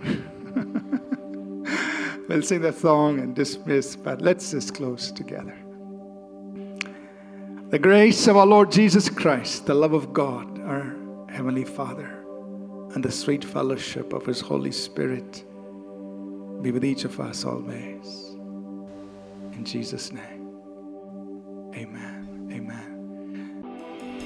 we'll 2.30 2.42
sing 2.44 2.62
that 2.62 2.78
song 2.78 3.20
and 3.20 3.36
dismiss, 3.36 3.98
but 3.98 4.22
let's 4.22 4.52
just 4.52 4.74
close 4.74 5.12
together. 5.12 5.58
The 7.72 7.80
grace 7.80 8.26
of 8.28 8.38
our 8.38 8.48
Lord 8.48 8.72
Jesus 8.72 9.10
Christ, 9.10 9.66
the 9.66 9.74
love 9.74 9.92
of 9.92 10.14
God, 10.14 10.62
our 10.62 10.96
Heavenly 11.32 11.64
Father, 11.64 12.26
and 12.96 13.04
the 13.04 13.12
sweet 13.12 13.44
fellowship 13.44 14.14
of 14.14 14.26
His 14.26 14.42
Holy 14.42 14.72
Spirit 14.72 15.44
be 16.62 16.72
with 16.72 16.84
each 16.84 17.06
of 17.06 17.20
us 17.20 17.46
always. 17.46 18.36
In 19.54 19.64
Jesus' 19.64 20.12
name, 20.12 20.62
amen. 21.76 22.50
Amen. 22.52 22.90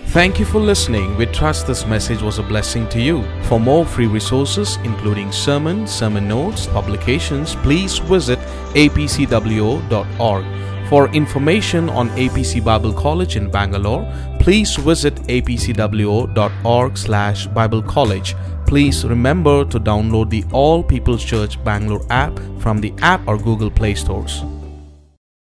Thank 0.08 0.40
you 0.40 0.46
for 0.46 0.60
listening. 0.60 1.16
We 1.18 1.26
trust 1.26 1.68
this 1.68 1.86
message 1.86 2.22
was 2.22 2.40
a 2.40 2.44
blessing 2.44 2.88
to 2.90 3.02
you. 3.02 3.24
For 3.44 3.60
more 3.60 3.86
free 3.86 4.08
resources, 4.08 4.78
including 4.84 5.32
sermons, 5.32 5.92
sermon 5.92 6.28
notes, 6.28 6.68
publications, 6.68 7.56
please 7.56 7.98
visit 7.98 8.40
apcwo.org. 8.76 10.46
For 10.90 11.08
information 11.10 11.90
on 11.90 12.10
APC 12.10 12.64
Bible 12.64 12.94
College 12.94 13.36
in 13.36 13.50
Bangalore, 13.50 14.06
please 14.40 14.76
visit 14.76 15.16
apcwo.org 15.28 16.98
slash 16.98 17.48
Bible 17.48 17.82
College. 17.82 18.36
Please 18.68 19.06
remember 19.06 19.66
to 19.66 19.80
download 19.80 20.30
the 20.30 20.44
All 20.52 20.84
People's 20.84 21.24
Church 21.24 21.64
Bangalore 21.64 22.06
app 22.10 22.38
from 22.60 22.82
the 22.82 22.94
app 23.02 23.28
or 23.28 23.38
Google 23.38 23.72
Play 23.72 23.96
stores. 23.96 24.44